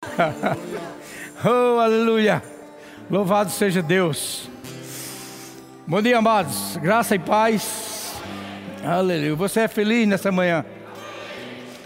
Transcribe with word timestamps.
oh, 1.44 1.78
aleluia. 1.78 2.42
Louvado 3.10 3.50
seja 3.50 3.82
Deus. 3.82 4.48
Bom 5.86 6.00
dia, 6.00 6.16
amados. 6.16 6.78
Graça 6.78 7.14
e 7.14 7.18
paz. 7.18 8.14
Aleluia. 8.82 9.34
Você 9.34 9.60
é 9.60 9.68
feliz 9.68 10.08
nessa 10.08 10.32
manhã? 10.32 10.64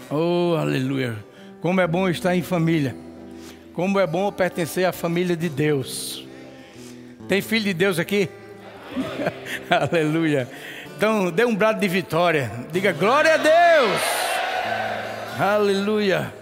Oh, 0.09 0.55
aleluia. 0.57 1.17
Como 1.61 1.81
é 1.81 1.87
bom 1.89 2.09
estar 2.09 2.37
em 2.37 2.43
família. 2.43 2.95
Como 3.73 3.99
é 3.99 4.07
bom 4.07 4.31
pertencer 4.31 4.85
à 4.85 4.93
família 4.93 5.37
de 5.37 5.49
Deus. 5.49 6.25
Tem 7.27 7.43
filho 7.43 7.65
de 7.65 7.75
Deus 7.75 7.99
aqui? 7.99 8.29
aleluia. 9.69 10.49
Então, 10.97 11.33
dê 11.33 11.45
um 11.45 11.55
brado 11.55 11.81
de 11.81 11.89
vitória. 11.89 12.53
Diga 12.71 12.93
glória 12.93 13.35
a 13.35 13.39
Deus. 13.39 14.01
Aleluia. 15.37 16.33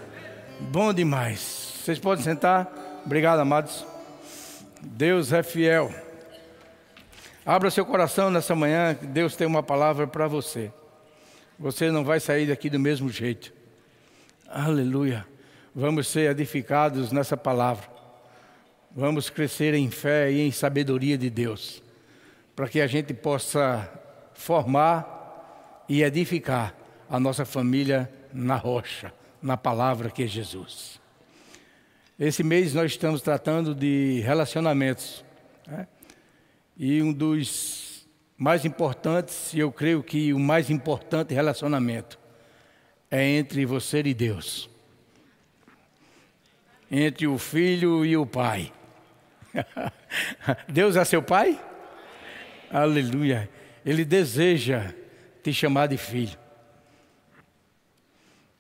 Bom 0.61 0.93
demais. 0.93 1.62
Vocês 1.83 1.99
podem 1.99 2.23
sentar. 2.23 2.73
Obrigado, 3.05 3.41
amados. 3.41 3.85
Deus 4.81 5.33
é 5.33 5.43
fiel. 5.43 5.93
Abra 7.45 7.73
seu 7.73 7.85
coração 7.85 8.31
nessa 8.31 8.55
manhã, 8.55 8.97
Deus 9.03 9.35
tem 9.35 9.49
uma 9.49 9.65
palavra 9.65 10.07
para 10.07 10.29
você. 10.29 10.73
Você 11.59 11.91
não 11.91 12.05
vai 12.05 12.21
sair 12.21 12.47
daqui 12.47 12.71
do 12.71 12.79
mesmo 12.79 13.09
jeito. 13.09 13.53
Aleluia. 14.49 15.27
Vamos 15.75 16.07
ser 16.07 16.31
edificados 16.31 17.11
nessa 17.11 17.37
palavra. 17.37 17.89
Vamos 18.93 19.29
crescer 19.29 19.75
em 19.75 19.91
fé 19.91 20.31
e 20.31 20.41
em 20.41 20.53
sabedoria 20.53 21.19
de 21.19 21.29
Deus, 21.29 21.83
para 22.55 22.69
que 22.69 22.81
a 22.81 22.87
gente 22.87 23.13
possa 23.13 23.91
formar 24.35 25.85
e 25.89 26.05
edificar 26.05 26.77
a 27.11 27.19
nossa 27.19 27.45
família 27.45 28.09
na 28.33 28.55
rocha, 28.55 29.13
na 29.43 29.57
palavra 29.57 30.13
que 30.13 30.23
é 30.23 30.27
Jesus. 30.29 31.02
Esse 32.25 32.45
mês 32.45 32.73
nós 32.73 32.93
estamos 32.93 33.21
tratando 33.21 33.75
de 33.75 34.21
relacionamentos. 34.21 35.25
Né? 35.67 35.89
E 36.77 37.03
um 37.03 37.13
dos 37.13 38.07
mais 38.39 38.65
importantes, 38.65 39.53
e 39.53 39.59
eu 39.59 39.73
creio 39.73 40.05
que 40.05 40.33
o 40.33 40.39
mais 40.39 40.71
importante 40.71 41.35
relacionamento, 41.35 42.21
é 43.11 43.27
entre 43.27 43.67
você 43.67 44.03
e 44.05 44.15
Deus. 44.15 44.71
Entre 46.89 47.27
o 47.27 47.37
filho 47.39 48.05
e 48.05 48.17
o 48.17 48.25
pai. 48.25 48.73
Deus 50.73 50.95
é 50.95 51.05
seu 51.05 51.25
pai? 51.25 51.61
Aleluia. 52.71 53.51
Ele 53.85 54.05
deseja 54.05 54.95
te 55.43 55.53
chamar 55.53 55.89
de 55.89 55.97
filho. 55.97 56.39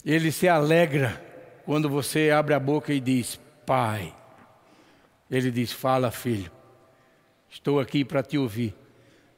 Ele 0.05 0.33
se 0.33 0.49
alegra 0.49 1.25
quando 1.65 1.89
você 1.89 2.33
abre 2.33 2.55
a 2.55 2.59
boca 2.59 2.93
e 2.93 2.99
diz: 2.99 3.41
Pai. 3.67 4.15
Ele 5.31 5.51
diz: 5.51 5.73
Fala, 5.73 6.11
filho. 6.11 6.51
Estou 7.49 7.81
aqui 7.81 8.05
para 8.05 8.23
te 8.23 8.39
ouvir. 8.39 8.75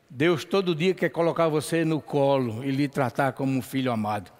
Deus 0.08 0.44
todo 0.44 0.75
dia 0.75 0.94
quer 0.94 1.08
colocar 1.08 1.48
você 1.48 1.84
no 1.84 2.00
colo 2.00 2.64
e 2.64 2.70
lhe 2.70 2.89
tratar 2.89 3.33
como 3.33 3.56
um 3.56 3.62
filho 3.62 3.91
amado. 3.91 4.30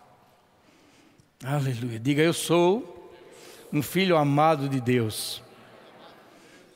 Aleluia. 1.43 1.99
Diga: 1.99 2.23
Eu 2.23 2.33
sou 2.33 3.13
um 3.73 3.83
filho 3.83 4.17
amado 4.17 4.69
de 4.69 4.81
Deus. 4.81 5.43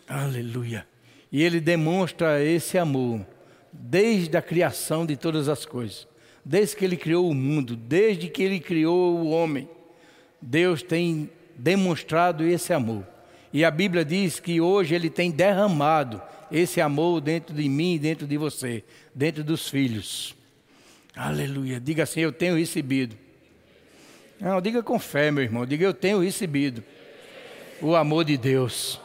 Aleluia. 0.09 0.86
E 1.31 1.42
ele 1.42 1.61
demonstra 1.61 2.42
esse 2.42 2.79
amor 2.79 3.25
desde 3.73 4.36
a 4.36 4.42
criação 4.42 5.06
de 5.06 5.17
todas 5.17 5.48
as 5.48 5.64
coisas. 5.64 6.09
Desde 6.45 6.77
que 6.77 6.84
ele 6.84 6.97
criou 6.97 7.31
o 7.31 7.34
mundo, 7.34 7.77
desde 7.77 8.29
que 8.29 8.42
ele 8.42 8.59
criou 8.59 9.17
o 9.17 9.31
homem. 9.31 9.69
Deus 10.41 10.83
tem 10.83 11.31
demonstrado 11.59 12.47
esse 12.47 12.73
amor. 12.73 13.05
E 13.53 13.64
a 13.64 13.70
Bíblia 13.70 14.05
diz 14.05 14.39
que 14.39 14.61
hoje 14.61 14.95
ele 14.95 15.11
tem 15.11 15.31
derramado 15.31 16.23
esse 16.51 16.81
amor 16.81 17.20
dentro 17.20 17.55
de 17.55 17.69
mim 17.69 17.98
dentro 17.98 18.27
de 18.27 18.37
você, 18.37 18.84
dentro 19.14 19.42
dos 19.42 19.69
filhos. 19.69 20.34
Aleluia. 21.14 21.80
Diga 21.80 22.05
assim: 22.05 22.20
Eu 22.20 22.33
tenho 22.33 22.57
recebido. 22.57 23.17
Não, 24.41 24.61
diga 24.61 24.83
com 24.83 24.98
fé, 24.98 25.30
meu 25.30 25.42
irmão. 25.42 25.67
Diga: 25.67 25.85
Eu 25.85 25.95
tenho 25.95 26.20
recebido 26.20 26.85
o 27.83 27.96
amor 27.96 28.25
de 28.25 28.36
Deus. 28.36 29.01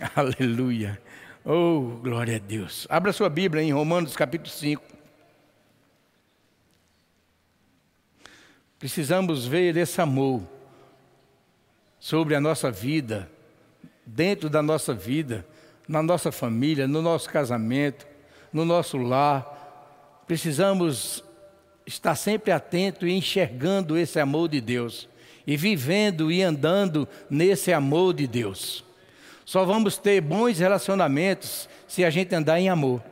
Aleluia. 0.14 1.00
Oh, 1.44 1.98
glória 2.02 2.36
a 2.36 2.38
Deus. 2.38 2.86
Abra 2.90 3.12
sua 3.12 3.28
Bíblia 3.28 3.62
em 3.62 3.72
Romanos 3.72 4.16
capítulo 4.16 4.50
5. 4.50 4.82
Precisamos 8.78 9.46
ver 9.46 9.76
esse 9.76 10.00
amor 10.00 10.42
sobre 11.98 12.34
a 12.34 12.40
nossa 12.40 12.70
vida, 12.70 13.30
dentro 14.04 14.48
da 14.48 14.62
nossa 14.62 14.94
vida, 14.94 15.46
na 15.86 16.02
nossa 16.02 16.30
família, 16.30 16.86
no 16.86 17.02
nosso 17.02 17.28
casamento, 17.28 18.06
no 18.52 18.64
nosso 18.64 18.96
lar. 18.98 20.22
Precisamos 20.26 21.24
estar 21.86 22.14
sempre 22.14 22.52
atento 22.52 23.06
e 23.06 23.12
enxergando 23.12 23.96
esse 23.96 24.20
amor 24.20 24.48
de 24.48 24.60
Deus 24.60 25.08
e 25.46 25.56
vivendo 25.56 26.30
e 26.30 26.42
andando 26.42 27.08
nesse 27.30 27.72
amor 27.72 28.12
de 28.12 28.26
Deus. 28.26 28.84
Só 29.46 29.64
vamos 29.64 29.96
ter 29.96 30.20
bons 30.20 30.58
relacionamentos 30.58 31.68
se 31.86 32.04
a 32.04 32.10
gente 32.10 32.34
andar 32.34 32.60
em 32.60 32.68
amor. 32.68 33.02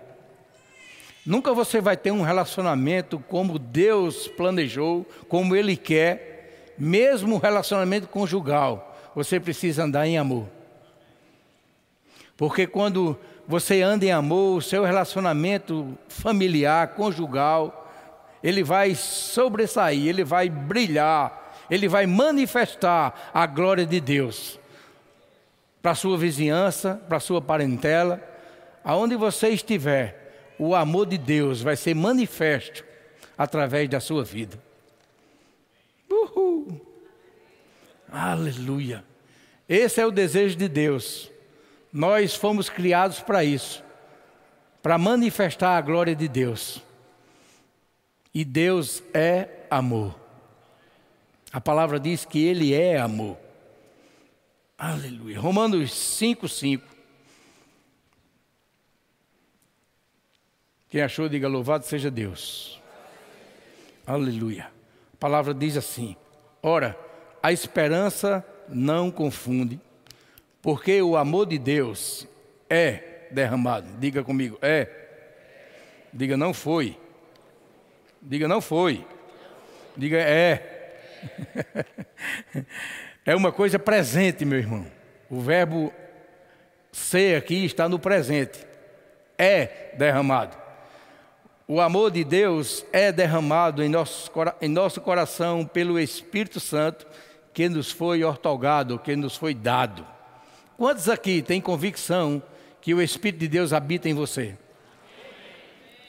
Nunca 1.24 1.54
você 1.54 1.80
vai 1.80 1.96
ter 1.96 2.10
um 2.10 2.20
relacionamento 2.20 3.18
como 3.18 3.58
Deus 3.58 4.28
planejou, 4.28 5.06
como 5.28 5.56
Ele 5.56 5.76
quer, 5.76 6.35
mesmo 6.78 7.36
o 7.36 7.38
relacionamento 7.38 8.08
conjugal, 8.08 8.96
você 9.14 9.40
precisa 9.40 9.84
andar 9.84 10.06
em 10.06 10.18
amor. 10.18 10.46
Porque 12.36 12.66
quando 12.66 13.18
você 13.46 13.80
anda 13.80 14.04
em 14.04 14.12
amor, 14.12 14.58
o 14.58 14.62
seu 14.62 14.84
relacionamento 14.84 15.96
familiar, 16.08 16.88
conjugal, 16.88 17.90
ele 18.42 18.62
vai 18.62 18.94
sobressair, 18.94 20.06
ele 20.06 20.24
vai 20.24 20.48
brilhar, 20.48 21.54
ele 21.70 21.88
vai 21.88 22.06
manifestar 22.06 23.30
a 23.32 23.46
glória 23.46 23.86
de 23.86 24.00
Deus 24.00 24.58
para 25.80 25.92
a 25.92 25.94
sua 25.94 26.18
vizinhança, 26.18 27.00
para 27.08 27.16
a 27.18 27.20
sua 27.20 27.40
parentela, 27.40 28.20
aonde 28.84 29.16
você 29.16 29.48
estiver, 29.48 30.54
o 30.58 30.74
amor 30.74 31.06
de 31.06 31.16
Deus 31.18 31.62
vai 31.62 31.76
ser 31.76 31.94
manifesto 31.94 32.84
através 33.38 33.88
da 33.88 34.00
sua 34.00 34.24
vida. 34.24 34.58
Uhul. 36.10 36.80
Aleluia. 38.10 39.04
Esse 39.68 40.00
é 40.00 40.06
o 40.06 40.10
desejo 40.10 40.56
de 40.56 40.68
Deus. 40.68 41.30
Nós 41.92 42.34
fomos 42.34 42.68
criados 42.68 43.20
para 43.20 43.44
isso 43.44 43.84
para 44.86 44.98
manifestar 44.98 45.76
a 45.76 45.80
glória 45.80 46.14
de 46.14 46.28
Deus. 46.28 46.80
E 48.32 48.44
Deus 48.44 49.02
é 49.12 49.66
amor. 49.68 50.14
A 51.52 51.60
palavra 51.60 51.98
diz 51.98 52.24
que 52.24 52.44
Ele 52.44 52.72
é 52.72 52.96
amor. 52.96 53.36
Aleluia. 54.78 55.40
Romanos 55.40 55.92
5, 55.92 56.48
5. 56.48 56.86
Quem 60.88 61.02
achou, 61.02 61.28
diga 61.28 61.48
louvado 61.48 61.84
seja 61.84 62.08
Deus. 62.08 62.80
Aleluia. 64.06 64.70
A 65.14 65.16
palavra 65.16 65.52
diz 65.52 65.76
assim: 65.76 66.14
Ora, 66.62 66.96
a 67.46 67.52
esperança 67.52 68.44
não 68.68 69.08
confunde, 69.08 69.80
porque 70.60 71.00
o 71.00 71.16
amor 71.16 71.46
de 71.46 71.60
Deus 71.60 72.26
é 72.68 73.28
derramado. 73.30 73.86
Diga 74.00 74.24
comigo, 74.24 74.58
é. 74.60 74.88
Diga 76.12 76.36
não 76.36 76.52
foi. 76.52 76.98
Diga 78.20 78.48
não 78.48 78.60
foi. 78.60 79.06
Diga 79.96 80.16
é. 80.18 80.98
é 83.24 83.36
uma 83.36 83.52
coisa 83.52 83.78
presente, 83.78 84.44
meu 84.44 84.58
irmão. 84.58 84.84
O 85.30 85.40
verbo 85.40 85.92
ser 86.90 87.36
aqui 87.36 87.64
está 87.64 87.88
no 87.88 88.00
presente. 88.00 88.58
É 89.38 89.94
derramado. 89.96 90.56
O 91.68 91.80
amor 91.80 92.10
de 92.10 92.24
Deus 92.24 92.84
é 92.92 93.12
derramado 93.12 93.84
em 93.84 93.88
nosso, 93.88 94.32
em 94.60 94.68
nosso 94.68 95.00
coração 95.00 95.64
pelo 95.64 95.96
Espírito 95.96 96.58
Santo 96.58 97.06
que 97.56 97.70
nos 97.70 97.90
foi 97.90 98.22
ortogado, 98.22 98.98
que 98.98 99.16
nos 99.16 99.34
foi 99.34 99.54
dado. 99.54 100.06
Quantos 100.76 101.08
aqui 101.08 101.40
têm 101.40 101.58
convicção 101.58 102.42
que 102.82 102.92
o 102.92 103.00
Espírito 103.00 103.40
de 103.40 103.48
Deus 103.48 103.72
habita 103.72 104.10
em 104.10 104.12
você? 104.12 104.58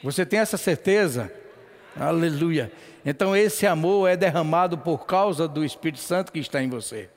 Você 0.04 0.26
tem 0.26 0.40
essa 0.40 0.58
certeza? 0.58 1.32
Aleluia. 1.98 2.70
Então 3.06 3.34
esse 3.34 3.66
amor 3.66 4.10
é 4.10 4.18
derramado 4.18 4.78
por 4.78 5.06
causa 5.06 5.48
do 5.48 5.64
Espírito 5.64 6.02
Santo 6.02 6.34
que 6.34 6.40
está 6.40 6.62
em 6.62 6.68
você. 6.68 7.10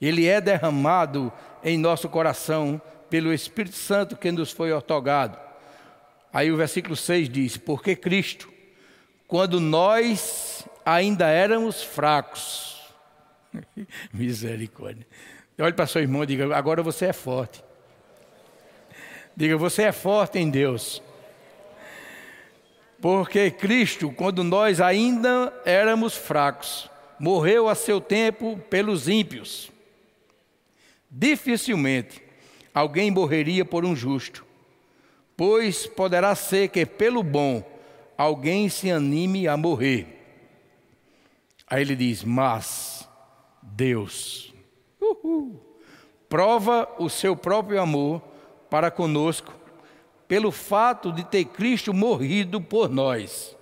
Ele 0.00 0.26
é 0.26 0.40
derramado 0.40 1.32
em 1.62 1.78
nosso 1.78 2.08
coração 2.08 2.82
pelo 3.08 3.32
Espírito 3.32 3.76
Santo 3.76 4.16
que 4.16 4.32
nos 4.32 4.50
foi 4.50 4.72
ortogado. 4.72 5.38
Aí 6.32 6.50
o 6.50 6.56
versículo 6.56 6.96
6 6.96 7.28
diz: 7.28 7.56
Porque 7.58 7.94
Cristo, 7.94 8.52
quando 9.28 9.60
nós 9.60 10.66
ainda 10.84 11.28
éramos 11.28 11.80
fracos, 11.80 12.71
misericórdia, 14.12 15.06
Olhe 15.58 15.72
para 15.74 15.86
seu 15.86 16.02
irmão 16.02 16.24
e 16.24 16.26
diga: 16.26 16.56
agora 16.56 16.82
você 16.82 17.06
é 17.06 17.12
forte. 17.12 17.62
Diga: 19.36 19.56
você 19.56 19.84
é 19.84 19.92
forte 19.92 20.38
em 20.38 20.50
Deus. 20.50 21.02
Porque 23.00 23.50
Cristo, 23.50 24.12
quando 24.12 24.44
nós 24.44 24.80
ainda 24.80 25.52
éramos 25.64 26.14
fracos, 26.14 26.88
morreu 27.18 27.68
a 27.68 27.74
seu 27.74 28.00
tempo 28.00 28.56
pelos 28.70 29.08
ímpios. 29.08 29.70
Dificilmente 31.10 32.22
alguém 32.72 33.10
morreria 33.10 33.64
por 33.64 33.84
um 33.84 33.94
justo, 33.94 34.46
pois 35.36 35.86
poderá 35.86 36.34
ser 36.34 36.68
que 36.68 36.86
pelo 36.86 37.22
bom 37.22 37.62
alguém 38.16 38.68
se 38.68 38.90
anime 38.90 39.46
a 39.46 39.56
morrer. 39.56 40.06
Aí 41.66 41.82
ele 41.82 41.96
diz: 41.96 42.24
Mas 42.24 43.01
Deus 43.62 44.52
uhul, 45.00 45.60
prova 46.28 46.88
o 46.98 47.08
seu 47.08 47.36
próprio 47.36 47.80
amor 47.80 48.22
para 48.70 48.90
conosco, 48.90 49.52
pelo 50.26 50.50
fato 50.50 51.12
de 51.12 51.24
ter 51.24 51.44
Cristo 51.44 51.92
morrido 51.92 52.60
por 52.60 52.88
nós, 52.88 53.56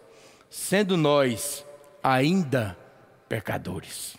sendo 0.49 0.97
nós 0.97 1.67
ainda 2.03 2.77
pecadores. 3.29 4.17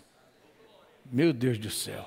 Meu 1.05 1.31
Deus 1.31 1.57
do 1.57 1.69
céu. 1.69 2.05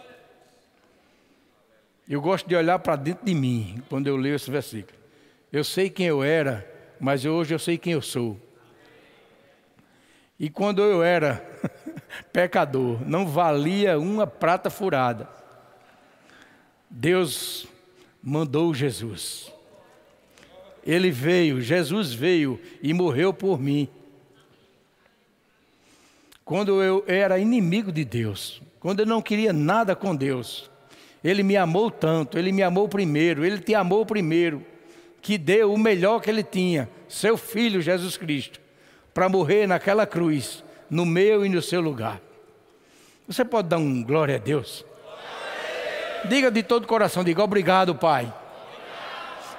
Eu 2.06 2.20
gosto 2.20 2.46
de 2.46 2.54
olhar 2.54 2.78
para 2.78 2.96
dentro 2.96 3.24
de 3.24 3.34
mim 3.34 3.82
quando 3.88 4.06
eu 4.06 4.16
leio 4.16 4.34
esse 4.34 4.50
versículo. 4.50 4.98
Eu 5.50 5.64
sei 5.64 5.88
quem 5.88 6.06
eu 6.06 6.22
era, 6.22 6.70
mas 7.00 7.24
hoje 7.24 7.54
eu 7.54 7.58
sei 7.58 7.78
quem 7.78 7.94
eu 7.94 8.02
sou. 8.02 8.38
E 10.38 10.50
quando 10.50 10.82
eu 10.82 11.02
era 11.02 11.42
pecador, 12.32 12.98
não 13.06 13.26
valia 13.26 13.98
uma 13.98 14.26
prata 14.26 14.70
furada. 14.70 15.28
Deus 16.88 17.66
mandou 18.22 18.72
Jesus. 18.72 19.52
Ele 20.86 21.10
veio, 21.10 21.60
Jesus 21.60 22.12
veio 22.12 22.60
e 22.82 22.92
morreu 22.92 23.32
por 23.32 23.58
mim. 23.58 23.88
Quando 26.44 26.82
eu 26.82 27.02
era 27.06 27.38
inimigo 27.38 27.90
de 27.90 28.04
Deus, 28.04 28.60
quando 28.78 29.00
eu 29.00 29.06
não 29.06 29.22
queria 29.22 29.52
nada 29.52 29.96
com 29.96 30.14
Deus, 30.14 30.70
Ele 31.22 31.42
me 31.42 31.56
amou 31.56 31.90
tanto, 31.90 32.38
Ele 32.38 32.52
me 32.52 32.62
amou 32.62 32.86
primeiro, 32.86 33.44
Ele 33.44 33.58
te 33.58 33.74
amou 33.74 34.04
primeiro, 34.04 34.62
que 35.22 35.38
deu 35.38 35.72
o 35.72 35.78
melhor 35.78 36.20
que 36.20 36.28
Ele 36.28 36.42
tinha, 36.42 36.88
seu 37.08 37.38
Filho 37.38 37.80
Jesus 37.80 38.18
Cristo, 38.18 38.60
para 39.14 39.26
morrer 39.26 39.66
naquela 39.66 40.06
cruz, 40.06 40.62
no 40.94 41.04
meu 41.04 41.44
e 41.44 41.48
no 41.48 41.60
seu 41.60 41.80
lugar. 41.80 42.20
Você 43.26 43.44
pode 43.44 43.68
dar 43.68 43.78
um 43.78 44.02
glória 44.04 44.36
a 44.36 44.38
Deus? 44.38 44.84
Diga 46.28 46.52
de 46.52 46.62
todo 46.62 46.84
o 46.84 46.86
coração, 46.86 47.24
diga 47.24 47.42
obrigado, 47.42 47.96
Pai. 47.96 48.32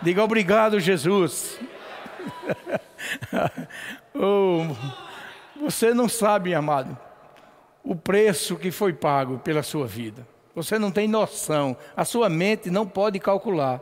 Diga 0.01 0.23
obrigado, 0.23 0.79
Jesus. 0.79 1.59
oh, 4.15 4.65
você 5.59 5.93
não 5.93 6.07
sabe, 6.07 6.53
amado, 6.53 6.97
o 7.83 7.97
preço 7.97 8.55
que 8.55 8.71
foi 8.71 8.93
pago 8.93 9.37
pela 9.39 9.61
sua 9.61 9.85
vida. 9.85 10.25
Você 10.55 10.79
não 10.79 10.89
tem 10.89 11.05
noção. 11.05 11.75
A 11.97 12.05
sua 12.05 12.29
mente 12.29 12.71
não 12.71 12.87
pode 12.87 13.19
calcular. 13.19 13.81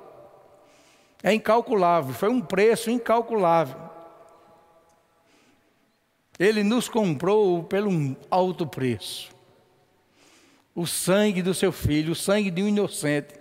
É 1.22 1.32
incalculável. 1.32 2.16
Foi 2.16 2.30
um 2.30 2.42
preço 2.42 2.90
incalculável. 2.90 3.93
Ele 6.44 6.62
nos 6.62 6.90
comprou 6.90 7.64
pelo 7.64 7.90
um 7.90 8.18
alto 8.30 8.68
preço. 8.68 9.32
O 10.76 10.86
sangue 10.86 11.42
do 11.42 11.54
seu 11.54 11.72
filho, 11.72 12.12
o 12.12 12.16
sangue 12.16 12.52
de 12.52 12.62
um 12.62 12.68
inocente. 12.68 13.34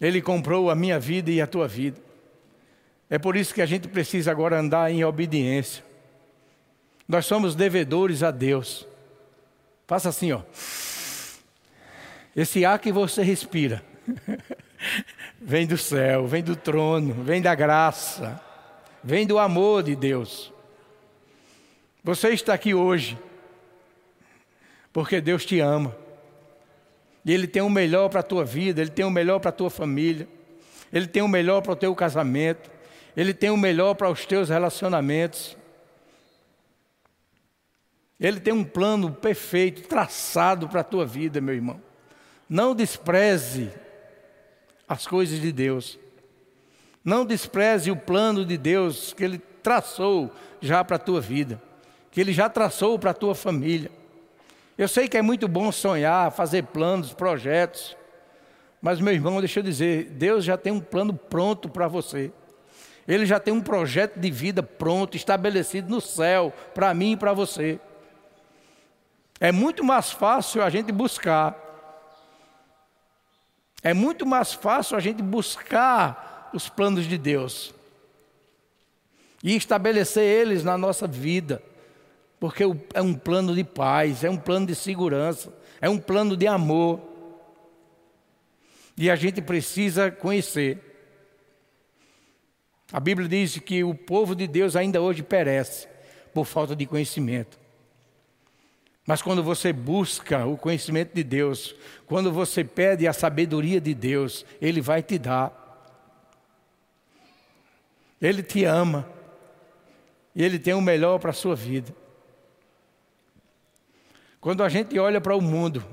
Ele 0.00 0.22
comprou 0.22 0.70
a 0.70 0.74
minha 0.74 0.98
vida 0.98 1.30
e 1.30 1.42
a 1.42 1.46
tua 1.46 1.68
vida. 1.68 2.00
É 3.10 3.18
por 3.18 3.36
isso 3.36 3.52
que 3.52 3.60
a 3.60 3.66
gente 3.66 3.86
precisa 3.86 4.30
agora 4.30 4.58
andar 4.58 4.90
em 4.90 5.04
obediência. 5.04 5.84
Nós 7.06 7.26
somos 7.26 7.54
devedores 7.54 8.22
a 8.22 8.30
Deus. 8.30 8.86
Faça 9.86 10.08
assim, 10.08 10.32
ó. 10.32 10.40
Esse 12.34 12.64
ar 12.64 12.78
que 12.78 12.90
você 12.90 13.22
respira 13.22 13.84
vem 15.38 15.66
do 15.66 15.76
céu, 15.76 16.26
vem 16.26 16.42
do 16.42 16.56
trono, 16.56 17.12
vem 17.12 17.42
da 17.42 17.54
graça, 17.54 18.40
vem 19.04 19.26
do 19.26 19.38
amor 19.38 19.82
de 19.82 19.94
Deus. 19.94 20.56
Você 22.08 22.30
está 22.30 22.54
aqui 22.54 22.72
hoje 22.72 23.18
porque 24.94 25.20
Deus 25.20 25.44
te 25.44 25.60
ama. 25.60 25.94
E 27.22 27.30
Ele 27.30 27.46
tem 27.46 27.60
o 27.60 27.68
melhor 27.68 28.08
para 28.08 28.20
a 28.20 28.22
tua 28.22 28.46
vida, 28.46 28.80
Ele 28.80 28.88
tem 28.88 29.04
o 29.04 29.10
melhor 29.10 29.38
para 29.40 29.50
a 29.50 29.52
tua 29.52 29.68
família, 29.68 30.26
Ele 30.90 31.06
tem 31.06 31.20
o 31.20 31.28
melhor 31.28 31.60
para 31.60 31.72
o 31.72 31.76
teu 31.76 31.94
casamento, 31.94 32.70
Ele 33.14 33.34
tem 33.34 33.50
o 33.50 33.58
melhor 33.58 33.92
para 33.92 34.08
os 34.08 34.24
teus 34.24 34.48
relacionamentos. 34.48 35.54
Ele 38.18 38.40
tem 38.40 38.54
um 38.54 38.64
plano 38.64 39.12
perfeito, 39.12 39.86
traçado 39.86 40.66
para 40.66 40.80
a 40.80 40.84
tua 40.84 41.04
vida, 41.04 41.42
meu 41.42 41.54
irmão. 41.54 41.78
Não 42.48 42.74
despreze 42.74 43.70
as 44.88 45.06
coisas 45.06 45.38
de 45.38 45.52
Deus. 45.52 45.98
Não 47.04 47.26
despreze 47.26 47.90
o 47.90 47.96
plano 47.96 48.46
de 48.46 48.56
Deus 48.56 49.12
que 49.12 49.22
Ele 49.22 49.36
traçou 49.62 50.34
já 50.58 50.82
para 50.82 50.96
a 50.96 50.98
tua 50.98 51.20
vida, 51.20 51.60
que 52.18 52.22
Ele 52.22 52.32
já 52.32 52.48
traçou 52.48 52.98
para 52.98 53.12
a 53.12 53.14
tua 53.14 53.32
família. 53.32 53.92
Eu 54.76 54.88
sei 54.88 55.06
que 55.06 55.16
é 55.16 55.22
muito 55.22 55.46
bom 55.46 55.70
sonhar, 55.70 56.32
fazer 56.32 56.64
planos, 56.64 57.12
projetos, 57.12 57.96
mas, 58.82 59.00
meu 59.00 59.12
irmão, 59.14 59.38
deixa 59.38 59.60
eu 59.60 59.62
dizer, 59.62 60.10
Deus 60.10 60.44
já 60.44 60.58
tem 60.58 60.72
um 60.72 60.80
plano 60.80 61.14
pronto 61.14 61.68
para 61.68 61.86
você. 61.86 62.32
Ele 63.06 63.24
já 63.24 63.38
tem 63.38 63.54
um 63.54 63.60
projeto 63.60 64.18
de 64.18 64.32
vida 64.32 64.64
pronto, 64.64 65.16
estabelecido 65.16 65.88
no 65.88 66.00
céu, 66.00 66.52
para 66.74 66.92
mim 66.92 67.12
e 67.12 67.16
para 67.16 67.32
você. 67.32 67.78
É 69.38 69.52
muito 69.52 69.84
mais 69.84 70.10
fácil 70.10 70.60
a 70.60 70.70
gente 70.70 70.90
buscar. 70.90 71.56
É 73.80 73.94
muito 73.94 74.26
mais 74.26 74.52
fácil 74.52 74.96
a 74.96 75.00
gente 75.00 75.22
buscar 75.22 76.50
os 76.52 76.68
planos 76.68 77.06
de 77.06 77.16
Deus 77.16 77.72
e 79.40 79.54
estabelecer 79.54 80.24
eles 80.24 80.64
na 80.64 80.76
nossa 80.76 81.06
vida. 81.06 81.62
Porque 82.40 82.62
é 82.94 83.02
um 83.02 83.14
plano 83.14 83.54
de 83.54 83.64
paz, 83.64 84.22
é 84.22 84.30
um 84.30 84.36
plano 84.36 84.66
de 84.66 84.74
segurança, 84.74 85.52
é 85.80 85.88
um 85.88 85.98
plano 85.98 86.36
de 86.36 86.46
amor. 86.46 87.00
E 88.96 89.10
a 89.10 89.16
gente 89.16 89.40
precisa 89.42 90.10
conhecer. 90.10 90.78
A 92.92 93.00
Bíblia 93.00 93.28
diz 93.28 93.58
que 93.58 93.82
o 93.84 93.94
povo 93.94 94.34
de 94.34 94.46
Deus 94.46 94.76
ainda 94.76 95.00
hoje 95.00 95.22
perece 95.22 95.88
por 96.32 96.44
falta 96.44 96.74
de 96.74 96.86
conhecimento. 96.86 97.58
Mas 99.04 99.22
quando 99.22 99.42
você 99.42 99.72
busca 99.72 100.46
o 100.46 100.56
conhecimento 100.56 101.14
de 101.14 101.24
Deus, 101.24 101.74
quando 102.06 102.30
você 102.30 102.62
pede 102.62 103.06
a 103.06 103.12
sabedoria 103.12 103.80
de 103.80 103.94
Deus, 103.94 104.44
Ele 104.60 104.80
vai 104.80 105.02
te 105.02 105.18
dar. 105.18 105.64
Ele 108.20 108.42
te 108.42 108.64
ama. 108.64 109.08
E 110.34 110.44
Ele 110.44 110.58
tem 110.58 110.74
o 110.74 110.80
melhor 110.80 111.18
para 111.18 111.30
a 111.30 111.34
sua 111.34 111.56
vida. 111.56 111.94
Quando 114.40 114.62
a 114.62 114.68
gente 114.68 114.98
olha 114.98 115.20
para 115.20 115.36
o 115.36 115.40
mundo, 115.40 115.84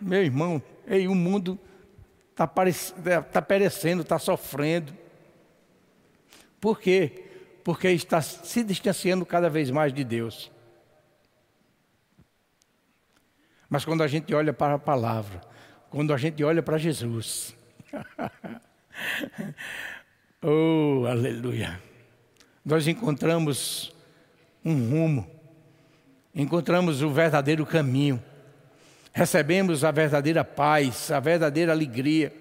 meu 0.00 0.22
irmão, 0.22 0.62
ei, 0.86 1.06
o 1.06 1.14
mundo 1.14 1.58
está 2.30 2.46
tá 2.46 3.42
perecendo, 3.42 4.02
está 4.02 4.18
sofrendo. 4.18 4.92
Por 6.60 6.80
quê? 6.80 7.24
Porque 7.62 7.88
está 7.88 8.20
se 8.20 8.64
distanciando 8.64 9.24
cada 9.24 9.48
vez 9.48 9.70
mais 9.70 9.92
de 9.92 10.02
Deus. 10.02 10.50
Mas 13.68 13.84
quando 13.84 14.02
a 14.02 14.08
gente 14.08 14.34
olha 14.34 14.52
para 14.52 14.74
a 14.74 14.78
palavra, 14.78 15.40
quando 15.90 16.12
a 16.12 16.16
gente 16.16 16.42
olha 16.42 16.62
para 16.62 16.78
Jesus, 16.78 17.56
oh, 20.42 21.06
aleluia, 21.08 21.80
nós 22.64 22.88
encontramos 22.88 23.94
um 24.64 24.90
rumo, 24.90 25.33
encontramos 26.34 27.02
o 27.02 27.10
verdadeiro 27.10 27.64
caminho, 27.64 28.22
recebemos 29.12 29.84
a 29.84 29.90
verdadeira 29.90 30.44
paz, 30.44 31.10
a 31.10 31.20
verdadeira 31.20 31.72
alegria, 31.72 32.32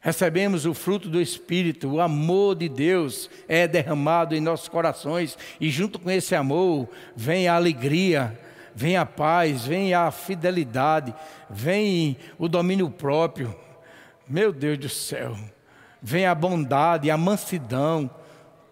recebemos 0.00 0.64
o 0.64 0.72
fruto 0.72 1.08
do 1.08 1.20
Espírito, 1.20 1.88
o 1.88 2.00
amor 2.00 2.56
de 2.56 2.68
Deus 2.68 3.28
é 3.46 3.68
derramado 3.68 4.34
em 4.34 4.40
nossos 4.40 4.68
corações, 4.68 5.36
e 5.60 5.70
junto 5.70 5.98
com 5.98 6.10
esse 6.10 6.34
amor 6.34 6.88
vem 7.14 7.46
a 7.46 7.54
alegria, 7.54 8.38
vem 8.74 8.96
a 8.96 9.04
paz, 9.04 9.66
vem 9.66 9.92
a 9.92 10.10
fidelidade, 10.10 11.14
vem 11.50 12.16
o 12.38 12.48
domínio 12.48 12.90
próprio. 12.90 13.54
Meu 14.26 14.52
Deus 14.52 14.78
do 14.78 14.88
céu, 14.88 15.36
vem 16.00 16.24
a 16.24 16.34
bondade, 16.34 17.10
a 17.10 17.18
mansidão, 17.18 18.10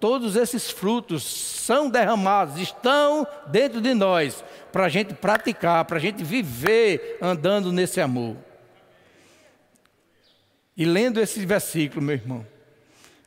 todos 0.00 0.34
esses 0.34 0.70
frutos 0.70 1.22
são 1.22 1.90
derramados, 1.90 2.58
estão 2.58 3.26
dentro 3.46 3.80
de 3.80 3.92
nós, 3.94 4.42
para 4.72 4.86
a 4.86 4.88
gente 4.88 5.14
praticar, 5.14 5.84
para 5.84 5.98
a 5.98 6.00
gente 6.00 6.24
viver 6.24 7.18
andando 7.20 7.70
nesse 7.70 8.00
amor. 8.00 8.36
E 10.76 10.84
lendo 10.84 11.20
esse 11.20 11.44
versículo, 11.44 12.00
meu 12.00 12.14
irmão, 12.14 12.46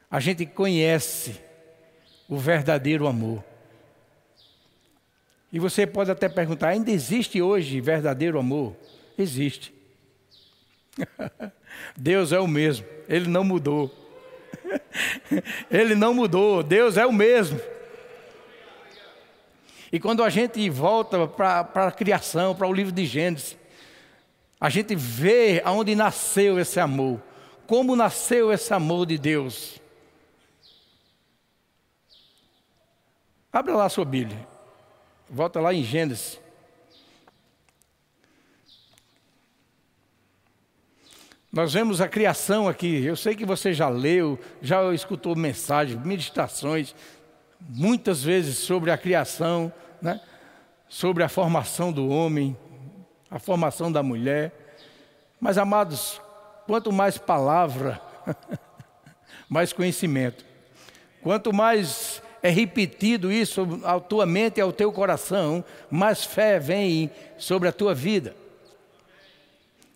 a 0.10 0.20
gente 0.20 0.46
conhece 0.46 1.39
o 2.27 2.38
verdadeiro 2.38 3.08
amor. 3.08 3.44
E 5.51 5.60
você 5.60 5.86
pode 5.86 6.10
até 6.10 6.27
perguntar: 6.27 6.70
ainda 6.70 6.89
existe 6.89 7.42
hoje 7.42 7.80
verdadeiro 7.80 8.39
amor? 8.39 8.75
Existe. 9.18 9.72
Deus 11.96 12.32
é 12.32 12.39
o 12.39 12.48
mesmo, 12.48 12.86
Ele 13.08 13.27
não 13.30 13.44
mudou. 13.44 14.03
Ele 15.70 15.96
não 15.96 16.14
mudou, 16.14 16.64
Deus 16.64 16.98
é 16.98 17.06
o 17.06 17.14
mesmo. 17.14 17.60
E 19.92 20.00
quando 20.00 20.24
a 20.24 20.30
gente 20.30 20.70
volta 20.70 21.28
para 21.28 21.88
a 21.88 21.92
criação, 21.92 22.56
para 22.56 22.68
o 22.68 22.74
livro 22.74 22.92
de 22.92 23.06
Gênesis, 23.06 23.56
a 24.60 24.70
gente 24.70 24.96
vê 24.96 25.62
aonde 25.64 25.94
nasceu 25.94 26.60
esse 26.60 26.80
amor, 26.80 27.22
como 27.68 27.96
nasceu 27.96 28.52
esse 28.52 28.74
amor 28.74 29.06
de 29.06 29.18
Deus. 29.18 29.80
Abra 33.52 33.76
lá 33.76 33.86
a 33.86 33.90
sua 33.90 34.06
Bíblia, 34.06 34.48
volta 35.30 35.60
lá 35.60 35.74
em 35.74 35.84
Gênesis. 35.84 36.43
Nós 41.54 41.72
vemos 41.72 42.02
a 42.02 42.08
criação 42.08 42.68
aqui. 42.68 43.06
Eu 43.06 43.16
sei 43.16 43.36
que 43.36 43.46
você 43.46 43.74
já 43.74 43.88
leu, 43.88 44.40
já 44.60 44.92
escutou 44.92 45.36
mensagens, 45.36 46.04
meditações, 46.04 46.96
muitas 47.70 48.24
vezes 48.24 48.58
sobre 48.58 48.90
a 48.90 48.98
criação, 48.98 49.72
né? 50.02 50.20
sobre 50.90 51.22
a 51.22 51.30
formação 51.30 51.92
do 51.92 52.10
homem, 52.10 52.58
a 53.30 53.38
formação 53.38 53.92
da 53.92 54.02
mulher. 54.02 54.52
Mas, 55.40 55.60
amados, 55.60 56.20
quanto 56.66 56.92
mais 56.92 57.20
palavra, 57.20 58.02
mais 59.48 59.72
conhecimento. 59.72 60.44
Quanto 61.22 61.54
mais 61.54 62.20
é 62.42 62.50
repetido 62.50 63.32
isso 63.32 63.80
à 63.84 64.00
tua 64.00 64.26
mente 64.26 64.58
e 64.58 64.62
ao 64.62 64.74
teu 64.74 64.92
coração, 64.92 65.64
mais 65.92 66.26
fé 66.26 66.58
vem 66.58 67.12
sobre 67.38 67.70
a 67.70 67.72
tua 67.72 67.94
vida. 67.94 68.36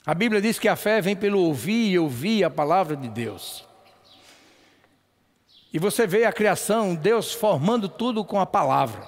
A 0.07 0.13
Bíblia 0.13 0.39
diz 0.39 0.57
que 0.57 0.69
a 0.69 0.77
fé 0.77 1.01
vem 1.01 1.17
pelo 1.17 1.41
ouvir 1.41 1.89
e 1.91 1.99
ouvir 1.99 2.41
a 2.45 2.49
palavra 2.49 2.95
de 2.95 3.09
Deus. 3.09 3.67
E 5.73 5.77
você 5.77 6.07
vê 6.07 6.23
a 6.23 6.31
criação, 6.31 6.95
Deus 6.95 7.33
formando 7.33 7.89
tudo 7.89 8.23
com 8.23 8.39
a 8.39 8.45
palavra. 8.45 9.05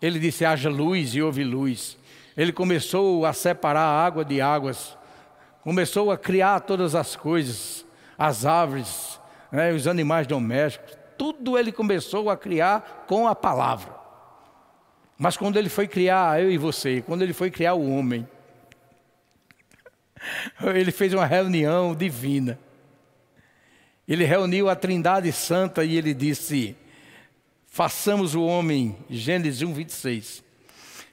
Ele 0.00 0.18
disse: 0.18 0.46
haja 0.46 0.70
luz 0.70 1.14
e 1.14 1.20
houve 1.20 1.44
luz. 1.44 1.98
Ele 2.34 2.54
começou 2.54 3.26
a 3.26 3.34
separar 3.34 3.82
a 3.82 4.02
água 4.02 4.24
de 4.24 4.40
águas, 4.40 4.96
começou 5.60 6.10
a 6.10 6.16
criar 6.16 6.60
todas 6.60 6.94
as 6.94 7.14
coisas, 7.14 7.84
as 8.16 8.46
árvores, 8.46 9.20
né, 9.52 9.74
os 9.74 9.86
animais 9.86 10.26
domésticos, 10.26 10.96
tudo 11.18 11.58
ele 11.58 11.70
começou 11.70 12.30
a 12.30 12.36
criar 12.36 13.04
com 13.06 13.28
a 13.28 13.34
palavra. 13.34 13.94
Mas 15.18 15.36
quando 15.36 15.58
ele 15.58 15.68
foi 15.68 15.86
criar 15.86 16.40
eu 16.40 16.50
e 16.50 16.56
você, 16.56 17.02
quando 17.02 17.20
ele 17.20 17.34
foi 17.34 17.50
criar 17.50 17.74
o 17.74 17.90
homem, 17.92 18.26
Ele 20.74 20.90
fez 20.90 21.12
uma 21.12 21.26
reunião 21.26 21.94
divina. 21.94 22.58
Ele 24.06 24.24
reuniu 24.24 24.68
a 24.68 24.76
Trindade 24.76 25.30
Santa 25.32 25.84
e 25.84 25.96
ele 25.96 26.14
disse: 26.14 26.74
Façamos 27.66 28.34
o 28.34 28.42
homem, 28.42 28.96
Gênesis 29.10 29.60
1, 29.60 29.72
26. 29.74 30.44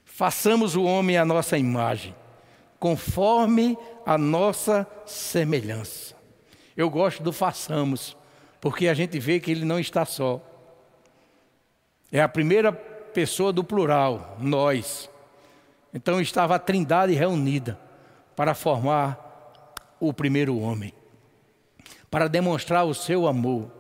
Façamos 0.05 0.77
o 0.77 0.83
homem 0.83 1.17
à 1.17 1.25
nossa 1.25 1.57
imagem, 1.57 2.15
conforme 2.79 3.77
a 4.05 4.17
nossa 4.17 4.87
semelhança. 5.05 6.15
Eu 6.77 6.89
gosto 6.89 7.21
do 7.21 7.33
façamos, 7.33 8.15
porque 8.61 8.87
a 8.87 8.93
gente 8.93 9.19
vê 9.19 9.41
que 9.41 9.51
ele 9.51 9.65
não 9.65 9.77
está 9.77 10.05
só. 10.05 10.41
É 12.09 12.21
a 12.21 12.29
primeira 12.29 12.71
pessoa 12.71 13.51
do 13.51 13.63
plural, 13.63 14.37
nós. 14.39 15.09
Então 15.93 16.21
estava 16.21 16.55
a 16.55 16.59
Trindade 16.59 17.13
reunida 17.13 17.84
para 18.35 18.53
formar 18.53 19.53
o 19.99 20.13
primeiro 20.13 20.59
homem, 20.59 20.93
para 22.09 22.27
demonstrar 22.27 22.85
o 22.85 22.93
seu 22.93 23.27
amor, 23.27 23.71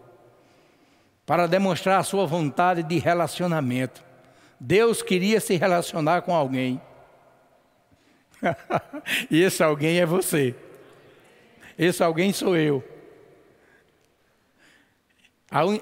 para 1.25 1.47
demonstrar 1.47 1.99
a 1.99 2.03
sua 2.03 2.25
vontade 2.25 2.83
de 2.83 2.97
relacionamento. 2.97 4.03
Deus 4.59 5.01
queria 5.01 5.39
se 5.39 5.55
relacionar 5.55 6.21
com 6.21 6.33
alguém. 6.33 6.79
e 9.29 9.41
esse 9.41 9.63
alguém 9.63 9.99
é 9.99 10.05
você. 10.05 10.55
Esse 11.77 12.03
alguém 12.03 12.31
sou 12.31 12.55
eu. 12.55 12.83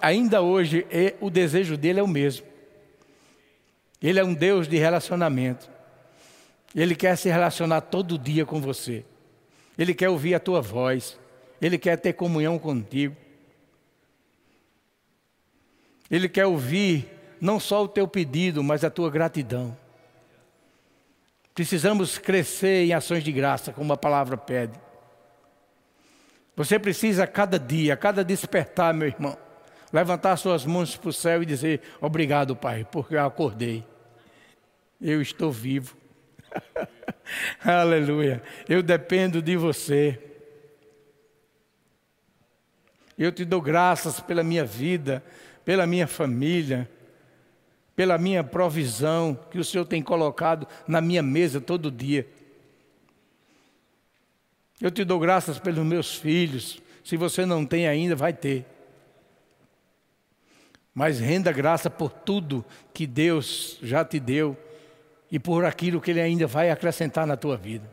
Ainda 0.01 0.41
hoje, 0.41 0.85
o 1.19 1.29
desejo 1.29 1.77
dele 1.77 1.99
é 1.99 2.03
o 2.03 2.07
mesmo. 2.07 2.45
Ele 4.01 4.19
é 4.19 4.23
um 4.23 4.33
Deus 4.33 4.67
de 4.67 4.77
relacionamento. 4.77 5.72
Ele 6.75 6.95
quer 6.95 7.15
se 7.17 7.29
relacionar 7.29 7.81
todo 7.81 8.17
dia 8.17 8.45
com 8.45 8.59
você. 8.59 9.05
Ele 9.77 9.93
quer 9.93 10.09
ouvir 10.09 10.33
a 10.33 10.39
tua 10.39 10.61
voz. 10.61 11.19
Ele 11.61 11.77
quer 11.77 11.97
ter 11.97 12.13
comunhão 12.13 12.57
contigo. 12.57 13.15
Ele 16.09 16.27
quer 16.27 16.45
ouvir 16.45 17.09
não 17.39 17.59
só 17.59 17.83
o 17.83 17.87
teu 17.87 18.07
pedido, 18.07 18.63
mas 18.63 18.83
a 18.83 18.89
tua 18.89 19.09
gratidão. 19.09 19.75
Precisamos 21.53 22.17
crescer 22.17 22.85
em 22.85 22.93
ações 22.93 23.23
de 23.23 23.31
graça, 23.31 23.71
como 23.71 23.93
a 23.93 23.97
palavra 23.97 24.35
pede. 24.35 24.79
Você 26.55 26.77
precisa, 26.79 27.25
cada 27.27 27.59
dia, 27.59 27.95
cada 27.95 28.23
despertar, 28.23 28.93
meu 28.93 29.07
irmão, 29.07 29.37
levantar 29.91 30.37
suas 30.37 30.65
mãos 30.65 30.95
para 30.95 31.09
o 31.09 31.13
céu 31.13 31.43
e 31.43 31.45
dizer: 31.45 31.81
Obrigado, 32.01 32.55
Pai, 32.55 32.87
porque 32.91 33.15
eu 33.15 33.25
acordei. 33.25 33.85
Eu 35.01 35.21
estou 35.21 35.51
vivo. 35.51 35.95
Aleluia. 37.63 38.41
Eu 38.67 38.81
dependo 38.83 39.41
de 39.41 39.55
você. 39.55 40.19
Eu 43.17 43.31
te 43.31 43.45
dou 43.45 43.61
graças 43.61 44.19
pela 44.19 44.43
minha 44.43 44.65
vida, 44.65 45.23
pela 45.63 45.85
minha 45.85 46.07
família, 46.07 46.89
pela 47.95 48.17
minha 48.17 48.43
provisão 48.43 49.37
que 49.51 49.59
o 49.59 49.63
Senhor 49.63 49.85
tem 49.85 50.01
colocado 50.01 50.67
na 50.87 50.99
minha 50.99 51.21
mesa 51.21 51.61
todo 51.61 51.91
dia. 51.91 52.27
Eu 54.81 54.91
te 54.91 55.03
dou 55.03 55.19
graças 55.19 55.59
pelos 55.59 55.85
meus 55.85 56.15
filhos. 56.15 56.81
Se 57.03 57.15
você 57.15 57.45
não 57.45 57.65
tem 57.65 57.87
ainda, 57.87 58.15
vai 58.15 58.33
ter. 58.33 58.65
Mas 60.93 61.19
renda 61.19 61.51
graça 61.51 61.89
por 61.89 62.11
tudo 62.11 62.65
que 62.93 63.07
Deus 63.07 63.77
já 63.81 64.03
te 64.03 64.19
deu 64.19 64.57
e 65.33 65.39
por 65.39 65.65
aquilo 65.65 65.99
que 65.99 66.11
Ele 66.11 66.21
ainda 66.21 66.45
vai 66.45 66.69
acrescentar 66.69 67.25
na 67.25 67.35
tua 67.35 67.57
vida. 67.57 67.89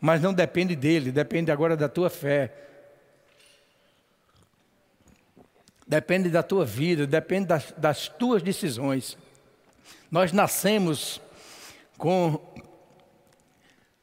Mas 0.00 0.22
não 0.22 0.32
depende 0.32 0.76
dele, 0.76 1.10
depende 1.10 1.50
agora 1.50 1.76
da 1.76 1.88
tua 1.88 2.08
fé. 2.08 2.54
Depende 5.84 6.30
da 6.30 6.40
tua 6.40 6.64
vida, 6.64 7.04
depende 7.04 7.48
das, 7.48 7.72
das 7.76 8.06
tuas 8.06 8.44
decisões. 8.44 9.18
Nós 10.08 10.30
nascemos 10.30 11.20
com 11.98 12.40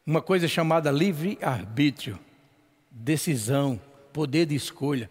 uma 0.06 0.22
coisa 0.22 0.46
chamada 0.46 0.92
livre-arbítrio, 0.92 2.20
decisão, 2.92 3.80
poder 4.12 4.46
de 4.46 4.56
escolha. 4.56 5.10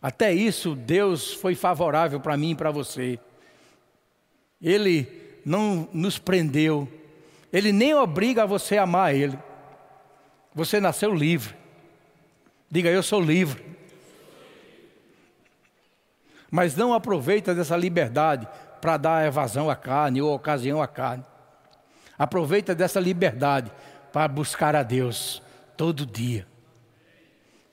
Até 0.00 0.32
isso, 0.32 0.74
Deus 0.74 1.34
foi 1.34 1.54
favorável 1.54 2.18
para 2.18 2.34
mim 2.34 2.52
e 2.52 2.56
para 2.56 2.70
você. 2.70 3.20
Ele 4.58 5.27
não 5.48 5.88
nos 5.94 6.18
prendeu. 6.18 6.86
Ele 7.50 7.72
nem 7.72 7.94
obriga 7.94 8.46
você 8.46 8.76
a 8.76 8.82
amar 8.82 9.14
Ele. 9.14 9.38
Você 10.54 10.78
nasceu 10.78 11.14
livre. 11.14 11.54
Diga, 12.70 12.90
eu 12.90 13.02
sou 13.02 13.18
livre. 13.18 13.64
Mas 16.50 16.76
não 16.76 16.92
aproveita 16.92 17.54
dessa 17.54 17.76
liberdade 17.76 18.46
para 18.80 18.98
dar 18.98 19.26
evasão 19.26 19.70
à 19.70 19.76
carne 19.76 20.20
ou 20.20 20.34
ocasião 20.34 20.82
à 20.82 20.86
carne. 20.86 21.24
Aproveita 22.18 22.74
dessa 22.74 23.00
liberdade 23.00 23.72
para 24.12 24.28
buscar 24.28 24.76
a 24.76 24.82
Deus 24.82 25.42
todo 25.78 26.04
dia. 26.04 26.46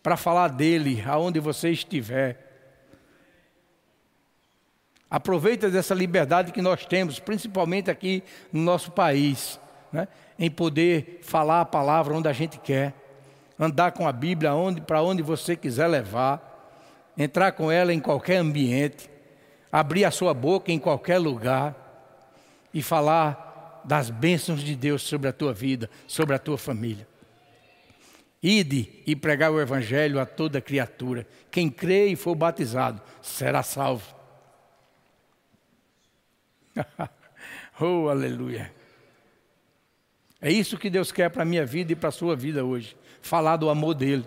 Para 0.02 0.16
falar 0.16 0.48
dele 0.48 1.04
aonde 1.06 1.42
você 1.42 1.72
estiver 1.72 2.45
Aproveita 5.16 5.70
dessa 5.70 5.96
liberdade 5.96 6.52
que 6.52 6.62
nós 6.62 6.86
temos, 6.86 7.20
principalmente 7.20 7.90
aqui 7.90 8.22
no 8.52 8.62
nosso 8.62 8.92
país, 8.92 9.58
né? 9.90 10.10
em 10.38 10.52
poder 10.52 11.22
falar 11.24 11.62
a 11.62 11.66
palavra 11.66 12.14
onde 12.14 12.28
a 12.28 12.34
gente 12.34 12.60
quer, 12.60 12.94
andar 13.58 13.94
com 13.94 14.06
a 14.06 14.12
Bíblia 14.12 14.54
onde, 14.54 14.82
para 14.82 15.02
onde 15.02 15.24
você 15.24 15.56
quiser 15.56 15.88
levar. 15.88 17.14
entrar 17.18 17.54
com 17.54 17.72
ela 17.72 17.94
em 17.94 18.00
qualquer 18.02 18.40
ambiente, 18.40 19.10
abrir 19.72 20.04
a 20.04 20.12
sua 20.12 20.34
boca 20.34 20.70
em 20.70 20.78
qualquer 20.78 21.18
lugar 21.18 21.74
e 22.74 22.82
falar 22.82 23.84
das 23.86 24.10
bênçãos 24.10 24.60
de 24.60 24.76
Deus 24.76 25.02
sobre 25.02 25.30
a 25.30 25.32
tua 25.32 25.54
vida, 25.54 25.90
sobre 26.08 26.36
a 26.36 26.40
tua 26.40 26.58
família. 26.58 27.08
Ide 28.44 29.02
e 29.08 29.16
pregar 29.16 29.50
o 29.50 29.62
evangelho 29.62 30.20
a 30.20 30.26
toda 30.26 30.60
criatura. 30.60 31.26
Quem 31.50 31.70
crê 31.70 32.08
e 32.08 32.18
for 32.18 32.36
batizado 32.36 33.02
será 33.22 33.64
salvo. 33.64 34.15
oh, 37.80 38.10
aleluia. 38.10 38.72
É 40.42 40.52
isso 40.52 40.78
que 40.78 40.90
Deus 40.90 41.12
quer 41.12 41.30
para 41.30 41.44
a 41.44 41.46
minha 41.46 41.66
vida 41.66 41.94
e 41.94 41.96
para 41.96 42.10
a 42.10 42.12
sua 42.12 42.36
vida 42.36 42.64
hoje. 42.64 42.96
Falar 43.22 43.58
do 43.58 43.70
amor 43.70 43.94
dele. 43.94 44.26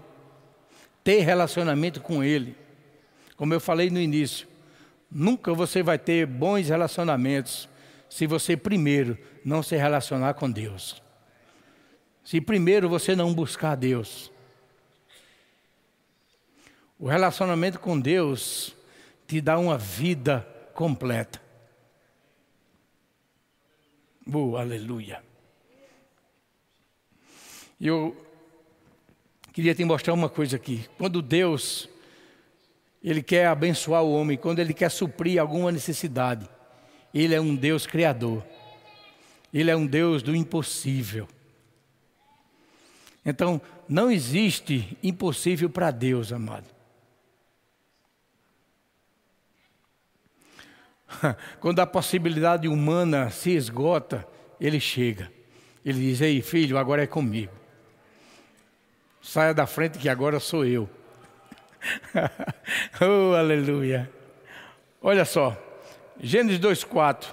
Ter 1.04 1.20
relacionamento 1.20 2.00
com 2.00 2.24
ele. 2.24 2.56
Como 3.36 3.54
eu 3.54 3.60
falei 3.60 3.88
no 3.88 4.00
início, 4.00 4.48
nunca 5.10 5.54
você 5.54 5.82
vai 5.82 5.98
ter 5.98 6.26
bons 6.26 6.68
relacionamentos 6.68 7.68
se 8.10 8.26
você 8.26 8.56
primeiro 8.56 9.16
não 9.44 9.62
se 9.62 9.76
relacionar 9.76 10.34
com 10.34 10.50
Deus. 10.50 11.00
Se 12.24 12.40
primeiro 12.40 12.88
você 12.88 13.14
não 13.14 13.32
buscar 13.32 13.76
Deus. 13.76 14.32
O 16.98 17.06
relacionamento 17.06 17.78
com 17.78 17.98
Deus 17.98 18.74
te 19.26 19.40
dá 19.40 19.56
uma 19.56 19.78
vida 19.78 20.40
completa. 20.74 21.47
Oh, 24.32 24.56
aleluia. 24.56 25.22
Eu 27.80 28.16
queria 29.52 29.74
te 29.74 29.84
mostrar 29.84 30.12
uma 30.12 30.28
coisa 30.28 30.56
aqui. 30.56 30.86
Quando 30.98 31.22
Deus 31.22 31.88
ele 33.02 33.22
quer 33.22 33.46
abençoar 33.46 34.02
o 34.02 34.12
homem, 34.12 34.36
quando 34.36 34.58
ele 34.58 34.74
quer 34.74 34.90
suprir 34.90 35.40
alguma 35.40 35.72
necessidade, 35.72 36.48
ele 37.14 37.34
é 37.34 37.40
um 37.40 37.54
Deus 37.54 37.86
criador. 37.86 38.44
Ele 39.52 39.70
é 39.70 39.76
um 39.76 39.86
Deus 39.86 40.22
do 40.22 40.36
impossível. 40.36 41.26
Então, 43.24 43.60
não 43.88 44.10
existe 44.10 44.96
impossível 45.02 45.70
para 45.70 45.90
Deus, 45.90 46.32
amado. 46.32 46.66
Quando 51.60 51.80
a 51.80 51.86
possibilidade 51.86 52.68
humana 52.68 53.30
se 53.30 53.50
esgota, 53.50 54.26
ele 54.60 54.80
chega. 54.80 55.30
Ele 55.84 55.98
diz: 55.98 56.20
Ei, 56.20 56.42
filho, 56.42 56.78
agora 56.78 57.02
é 57.02 57.06
comigo. 57.06 57.52
Saia 59.22 59.52
da 59.52 59.66
frente 59.66 59.98
que 59.98 60.08
agora 60.08 60.40
sou 60.40 60.64
eu. 60.64 60.88
oh, 63.00 63.34
aleluia. 63.34 64.10
Olha 65.00 65.24
só, 65.24 65.56
Gênesis 66.20 66.58
2,4 66.58 67.26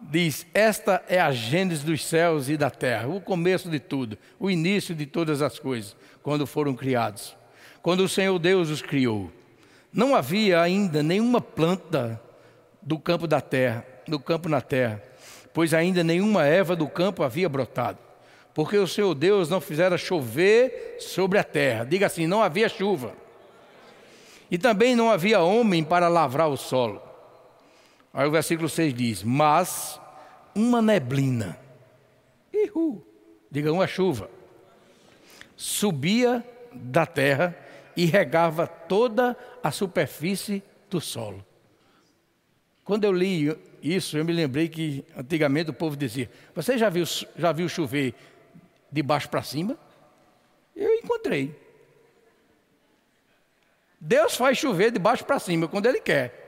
diz: 0.00 0.46
Esta 0.52 1.02
é 1.08 1.20
a 1.20 1.30
Gênesis 1.32 1.84
dos 1.84 2.04
céus 2.04 2.48
e 2.48 2.56
da 2.56 2.70
terra, 2.70 3.08
o 3.08 3.20
começo 3.20 3.70
de 3.70 3.80
tudo, 3.80 4.18
o 4.38 4.50
início 4.50 4.94
de 4.94 5.06
todas 5.06 5.42
as 5.42 5.58
coisas, 5.58 5.96
quando 6.22 6.46
foram 6.46 6.74
criados. 6.74 7.36
Quando 7.82 8.00
o 8.04 8.08
Senhor 8.08 8.38
Deus 8.38 8.70
os 8.70 8.80
criou, 8.80 9.30
não 9.92 10.14
havia 10.14 10.60
ainda 10.60 11.02
nenhuma 11.02 11.40
planta 11.40 12.20
do 12.82 12.98
campo 12.98 13.26
da 13.26 13.40
terra, 13.40 13.86
do 14.06 14.18
campo 14.18 14.48
na 14.48 14.60
terra, 14.60 15.02
pois 15.54 15.72
ainda 15.72 16.02
nenhuma 16.02 16.44
erva 16.44 16.74
do 16.74 16.88
campo 16.88 17.22
havia 17.22 17.48
brotado 17.48 17.98
porque 18.54 18.76
o 18.76 18.86
Senhor 18.86 19.14
Deus 19.14 19.48
não 19.48 19.60
fizera 19.60 19.96
chover 19.96 20.96
sobre 20.98 21.38
a 21.38 21.44
terra. 21.44 21.84
Diga 21.84 22.06
assim: 22.06 22.26
não 22.26 22.42
havia 22.42 22.68
chuva. 22.68 23.14
E 24.50 24.58
também 24.58 24.94
não 24.94 25.10
havia 25.10 25.40
homem 25.40 25.82
para 25.82 26.08
lavrar 26.08 26.48
o 26.48 26.56
solo. 26.56 27.02
Aí 28.12 28.26
o 28.26 28.30
versículo 28.30 28.68
6 28.68 28.92
diz: 28.92 29.22
Mas 29.22 29.98
uma 30.54 30.82
neblina, 30.82 31.58
ihu, 32.52 33.02
diga 33.50 33.72
uma 33.72 33.86
chuva, 33.86 34.28
subia 35.56 36.44
da 36.74 37.06
terra 37.06 37.56
e 37.96 38.04
regava 38.04 38.66
toda 38.66 39.36
a 39.62 39.70
superfície 39.70 40.62
do 40.90 41.00
solo. 41.00 41.44
Quando 42.84 43.04
eu 43.04 43.12
li 43.12 43.56
isso, 43.82 44.16
eu 44.18 44.24
me 44.24 44.32
lembrei 44.32 44.68
que 44.68 45.04
antigamente 45.16 45.70
o 45.70 45.74
povo 45.74 45.96
dizia: 45.96 46.30
Você 46.54 46.76
já 46.76 46.88
viu, 46.88 47.04
já 47.36 47.52
viu 47.52 47.68
chover 47.68 48.14
de 48.90 49.02
baixo 49.02 49.28
para 49.28 49.42
cima? 49.42 49.78
Eu 50.74 50.92
encontrei. 50.94 51.54
Deus 54.00 54.34
faz 54.34 54.58
chover 54.58 54.90
de 54.90 54.98
baixo 54.98 55.24
para 55.24 55.38
cima 55.38 55.68
quando 55.68 55.86
Ele 55.86 56.00
quer. 56.00 56.40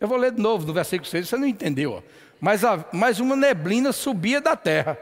Eu 0.00 0.08
vou 0.08 0.18
ler 0.18 0.32
de 0.32 0.42
novo 0.42 0.66
no 0.66 0.72
versículo 0.72 1.08
6, 1.08 1.28
você 1.28 1.36
não 1.36 1.46
entendeu. 1.46 1.92
Ó. 1.92 2.02
Mas, 2.40 2.64
a, 2.64 2.84
mas 2.92 3.20
uma 3.20 3.36
neblina 3.36 3.92
subia 3.92 4.40
da 4.40 4.56
terra 4.56 4.98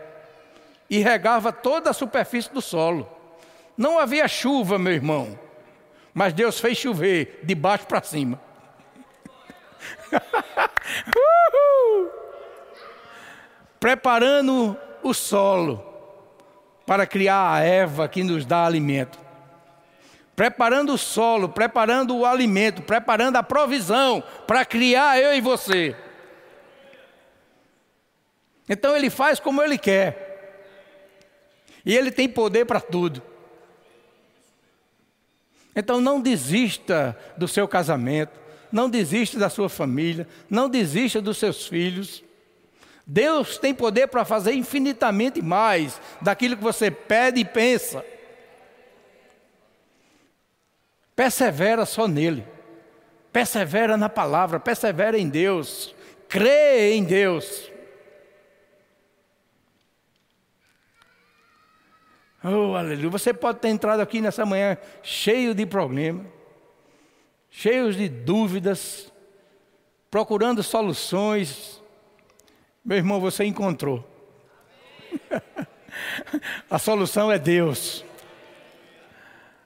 e 0.90 0.98
regava 0.98 1.50
toda 1.50 1.88
a 1.88 1.94
superfície 1.94 2.52
do 2.52 2.60
solo. 2.60 3.10
Não 3.78 3.98
havia 3.98 4.28
chuva, 4.28 4.78
meu 4.78 4.92
irmão, 4.92 5.38
mas 6.12 6.32
Deus 6.32 6.58
fez 6.58 6.78
chover 6.78 7.40
de 7.42 7.54
baixo 7.54 7.86
para 7.86 8.02
cima. 8.02 8.40
Uhul! 11.06 12.20
preparando 13.80 14.76
o 15.02 15.14
solo 15.14 15.82
para 16.86 17.06
criar 17.06 17.54
a 17.54 17.60
erva 17.60 18.06
que 18.06 18.22
nos 18.22 18.44
dá 18.44 18.66
alimento. 18.66 19.18
Preparando 20.36 20.94
o 20.94 20.98
solo, 20.98 21.48
preparando 21.48 22.16
o 22.16 22.26
alimento, 22.26 22.82
preparando 22.82 23.36
a 23.36 23.42
provisão 23.42 24.22
para 24.46 24.64
criar 24.64 25.18
eu 25.18 25.34
e 25.34 25.40
você. 25.40 25.96
Então 28.68 28.94
ele 28.94 29.10
faz 29.10 29.40
como 29.40 29.62
ele 29.62 29.78
quer. 29.78 30.28
E 31.84 31.96
ele 31.96 32.10
tem 32.10 32.28
poder 32.28 32.66
para 32.66 32.80
tudo. 32.80 33.22
Então 35.74 36.00
não 36.00 36.20
desista 36.20 37.16
do 37.36 37.46
seu 37.46 37.66
casamento, 37.68 38.38
não 38.72 38.88
desista 38.88 39.38
da 39.38 39.48
sua 39.48 39.68
família, 39.68 40.26
não 40.48 40.68
desista 40.68 41.20
dos 41.20 41.38
seus 41.38 41.66
filhos. 41.66 42.22
Deus 43.06 43.58
tem 43.58 43.74
poder 43.74 44.06
para 44.06 44.24
fazer 44.24 44.52
infinitamente 44.52 45.42
mais 45.42 46.00
daquilo 46.20 46.56
que 46.56 46.62
você 46.62 46.90
pede 46.90 47.40
e 47.40 47.44
pensa. 47.44 48.04
Persevera 51.16 51.84
só 51.84 52.06
nele. 52.06 52.46
Persevera 53.32 53.96
na 53.96 54.08
palavra, 54.08 54.60
persevera 54.60 55.18
em 55.18 55.28
Deus. 55.28 55.94
Crê 56.28 56.94
em 56.94 57.04
Deus. 57.04 57.70
Oh, 62.42 62.74
aleluia. 62.74 63.10
Você 63.10 63.34
pode 63.34 63.58
ter 63.58 63.68
entrado 63.68 64.00
aqui 64.00 64.20
nessa 64.20 64.46
manhã 64.46 64.78
cheio 65.02 65.54
de 65.54 65.66
problemas, 65.66 66.26
cheio 67.50 67.92
de 67.92 68.08
dúvidas, 68.08 69.12
procurando 70.10 70.62
soluções, 70.62 71.80
meu 72.84 72.96
irmão, 72.96 73.20
você 73.20 73.44
encontrou. 73.44 74.04
A 76.70 76.78
solução 76.78 77.30
é 77.30 77.38
Deus. 77.38 78.04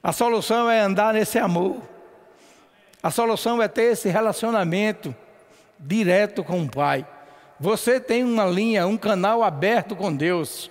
A 0.03 0.11
solução 0.11 0.69
é 0.69 0.81
andar 0.81 1.13
nesse 1.13 1.39
amor. 1.39 1.81
A 3.01 3.09
solução 3.09 3.61
é 3.61 3.67
ter 3.67 3.93
esse 3.93 4.09
relacionamento 4.09 5.15
direto 5.79 6.43
com 6.43 6.63
o 6.63 6.69
Pai. 6.69 7.07
Você 7.59 7.99
tem 7.99 8.23
uma 8.23 8.45
linha, 8.45 8.85
um 8.85 8.97
canal 8.97 9.43
aberto 9.43 9.95
com 9.95 10.13
Deus. 10.13 10.69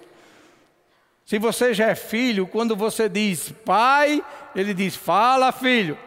Se 1.24 1.38
você 1.38 1.72
já 1.72 1.86
é 1.88 1.94
filho, 1.94 2.46
quando 2.46 2.76
você 2.76 3.08
diz 3.08 3.50
pai, 3.64 4.22
ele 4.54 4.74
diz: 4.74 4.94
Fala, 4.94 5.50
filho. 5.52 5.98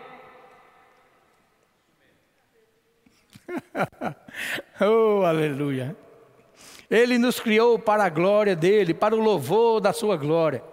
oh, 4.82 5.24
aleluia. 5.26 5.96
Ele 6.90 7.18
nos 7.18 7.40
criou 7.40 7.78
para 7.80 8.06
a 8.06 8.10
glória 8.10 8.56
dele, 8.56 8.94
para 8.94 9.16
o 9.16 9.20
louvor 9.20 9.82
da 9.82 9.92
sua 9.92 10.16
glória. 10.16 10.64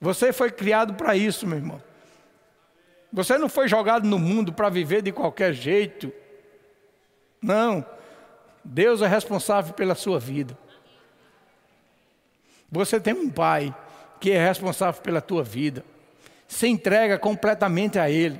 Você 0.00 0.32
foi 0.32 0.50
criado 0.50 0.94
para 0.94 1.16
isso, 1.16 1.46
meu 1.46 1.56
irmão. 1.56 1.82
Você 3.12 3.38
não 3.38 3.48
foi 3.48 3.68
jogado 3.68 4.06
no 4.06 4.18
mundo 4.18 4.52
para 4.52 4.68
viver 4.68 5.00
de 5.00 5.12
qualquer 5.12 5.52
jeito. 5.52 6.12
Não. 7.40 7.86
Deus 8.64 9.00
é 9.00 9.06
responsável 9.06 9.72
pela 9.72 9.94
sua 9.94 10.18
vida. 10.18 10.58
Você 12.74 12.98
tem 12.98 13.14
um 13.14 13.30
pai 13.30 13.74
que 14.20 14.32
é 14.32 14.46
responsável 14.46 15.00
pela 15.00 15.20
tua 15.20 15.44
vida. 15.44 15.84
Se 16.48 16.66
entrega 16.66 17.18
completamente 17.18 17.98
a 17.98 18.10
ele 18.10 18.38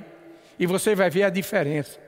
e 0.59 0.65
você 0.65 0.93
vai 0.93 1.09
ver 1.09 1.23
a 1.23 1.29
diferença. 1.29 1.99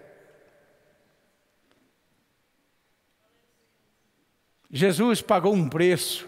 Jesus 4.70 5.22
pagou 5.22 5.54
um 5.54 5.70
preço 5.70 6.28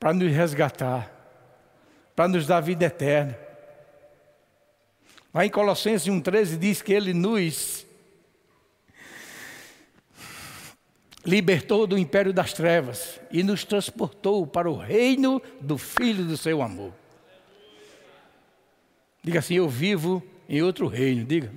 para 0.00 0.12
nos 0.12 0.32
resgatar, 0.32 1.10
para 2.16 2.26
nos 2.26 2.46
dar 2.46 2.60
vida 2.60 2.86
eterna. 2.86 3.38
Lá 5.32 5.46
em 5.46 5.50
Colossenses 5.50 6.08
1,13 6.08 6.58
diz 6.58 6.82
que 6.82 6.92
ele 6.92 7.14
nos 7.14 7.83
libertou 11.24 11.86
do 11.86 11.96
império 11.96 12.32
das 12.32 12.52
trevas 12.52 13.20
e 13.30 13.42
nos 13.42 13.64
transportou 13.64 14.46
para 14.46 14.70
o 14.70 14.76
reino 14.76 15.40
do 15.60 15.78
Filho 15.78 16.24
do 16.24 16.36
seu 16.36 16.60
amor. 16.60 16.92
Diga 19.22 19.38
assim: 19.38 19.54
Eu 19.54 19.68
vivo 19.68 20.22
em 20.48 20.62
outro 20.62 20.86
reino. 20.86 21.24
Diga. 21.24 21.50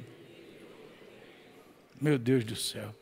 Meu 1.99 2.17
Deus 2.17 2.43
do 2.43 2.56
céu. 2.56 2.95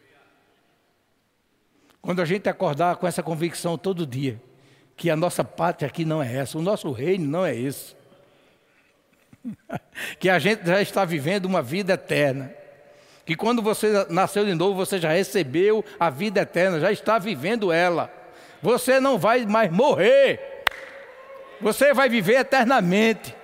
Quando 2.01 2.21
a 2.21 2.25
gente 2.25 2.47
acordar 2.47 2.95
com 2.97 3.07
essa 3.07 3.21
convicção 3.21 3.77
todo 3.77 4.05
dia, 4.05 4.41
que 4.95 5.09
a 5.09 5.15
nossa 5.15 5.43
pátria 5.43 5.87
aqui 5.87 6.05
não 6.05 6.21
é 6.21 6.35
essa, 6.35 6.57
o 6.57 6.61
nosso 6.61 6.91
reino 6.91 7.27
não 7.27 7.45
é 7.45 7.55
esse. 7.55 7.95
que 10.19 10.29
a 10.29 10.39
gente 10.39 10.65
já 10.65 10.81
está 10.81 11.03
vivendo 11.03 11.45
uma 11.45 11.61
vida 11.61 11.93
eterna. 11.93 12.53
Que 13.25 13.35
quando 13.35 13.61
você 13.61 14.05
nasceu 14.07 14.45
de 14.45 14.53
novo, 14.53 14.75
você 14.75 14.99
já 14.99 15.09
recebeu 15.09 15.83
a 15.99 16.11
vida 16.11 16.41
eterna, 16.41 16.79
já 16.79 16.91
está 16.91 17.17
vivendo 17.17 17.71
ela. 17.71 18.13
Você 18.61 18.99
não 18.99 19.17
vai 19.17 19.45
mais 19.45 19.71
morrer. 19.71 20.63
Você 21.59 21.93
vai 21.93 22.07
viver 22.07 22.35
eternamente. 22.35 23.35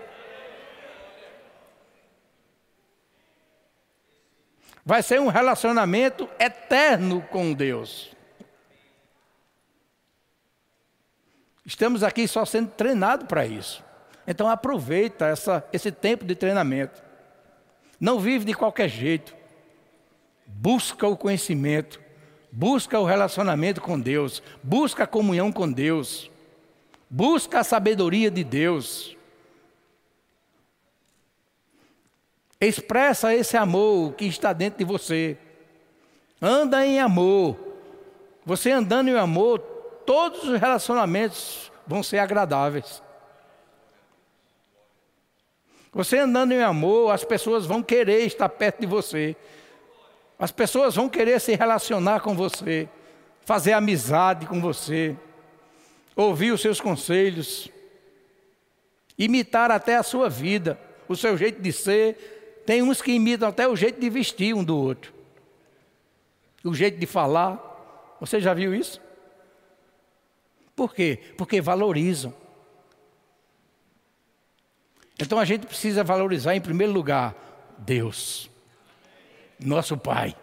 Vai 4.86 5.02
ser 5.02 5.20
um 5.20 5.28
relacionamento 5.28 6.30
eterno 6.39 7.22
com 7.32 7.54
Deus. 7.54 8.15
Estamos 11.65 12.04
aqui 12.04 12.28
só 12.28 12.46
sendo 12.46 12.70
treinados 12.70 13.28
para 13.28 13.46
isso. 13.46 13.84
Então 14.28 14.48
aproveita 14.48 15.26
essa, 15.26 15.63
esse 15.74 15.91
tempo 15.91 16.26
de 16.26 16.36
treinamento. 16.36 17.02
Não 18.00 18.20
vive 18.20 18.46
de 18.46 18.54
qualquer 18.54 18.88
jeito. 18.88 19.40
Busca 20.55 21.07
o 21.07 21.17
conhecimento, 21.17 21.99
busca 22.51 22.99
o 22.99 23.05
relacionamento 23.05 23.81
com 23.81 23.99
Deus, 23.99 24.43
busca 24.61 25.03
a 25.03 25.07
comunhão 25.07 25.51
com 25.51 25.71
Deus, 25.71 26.29
busca 27.09 27.59
a 27.59 27.63
sabedoria 27.63 28.29
de 28.29 28.43
Deus. 28.43 29.17
Expressa 32.59 33.33
esse 33.33 33.57
amor 33.57 34.13
que 34.13 34.25
está 34.25 34.53
dentro 34.53 34.79
de 34.79 34.85
você. 34.85 35.35
Anda 36.39 36.85
em 36.85 36.99
amor. 36.99 37.57
Você 38.45 38.71
andando 38.71 39.09
em 39.09 39.15
amor, 39.15 39.59
todos 40.05 40.43
os 40.43 40.59
relacionamentos 40.59 41.71
vão 41.87 42.03
ser 42.03 42.19
agradáveis. 42.19 43.01
Você 45.93 46.19
andando 46.19 46.53
em 46.53 46.61
amor, 46.61 47.11
as 47.11 47.23
pessoas 47.23 47.65
vão 47.65 47.83
querer 47.83 48.21
estar 48.25 48.47
perto 48.47 48.79
de 48.79 48.85
você. 48.85 49.35
As 50.41 50.51
pessoas 50.51 50.95
vão 50.95 51.08
querer 51.08 51.39
se 51.39 51.56
relacionar 51.56 52.21
com 52.21 52.36
você, 52.36 52.89
fazer 53.45 53.73
amizade 53.73 54.47
com 54.47 54.60
você, 54.60 55.15
ouvir 56.15 56.51
os 56.51 56.60
seus 56.60 56.82
conselhos, 56.82 57.69
imitar 59.15 59.69
até 59.69 59.97
a 59.97 60.01
sua 60.01 60.27
vida, 60.30 60.82
o 61.08 61.15
seu 61.15 61.38
jeito 61.38 61.62
de 61.62 61.71
ser. 61.71 62.63
Tem 62.65 62.82
uns 62.82 63.04
que 63.04 63.12
imitam 63.12 63.47
até 63.47 63.67
o 63.67 63.75
jeito 63.75 64.01
de 64.01 64.10
vestir 64.10 64.56
um 64.56 64.63
do 64.63 64.75
outro, 64.75 65.13
o 66.63 66.73
jeito 66.73 66.97
de 66.97 67.06
falar. 67.06 68.17
Você 68.19 68.41
já 68.41 68.51
viu 68.51 68.73
isso? 68.73 68.99
Por 70.75 70.95
quê? 70.95 71.19
Porque 71.38 71.62
valorizam. 71.62 72.34
Então 75.19 75.38
a 75.38 75.45
gente 75.45 75.67
precisa 75.67 76.04
valorizar, 76.04 76.56
em 76.56 76.62
primeiro 76.62 76.91
lugar, 76.91 77.36
Deus, 77.77 78.50
nosso 79.63 79.97
Pai. 79.97 80.36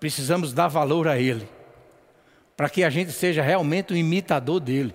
Precisamos 0.00 0.52
dar 0.52 0.68
valor 0.68 1.08
a 1.08 1.18
Ele, 1.18 1.48
para 2.56 2.68
que 2.68 2.84
a 2.84 2.90
gente 2.90 3.12
seja 3.12 3.42
realmente 3.42 3.92
um 3.92 3.96
imitador 3.96 4.60
dele. 4.60 4.94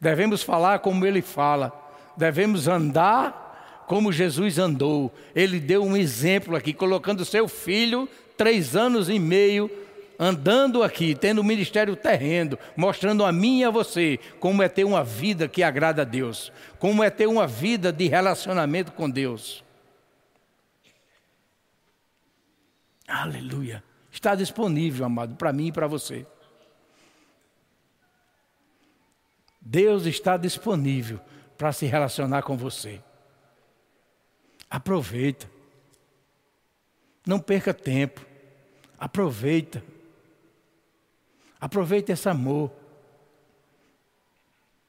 Devemos 0.00 0.42
falar 0.42 0.78
como 0.78 1.04
Ele 1.04 1.22
fala, 1.22 1.72
devemos 2.16 2.66
andar 2.66 3.84
como 3.86 4.12
Jesus 4.12 4.58
andou. 4.58 5.12
Ele 5.34 5.58
deu 5.58 5.82
um 5.82 5.96
exemplo 5.96 6.54
aqui, 6.54 6.72
colocando 6.72 7.24
seu 7.24 7.48
filho, 7.48 8.08
três 8.36 8.76
anos 8.76 9.08
e 9.08 9.18
meio, 9.18 9.70
andando 10.18 10.82
aqui, 10.82 11.14
tendo 11.14 11.40
um 11.40 11.44
ministério 11.44 11.96
terreno, 11.96 12.58
mostrando 12.76 13.24
a 13.24 13.32
mim 13.32 13.60
e 13.60 13.64
a 13.64 13.70
você 13.70 14.20
como 14.38 14.62
é 14.62 14.68
ter 14.68 14.84
uma 14.84 15.02
vida 15.02 15.48
que 15.48 15.62
agrada 15.62 16.02
a 16.02 16.04
Deus, 16.04 16.52
como 16.78 17.02
é 17.02 17.10
ter 17.10 17.26
uma 17.26 17.46
vida 17.46 17.90
de 17.90 18.06
relacionamento 18.06 18.92
com 18.92 19.08
Deus. 19.08 19.64
Aleluia. 23.10 23.82
Está 24.10 24.34
disponível, 24.34 25.04
amado, 25.04 25.34
para 25.34 25.52
mim 25.52 25.66
e 25.66 25.72
para 25.72 25.86
você. 25.86 26.24
Deus 29.60 30.06
está 30.06 30.36
disponível 30.36 31.20
para 31.58 31.72
se 31.72 31.86
relacionar 31.86 32.42
com 32.42 32.56
você. 32.56 33.02
Aproveita. 34.70 35.50
Não 37.26 37.38
perca 37.38 37.74
tempo. 37.74 38.24
Aproveita. 38.98 39.82
Aproveite 41.60 42.12
esse 42.12 42.28
amor. 42.28 42.70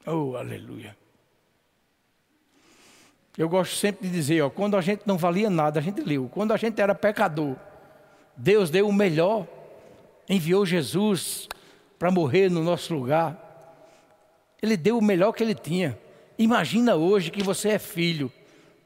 Oh, 0.06 0.36
aleluia. 0.36 0.96
Eu 3.36 3.48
gosto 3.48 3.76
sempre 3.76 4.08
de 4.08 4.14
dizer, 4.14 4.42
ó, 4.42 4.50
quando 4.50 4.76
a 4.76 4.80
gente 4.80 5.06
não 5.06 5.18
valia 5.18 5.50
nada, 5.50 5.80
a 5.80 5.82
gente 5.82 6.00
leu. 6.00 6.28
Quando 6.28 6.52
a 6.52 6.56
gente 6.56 6.80
era 6.80 6.94
pecador, 6.94 7.56
Deus 8.36 8.70
deu 8.70 8.88
o 8.88 8.92
melhor, 8.92 9.46
enviou 10.28 10.64
Jesus 10.64 11.48
para 11.98 12.10
morrer 12.10 12.50
no 12.50 12.62
nosso 12.62 12.94
lugar. 12.94 13.38
Ele 14.60 14.76
deu 14.76 14.98
o 14.98 15.02
melhor 15.02 15.32
que 15.32 15.42
ele 15.42 15.54
tinha. 15.54 15.98
Imagina 16.38 16.94
hoje 16.94 17.30
que 17.30 17.42
você 17.42 17.70
é 17.70 17.78
filho, 17.78 18.32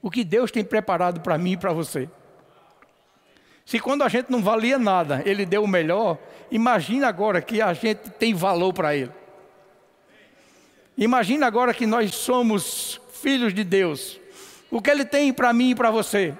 o 0.03 0.11
que 0.11 0.25
Deus 0.25 0.51
tem 0.51 0.65
preparado 0.65 1.21
para 1.21 1.39
mim 1.39 1.53
e 1.53 1.57
para 1.57 1.73
você. 1.73 2.09
Se 3.65 3.81
quando 3.81 4.03
a 4.03 4.09
gente 4.09 4.31
não 4.31 4.43
valia 4.43 4.79
nada, 4.79 5.23
ele 5.25 5.45
deu 5.45 5.65
o 5.65 5.69
melhor, 5.69 6.19
imagina 6.51 7.09
agora 7.09 7.43
que 7.43 7.61
a 7.61 7.73
gente 7.73 8.11
tem 8.11 8.35
valor 8.35 8.73
para 8.73 8.95
ele. 8.95 9.11
Imagina 10.97 11.47
agora 11.47 11.75
que 11.75 11.87
nós 11.87 12.15
somos 12.15 13.01
filhos 13.13 13.53
de 13.53 13.65
Deus. 13.65 14.21
O 14.71 14.81
que 14.81 14.91
ele 14.91 15.05
tem 15.05 15.33
para 15.33 15.53
mim 15.53 15.71
e 15.71 15.75
para 15.75 15.91
você? 15.91 16.35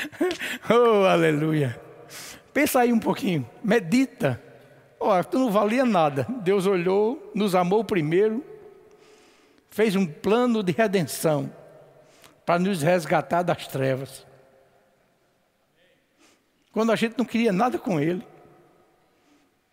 oh, 0.70 1.04
aleluia. 1.06 1.80
Pensa 2.52 2.80
aí 2.80 2.92
um 2.92 2.98
pouquinho, 2.98 3.48
medita. 3.62 4.42
Olha, 5.00 5.24
tu 5.24 5.38
não 5.38 5.50
valia 5.50 5.84
nada. 5.84 6.26
Deus 6.42 6.66
olhou, 6.66 7.30
nos 7.34 7.54
amou 7.54 7.82
primeiro, 7.82 8.44
fez 9.70 9.96
um 9.96 10.06
plano 10.06 10.62
de 10.62 10.72
redenção 10.72 11.52
para 12.44 12.58
nos 12.58 12.82
resgatar 12.82 13.42
das 13.42 13.66
trevas. 13.66 14.26
Quando 16.72 16.92
a 16.92 16.96
gente 16.96 17.16
não 17.18 17.24
queria 17.24 17.52
nada 17.52 17.78
com 17.78 18.00
ele, 18.00 18.26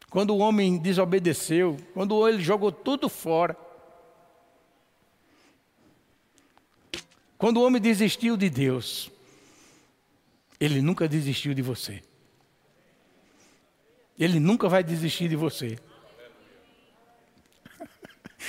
quando 0.09 0.31
o 0.31 0.39
homem 0.39 0.77
desobedeceu, 0.77 1.77
quando 1.93 2.27
ele 2.27 2.41
jogou 2.41 2.71
tudo 2.71 3.07
fora, 3.07 3.55
quando 7.37 7.57
o 7.57 7.65
homem 7.65 7.81
desistiu 7.81 8.35
de 8.35 8.49
Deus, 8.49 9.11
ele 10.59 10.81
nunca 10.81 11.07
desistiu 11.07 11.53
de 11.53 11.61
você. 11.61 12.01
Ele 14.17 14.39
nunca 14.39 14.67
vai 14.67 14.83
desistir 14.83 15.29
de 15.29 15.35
você. 15.35 15.79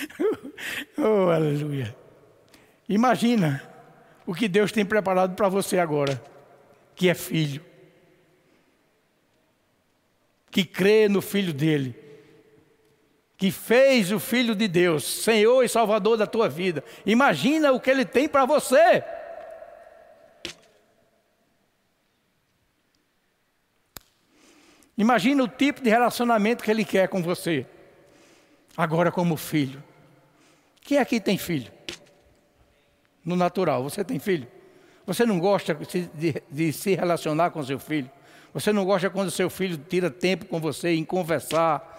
oh, 0.99 1.31
aleluia. 1.31 1.95
Imagina 2.89 3.63
o 4.27 4.35
que 4.35 4.49
Deus 4.49 4.73
tem 4.73 4.85
preparado 4.85 5.37
para 5.37 5.49
você 5.49 5.79
agora, 5.79 6.21
que 6.97 7.09
é 7.09 7.15
filho, 7.15 7.65
que 10.51 10.65
crê 10.65 11.09
no 11.09 11.23
filho 11.23 11.53
dele, 11.53 11.95
que 13.37 13.53
fez 13.53 14.11
o 14.11 14.19
filho 14.19 14.57
de 14.57 14.67
Deus, 14.67 15.05
Senhor 15.05 15.63
e 15.63 15.69
Salvador 15.69 16.17
da 16.17 16.27
tua 16.27 16.49
vida. 16.49 16.83
Imagina 17.07 17.71
o 17.73 17.81
que 17.81 17.91
ele 17.91 18.05
tem 18.05 18.29
para 18.29 18.45
você. 18.45 19.05
Imagina 25.01 25.43
o 25.43 25.49
tipo 25.49 25.83
de 25.83 25.91
relacionamento 25.91 26.63
que 26.63 26.71
ele 26.71 26.85
quer 26.85 27.09
com 27.09 27.23
você. 27.23 27.67
Agora 28.77 29.11
como 29.11 29.37
filho. 29.37 29.83
Quem 30.83 30.99
aqui 30.99 31.19
tem 31.21 31.37
filho? 31.37 31.73
no 33.25 33.37
natural. 33.37 33.83
Você 33.83 34.05
tem 34.05 34.19
filho? 34.19 34.47
Você 35.07 35.25
não 35.25 35.39
gosta 35.39 35.77
de, 36.15 36.43
de, 36.51 36.73
se 36.73 36.95
relacionar 36.95 37.51
com 37.51 37.63
seu 37.63 37.79
filho? 37.79 38.11
Você 38.53 38.73
não 38.73 38.85
gosta 38.85 39.11
quando 39.11 39.31
seu 39.31 39.49
filho 39.49 39.77
tira 39.77 40.11
tempo 40.11 40.45
com 40.47 40.61
você 40.61 40.91
em 40.91 41.05
conversar 41.05 41.99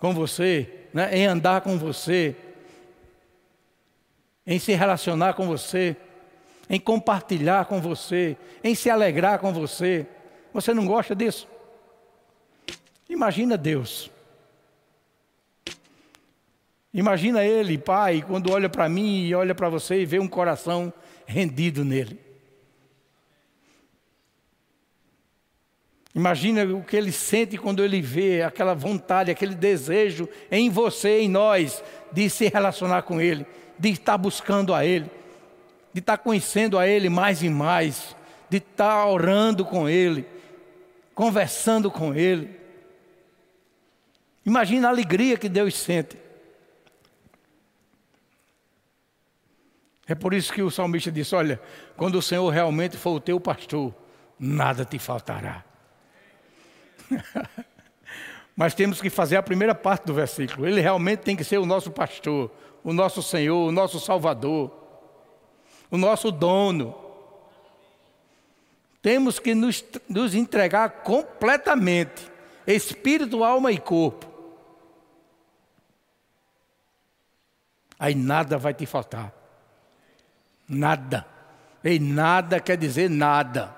com 0.00 0.12
você, 0.12 0.68
né? 0.92 1.16
em 1.16 1.26
andar 1.26 1.60
com 1.60 1.78
você, 1.78 2.34
em 4.44 4.58
se 4.58 4.72
relacionar 4.72 5.34
com 5.34 5.46
você, 5.46 5.96
em 6.68 6.80
compartilhar 6.80 7.66
com 7.66 7.80
você, 7.80 8.36
em 8.64 8.74
se 8.74 8.90
alegrar 8.90 9.38
com 9.38 9.52
você. 9.52 10.06
Você 10.52 10.74
não 10.74 10.86
gosta 10.86 11.14
disso? 11.14 11.46
Imagina 13.12 13.58
Deus. 13.58 14.10
Imagina 16.94 17.44
Ele, 17.44 17.76
Pai, 17.76 18.24
quando 18.26 18.50
olha 18.50 18.70
para 18.70 18.88
mim 18.88 19.26
e 19.26 19.34
olha 19.34 19.54
para 19.54 19.68
você 19.68 20.00
e 20.00 20.06
vê 20.06 20.18
um 20.18 20.26
coração 20.26 20.90
rendido 21.26 21.84
nele. 21.84 22.18
Imagina 26.14 26.64
o 26.64 26.82
que 26.82 26.96
ele 26.96 27.12
sente 27.12 27.58
quando 27.58 27.84
ele 27.84 28.00
vê 28.00 28.42
aquela 28.42 28.74
vontade, 28.74 29.30
aquele 29.30 29.54
desejo 29.54 30.28
em 30.50 30.70
você, 30.70 31.20
em 31.20 31.28
nós, 31.28 31.84
de 32.12 32.28
se 32.28 32.48
relacionar 32.48 33.02
com 33.02 33.20
Ele, 33.20 33.46
de 33.78 33.90
estar 33.90 34.18
buscando 34.18 34.74
a 34.74 34.84
Ele, 34.84 35.10
de 35.92 36.00
estar 36.00 36.18
conhecendo 36.18 36.78
a 36.78 36.86
Ele 36.86 37.08
mais 37.08 37.42
e 37.42 37.48
mais, 37.48 38.14
de 38.50 38.58
estar 38.58 39.06
orando 39.06 39.64
com 39.64 39.88
Ele, 39.88 40.26
conversando 41.14 41.90
com 41.90 42.14
Ele. 42.14 42.61
Imagina 44.44 44.88
a 44.88 44.90
alegria 44.90 45.36
que 45.36 45.48
Deus 45.48 45.78
sente. 45.78 46.16
É 50.06 50.14
por 50.14 50.34
isso 50.34 50.52
que 50.52 50.62
o 50.62 50.70
salmista 50.70 51.10
disse: 51.10 51.34
Olha, 51.34 51.60
quando 51.96 52.16
o 52.16 52.22
Senhor 52.22 52.48
realmente 52.50 52.96
for 52.96 53.12
o 53.12 53.20
teu 53.20 53.40
pastor, 53.40 53.94
nada 54.38 54.84
te 54.84 54.98
faltará. 54.98 55.64
Mas 58.54 58.74
temos 58.74 59.00
que 59.00 59.08
fazer 59.08 59.36
a 59.36 59.42
primeira 59.42 59.74
parte 59.74 60.04
do 60.04 60.12
versículo. 60.12 60.66
Ele 60.66 60.80
realmente 60.80 61.20
tem 61.20 61.36
que 61.36 61.44
ser 61.44 61.58
o 61.58 61.64
nosso 61.64 61.90
pastor, 61.90 62.50
o 62.84 62.92
nosso 62.92 63.22
Senhor, 63.22 63.68
o 63.68 63.72
nosso 63.72 63.98
Salvador, 63.98 64.70
o 65.90 65.96
nosso 65.96 66.30
dono. 66.30 66.94
Temos 69.00 69.38
que 69.38 69.54
nos, 69.54 69.82
nos 70.08 70.34
entregar 70.34 70.90
completamente, 71.02 72.30
espírito, 72.66 73.42
alma 73.42 73.72
e 73.72 73.78
corpo. 73.78 74.31
Aí 78.02 78.16
nada 78.16 78.58
vai 78.58 78.74
te 78.74 78.84
faltar. 78.84 79.32
Nada. 80.68 81.24
E 81.84 82.00
nada 82.00 82.58
quer 82.58 82.76
dizer 82.76 83.08
nada. 83.08 83.72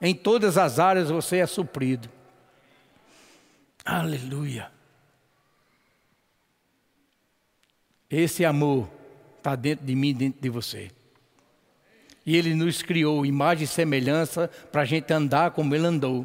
Em 0.00 0.14
todas 0.14 0.56
as 0.56 0.78
áreas 0.78 1.10
você 1.10 1.38
é 1.38 1.46
suprido. 1.46 2.08
Aleluia. 3.84 4.70
Esse 8.08 8.44
amor 8.44 8.88
está 9.38 9.56
dentro 9.56 9.84
de 9.84 9.96
mim, 9.96 10.14
dentro 10.14 10.40
de 10.40 10.48
você. 10.48 10.92
E 12.24 12.36
Ele 12.36 12.54
nos 12.54 12.80
criou 12.80 13.26
imagem 13.26 13.64
e 13.64 13.66
semelhança 13.66 14.46
para 14.70 14.82
a 14.82 14.84
gente 14.84 15.12
andar 15.12 15.50
como 15.50 15.74
Ele 15.74 15.86
andou. 15.88 16.24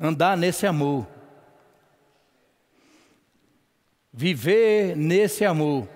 Andar 0.00 0.34
nesse 0.34 0.66
amor. 0.66 1.06
Viver 4.18 4.96
nesse 4.96 5.44
amor. 5.44 5.86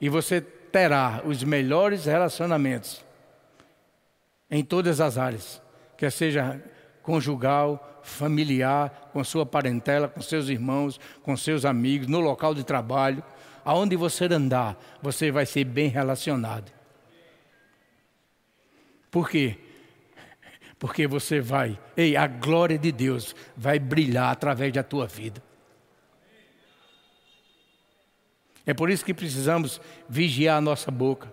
E 0.00 0.08
você 0.08 0.40
terá 0.40 1.20
os 1.26 1.44
melhores 1.44 2.06
relacionamentos 2.06 3.04
em 4.50 4.64
todas 4.64 5.02
as 5.02 5.18
áreas. 5.18 5.60
Quer 5.94 6.10
seja 6.10 6.62
conjugal, 7.02 8.00
familiar, 8.02 9.10
com 9.12 9.22
sua 9.22 9.44
parentela, 9.44 10.08
com 10.08 10.22
seus 10.22 10.48
irmãos, 10.48 10.98
com 11.22 11.36
seus 11.36 11.66
amigos, 11.66 12.06
no 12.06 12.20
local 12.20 12.54
de 12.54 12.64
trabalho, 12.64 13.22
aonde 13.62 13.96
você 13.96 14.24
andar, 14.24 14.78
você 15.02 15.30
vai 15.30 15.44
ser 15.44 15.64
bem 15.64 15.88
relacionado. 15.88 16.72
Por 19.10 19.28
quê? 19.28 19.58
Porque 20.78 21.06
você 21.06 21.38
vai, 21.38 21.78
ei, 21.94 22.16
a 22.16 22.26
glória 22.26 22.78
de 22.78 22.92
Deus 22.92 23.36
vai 23.54 23.78
brilhar 23.78 24.30
através 24.30 24.72
da 24.72 24.82
tua 24.82 25.06
vida. 25.06 25.47
É 28.68 28.74
por 28.74 28.90
isso 28.90 29.02
que 29.02 29.14
precisamos 29.14 29.80
vigiar 30.06 30.58
a 30.58 30.60
nossa 30.60 30.90
boca. 30.90 31.32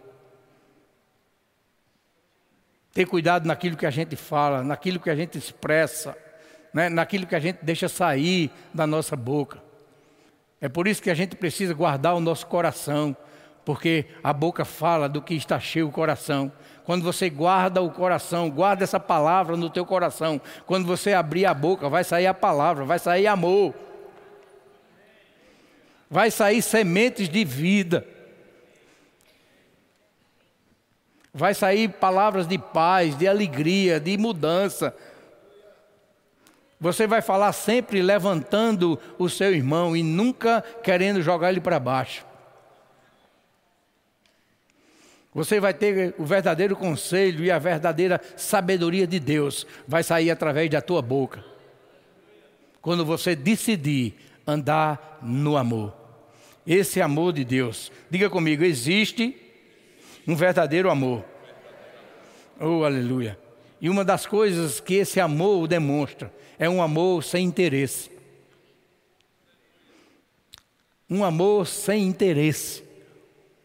Ter 2.94 3.06
cuidado 3.06 3.46
naquilo 3.46 3.76
que 3.76 3.86
a 3.86 3.90
gente 3.90 4.16
fala, 4.16 4.64
naquilo 4.64 5.02
que 5.02 5.10
a 5.10 5.16
gente 5.18 5.38
expressa, 5.38 6.18
né? 6.74 6.88
naquilo 6.88 7.28
que 7.28 7.36
a 7.36 7.40
gente 7.42 7.60
deixa 7.62 7.90
sair 7.90 8.50
da 8.74 8.88
nossa 8.88 9.18
boca. 9.18 9.62
É 10.62 10.70
por 10.70 10.88
isso 10.88 11.02
que 11.02 11.10
a 11.10 11.14
gente 11.14 11.36
precisa 11.36 11.74
guardar 11.74 12.16
o 12.16 12.22
nosso 12.22 12.48
coração, 12.48 13.14
porque 13.66 14.06
a 14.24 14.32
boca 14.32 14.64
fala 14.64 15.10
do 15.10 15.22
que 15.22 15.34
está 15.34 15.60
cheio 15.60 15.90
o 15.90 15.92
coração. 15.92 16.50
Quando 16.86 17.04
você 17.04 17.30
guarda 17.30 17.82
o 17.82 17.92
coração, 17.92 18.50
guarda 18.50 18.86
essa 18.86 18.98
palavra 18.98 19.58
no 19.58 19.70
teu 19.70 19.86
coração. 19.86 20.40
Quando 20.66 20.86
você 20.86 21.12
abrir 21.12 21.46
a 21.46 21.54
boca, 21.54 21.90
vai 21.90 22.06
sair 22.06 22.28
a 22.28 22.34
palavra, 22.34 22.86
vai 22.86 22.98
sair 22.98 23.28
amor. 23.28 23.76
Vai 26.10 26.30
sair 26.32 26.62
sementes 26.62 27.28
de 27.28 27.44
vida. 27.44 28.06
Vai 31.34 31.54
sair 31.54 31.90
palavras 31.90 32.48
de 32.48 32.58
paz, 32.58 33.18
de 33.18 33.28
alegria, 33.28 34.00
de 34.00 34.18
mudança. 34.18 34.96
Você 36.80 37.08
vai 37.08 37.22
falar 37.22 37.52
sempre 37.52 38.02
levantando 38.02 39.00
o 39.18 39.30
seu 39.30 39.54
irmão 39.54 39.98
e 39.98 40.04
nunca 40.04 40.64
querendo 40.84 41.22
jogar 41.22 41.50
ele 41.50 41.60
para 41.60 41.80
baixo. 41.80 42.26
Você 45.34 45.60
vai 45.60 45.74
ter 45.74 46.16
o 46.18 46.24
verdadeiro 46.24 46.78
conselho 46.78 47.44
e 47.44 47.52
a 47.52 47.60
verdadeira 47.60 48.22
sabedoria 48.38 49.06
de 49.06 49.20
Deus 49.20 49.68
vai 49.86 50.02
sair 50.02 50.32
através 50.32 50.70
da 50.70 50.82
tua 50.82 51.02
boca. 51.02 51.44
Quando 52.82 53.04
você 53.04 53.36
decidir 53.36 54.16
andar 54.46 55.20
no 55.22 55.58
amor. 55.58 55.94
Esse 56.66 57.02
amor 57.02 57.34
de 57.34 57.44
Deus. 57.44 57.92
Diga 58.10 58.30
comigo, 58.30 58.64
existe 58.64 59.36
um 60.28 60.36
verdadeiro 60.36 60.90
amor. 60.90 61.24
Oh, 62.60 62.84
aleluia. 62.84 63.38
E 63.80 63.90
uma 63.90 64.04
das 64.04 64.26
coisas 64.26 64.80
que 64.80 64.96
esse 64.96 65.20
amor 65.20 65.68
demonstra 65.68 66.34
é 66.58 66.70
um 66.70 66.82
amor 66.82 67.24
sem 67.24 67.46
interesse. 67.46 68.10
Um 71.10 71.24
amor 71.24 71.68
sem 71.68 72.08
interesse. 72.08 72.84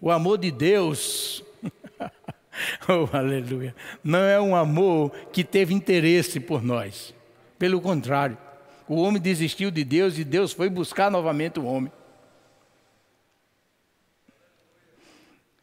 O 0.00 0.10
amor 0.10 0.38
de 0.38 0.50
Deus, 0.50 1.44
oh, 2.88 3.16
aleluia, 3.16 3.74
não 4.02 4.20
é 4.20 4.40
um 4.40 4.56
amor 4.56 5.10
que 5.32 5.44
teve 5.44 5.74
interesse 5.74 6.40
por 6.40 6.62
nós. 6.62 7.14
Pelo 7.58 7.80
contrário, 7.80 8.36
o 8.90 8.96
homem 8.96 9.22
desistiu 9.22 9.70
de 9.70 9.84
Deus 9.84 10.18
e 10.18 10.24
Deus 10.24 10.52
foi 10.52 10.68
buscar 10.68 11.12
novamente 11.12 11.60
o 11.60 11.64
homem. 11.64 11.92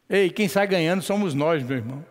Ei, 0.10 0.30
quem 0.30 0.48
sai 0.48 0.66
ganhando 0.66 1.02
somos 1.02 1.34
nós, 1.34 1.62
meu 1.62 1.76
irmão. 1.76 2.06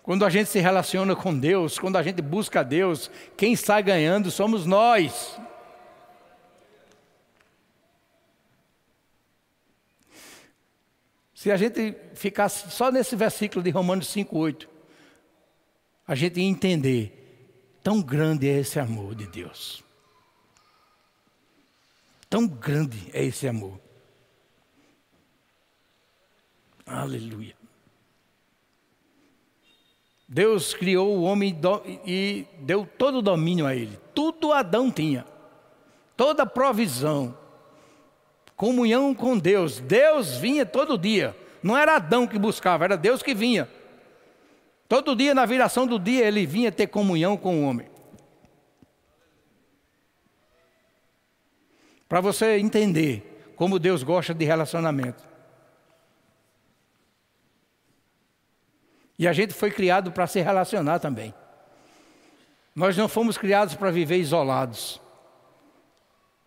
Quando 0.00 0.24
a 0.24 0.30
gente 0.30 0.48
se 0.48 0.60
relaciona 0.60 1.16
com 1.16 1.36
Deus, 1.36 1.76
quando 1.76 1.96
a 1.96 2.04
gente 2.04 2.22
busca 2.22 2.62
Deus, 2.62 3.10
quem 3.36 3.56
sai 3.56 3.82
ganhando 3.82 4.30
somos 4.30 4.64
nós. 4.64 5.36
Se 11.34 11.50
a 11.50 11.56
gente 11.56 11.96
ficasse 12.14 12.70
só 12.70 12.92
nesse 12.92 13.16
versículo 13.16 13.60
de 13.60 13.70
Romanos 13.70 14.06
5,8, 14.14 14.68
a 16.06 16.14
gente 16.14 16.38
ia 16.38 16.46
entender 16.46 17.80
tão 17.82 18.00
grande 18.00 18.48
é 18.48 18.60
esse 18.60 18.78
amor 18.78 19.16
de 19.16 19.26
Deus. 19.26 19.87
Tão 22.28 22.46
grande 22.46 23.08
é 23.12 23.24
esse 23.24 23.48
amor. 23.48 23.80
Aleluia. 26.86 27.56
Deus 30.28 30.74
criou 30.74 31.16
o 31.16 31.22
homem 31.22 31.58
e 32.06 32.44
deu 32.60 32.86
todo 32.86 33.18
o 33.18 33.22
domínio 33.22 33.66
a 33.66 33.74
ele. 33.74 33.98
Tudo 34.14 34.52
Adão 34.52 34.90
tinha. 34.90 35.24
Toda 36.16 36.44
provisão. 36.44 37.36
Comunhão 38.54 39.14
com 39.14 39.38
Deus. 39.38 39.80
Deus 39.80 40.36
vinha 40.36 40.66
todo 40.66 40.98
dia. 40.98 41.34
Não 41.62 41.76
era 41.76 41.96
Adão 41.96 42.26
que 42.26 42.38
buscava, 42.38 42.84
era 42.84 42.96
Deus 42.96 43.22
que 43.22 43.34
vinha. 43.34 43.68
Todo 44.86 45.16
dia, 45.16 45.34
na 45.34 45.46
viração 45.46 45.86
do 45.86 45.98
dia, 45.98 46.26
ele 46.26 46.46
vinha 46.46 46.72
ter 46.72 46.86
comunhão 46.86 47.36
com 47.36 47.62
o 47.62 47.64
homem. 47.64 47.88
Para 52.08 52.20
você 52.20 52.58
entender 52.58 53.52
como 53.54 53.78
Deus 53.78 54.02
gosta 54.02 54.32
de 54.32 54.44
relacionamento. 54.44 55.22
E 59.18 59.26
a 59.26 59.32
gente 59.32 59.52
foi 59.52 59.70
criado 59.70 60.12
para 60.12 60.26
se 60.26 60.40
relacionar 60.40 61.00
também. 61.00 61.34
Nós 62.74 62.96
não 62.96 63.08
fomos 63.08 63.36
criados 63.36 63.74
para 63.74 63.90
viver 63.90 64.18
isolados. 64.18 65.00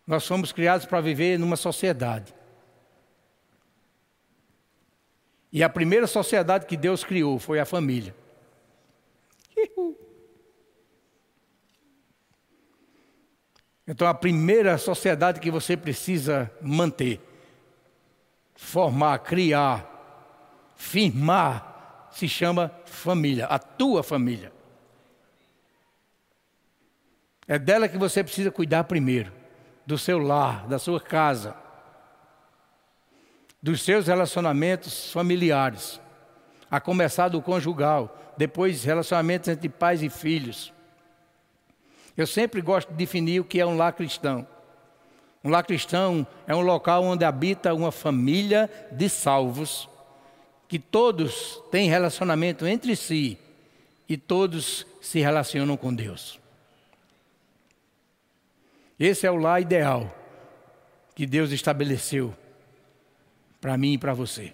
Nós 0.08 0.26
fomos 0.26 0.54
criados 0.54 0.86
para 0.86 1.02
viver 1.02 1.38
numa 1.38 1.58
sociedade. 1.58 2.34
E 5.52 5.62
a 5.62 5.70
primeira 5.70 6.08
sociedade 6.08 6.66
que 6.66 6.78
Deus 6.78 7.04
criou 7.04 7.38
foi 7.38 7.60
a 7.60 7.66
família. 7.66 8.16
Então, 13.92 14.08
a 14.08 14.14
primeira 14.14 14.78
sociedade 14.78 15.42
que 15.42 15.52
você 15.52 15.76
precisa 15.76 16.50
manter, 16.62 17.20
formar, 18.56 19.20
criar, 19.20 19.86
firmar, 20.78 22.08
se 22.10 22.26
chama 22.26 22.72
família, 22.86 23.48
a 23.48 23.60
tua 23.60 24.02
família. 24.02 24.54
É 27.46 27.60
dela 27.60 27.90
que 27.90 27.98
você 27.98 28.24
precisa 28.24 28.50
cuidar 28.50 28.86
primeiro, 28.86 29.30
do 29.86 29.98
seu 29.98 30.20
lar, 30.20 30.66
da 30.70 30.80
sua 30.80 31.02
casa 31.02 31.54
dos 33.62 33.84
seus 33.84 34.08
relacionamentos 34.08 35.12
familiares, 35.12 36.02
a 36.70 36.80
começar 36.80 37.28
do 37.28 37.42
conjugal, 37.42 38.34
depois 38.38 38.84
relacionamentos 38.84 39.50
entre 39.50 39.70
pais 39.70 40.02
e 40.02 40.10
filhos. 40.10 40.74
Eu 42.22 42.28
sempre 42.28 42.62
gosto 42.62 42.90
de 42.90 42.94
definir 42.94 43.40
o 43.40 43.44
que 43.44 43.60
é 43.60 43.66
um 43.66 43.76
lar 43.76 43.94
cristão. 43.94 44.48
Um 45.44 45.50
lar 45.50 45.66
cristão 45.66 46.28
é 46.46 46.56
um 46.56 46.62
local 46.62 47.04
onde 47.04 47.26
habita 47.26 47.74
uma 47.74 47.92
família 47.92 48.70
de 48.92 49.10
salvos, 49.10 49.90
que 50.68 50.78
todos 50.78 51.60
têm 51.72 51.90
relacionamento 51.90 52.68
entre 52.68 52.96
si 52.96 53.40
e 54.08 54.18
todos 54.18 54.86
se 55.02 55.20
relacionam 55.20 55.76
com 55.76 55.92
Deus. 55.92 56.40
Esse 59.00 59.26
é 59.26 59.32
o 59.32 59.36
lar 59.38 59.60
ideal 59.60 60.16
que 61.16 61.26
Deus 61.26 61.50
estabeleceu 61.50 62.36
para 63.60 63.76
mim 63.80 63.94
e 63.94 63.98
para 63.98 64.14
você. 64.14 64.54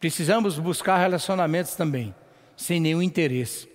Precisamos 0.00 0.58
buscar 0.58 0.98
relacionamentos 0.98 1.76
também, 1.76 2.12
sem 2.56 2.80
nenhum 2.80 3.00
interesse. 3.00 3.72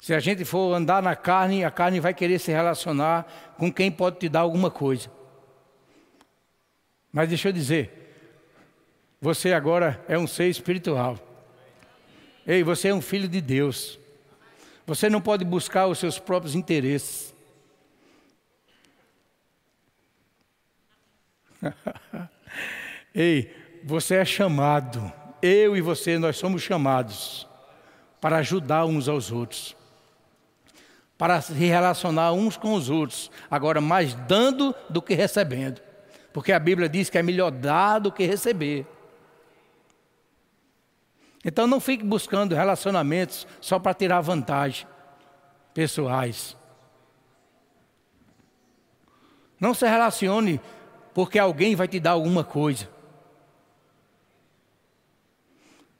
Se 0.00 0.14
a 0.14 0.20
gente 0.20 0.44
for 0.44 0.74
andar 0.74 1.02
na 1.02 1.16
carne, 1.16 1.64
a 1.64 1.70
carne 1.70 2.00
vai 2.00 2.14
querer 2.14 2.38
se 2.38 2.52
relacionar 2.52 3.54
com 3.56 3.72
quem 3.72 3.90
pode 3.90 4.18
te 4.18 4.28
dar 4.28 4.40
alguma 4.40 4.70
coisa. 4.70 5.10
Mas 7.12 7.28
deixa 7.28 7.48
eu 7.48 7.52
dizer, 7.52 8.06
você 9.20 9.52
agora 9.52 10.04
é 10.06 10.18
um 10.18 10.26
ser 10.26 10.48
espiritual. 10.48 11.18
Ei, 12.46 12.62
você 12.62 12.88
é 12.88 12.94
um 12.94 13.00
filho 13.00 13.26
de 13.26 13.40
Deus. 13.40 13.98
Você 14.86 15.08
não 15.08 15.20
pode 15.20 15.44
buscar 15.44 15.86
os 15.86 15.98
seus 15.98 16.18
próprios 16.18 16.54
interesses. 16.54 17.34
Ei, 23.14 23.50
você 23.82 24.16
é 24.16 24.24
chamado, 24.24 25.12
eu 25.42 25.76
e 25.76 25.80
você, 25.80 26.18
nós 26.18 26.36
somos 26.36 26.62
chamados 26.62 27.48
para 28.20 28.36
ajudar 28.38 28.84
uns 28.84 29.08
aos 29.08 29.32
outros, 29.32 29.76
para 31.18 31.40
se 31.40 31.52
relacionar 31.54 32.32
uns 32.32 32.56
com 32.56 32.74
os 32.74 32.90
outros, 32.90 33.30
agora 33.50 33.80
mais 33.80 34.14
dando 34.14 34.74
do 34.90 35.00
que 35.00 35.14
recebendo, 35.14 35.80
porque 36.32 36.52
a 36.52 36.58
Bíblia 36.58 36.88
diz 36.88 37.08
que 37.08 37.18
é 37.18 37.22
melhor 37.22 37.50
dar 37.50 37.98
do 37.98 38.12
que 38.12 38.24
receber. 38.24 38.86
Então 41.44 41.66
não 41.66 41.80
fique 41.80 42.04
buscando 42.04 42.54
relacionamentos 42.54 43.46
só 43.60 43.78
para 43.78 43.94
tirar 43.94 44.20
vantagem 44.20 44.86
pessoais. 45.72 46.56
Não 49.58 49.72
se 49.72 49.86
relacione 49.86 50.60
porque 51.14 51.38
alguém 51.38 51.74
vai 51.74 51.88
te 51.88 51.98
dar 51.98 52.10
alguma 52.10 52.44
coisa. 52.44 52.88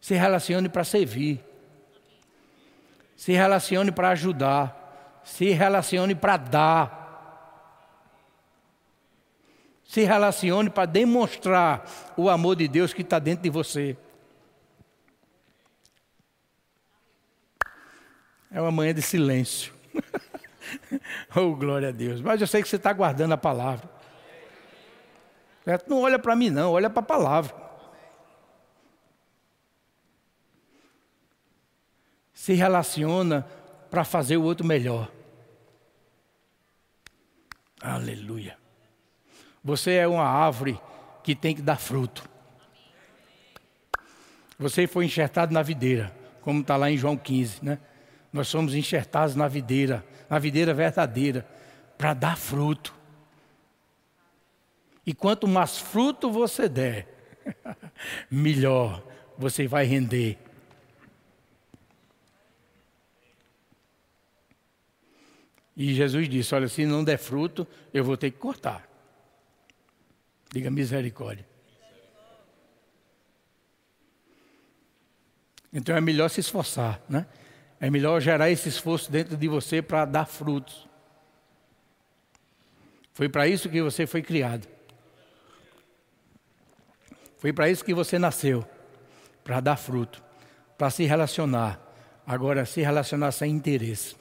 Se 0.00 0.14
relacione 0.14 0.68
para 0.68 0.84
servir. 0.84 1.42
Se 3.16 3.32
relacione 3.32 3.90
para 3.90 4.10
ajudar. 4.10 4.75
Se 5.26 5.50
relacione 5.50 6.14
para 6.14 6.36
dar. 6.36 7.02
Se 9.84 10.04
relacione 10.04 10.70
para 10.70 10.86
demonstrar 10.86 11.84
o 12.16 12.30
amor 12.30 12.54
de 12.54 12.68
Deus 12.68 12.94
que 12.94 13.02
está 13.02 13.18
dentro 13.18 13.42
de 13.42 13.50
você. 13.50 13.98
É 18.52 18.60
uma 18.60 18.70
manhã 18.70 18.94
de 18.94 19.02
silêncio. 19.02 19.74
oh, 21.34 21.56
glória 21.56 21.88
a 21.88 21.92
Deus. 21.92 22.20
Mas 22.20 22.40
eu 22.40 22.46
sei 22.46 22.62
que 22.62 22.68
você 22.68 22.76
está 22.76 22.92
guardando 22.92 23.32
a 23.32 23.36
palavra. 23.36 23.90
Não 25.88 26.02
olha 26.02 26.20
para 26.20 26.36
mim, 26.36 26.50
não, 26.50 26.70
olha 26.70 26.88
para 26.88 27.00
a 27.00 27.06
palavra. 27.06 27.52
Se 32.32 32.54
relaciona 32.54 33.44
para 33.90 34.04
fazer 34.04 34.36
o 34.36 34.44
outro 34.44 34.64
melhor. 34.64 35.15
Aleluia. 37.80 38.56
Você 39.62 39.92
é 39.92 40.06
uma 40.06 40.24
árvore 40.24 40.80
que 41.22 41.34
tem 41.34 41.54
que 41.54 41.62
dar 41.62 41.76
fruto. 41.76 42.28
Você 44.58 44.86
foi 44.86 45.04
enxertado 45.04 45.52
na 45.52 45.62
videira, 45.62 46.16
como 46.40 46.60
está 46.60 46.76
lá 46.76 46.90
em 46.90 46.96
João 46.96 47.16
15, 47.16 47.64
né? 47.64 47.78
Nós 48.32 48.48
somos 48.48 48.74
enxertados 48.74 49.34
na 49.34 49.48
videira, 49.48 50.04
na 50.28 50.38
videira 50.38 50.72
verdadeira, 50.72 51.46
para 51.98 52.14
dar 52.14 52.36
fruto. 52.36 52.94
E 55.04 55.14
quanto 55.14 55.46
mais 55.46 55.78
fruto 55.78 56.30
você 56.30 56.68
der, 56.68 57.06
melhor 58.30 59.02
você 59.36 59.66
vai 59.66 59.84
render. 59.84 60.38
E 65.76 65.92
Jesus 65.94 66.28
disse: 66.28 66.54
Olha, 66.54 66.68
se 66.68 66.86
não 66.86 67.04
der 67.04 67.18
fruto, 67.18 67.66
eu 67.92 68.02
vou 68.02 68.16
ter 68.16 68.30
que 68.30 68.38
cortar. 68.38 68.88
Diga 70.52 70.70
misericórdia. 70.70 71.46
Então 75.72 75.94
é 75.94 76.00
melhor 76.00 76.30
se 76.30 76.40
esforçar, 76.40 77.02
né? 77.08 77.26
É 77.78 77.90
melhor 77.90 78.20
gerar 78.20 78.50
esse 78.50 78.68
esforço 78.68 79.12
dentro 79.12 79.36
de 79.36 79.46
você 79.46 79.82
para 79.82 80.06
dar 80.06 80.24
frutos. 80.24 80.88
Foi 83.12 83.28
para 83.28 83.46
isso 83.46 83.68
que 83.68 83.82
você 83.82 84.06
foi 84.06 84.22
criado. 84.22 84.66
Foi 87.36 87.52
para 87.52 87.68
isso 87.68 87.84
que 87.84 87.92
você 87.92 88.18
nasceu 88.18 88.66
para 89.44 89.60
dar 89.60 89.76
fruto, 89.76 90.22
para 90.78 90.90
se 90.90 91.04
relacionar. 91.04 91.80
Agora, 92.26 92.64
se 92.64 92.80
relacionar 92.80 93.30
sem 93.32 93.52
interesse. 93.52 94.16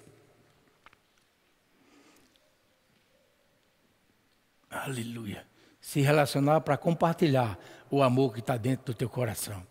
Aleluia. 4.83 5.45
Se 5.79 6.01
relacionar 6.01 6.61
para 6.61 6.77
compartilhar 6.77 7.57
o 7.89 8.01
amor 8.01 8.33
que 8.33 8.39
está 8.39 8.57
dentro 8.57 8.87
do 8.87 8.93
teu 8.93 9.09
coração. 9.09 9.65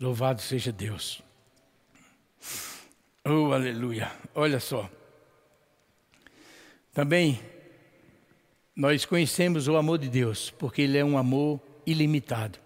Louvado 0.00 0.40
seja 0.40 0.72
Deus. 0.72 1.22
Oh, 3.24 3.52
aleluia. 3.52 4.10
Olha 4.34 4.60
só. 4.60 4.88
Também 6.92 7.40
nós 8.74 9.04
conhecemos 9.04 9.68
o 9.68 9.76
amor 9.76 9.98
de 9.98 10.08
Deus, 10.08 10.50
porque 10.50 10.82
Ele 10.82 10.96
é 10.98 11.04
um 11.04 11.18
amor 11.18 11.60
ilimitado. 11.84 12.58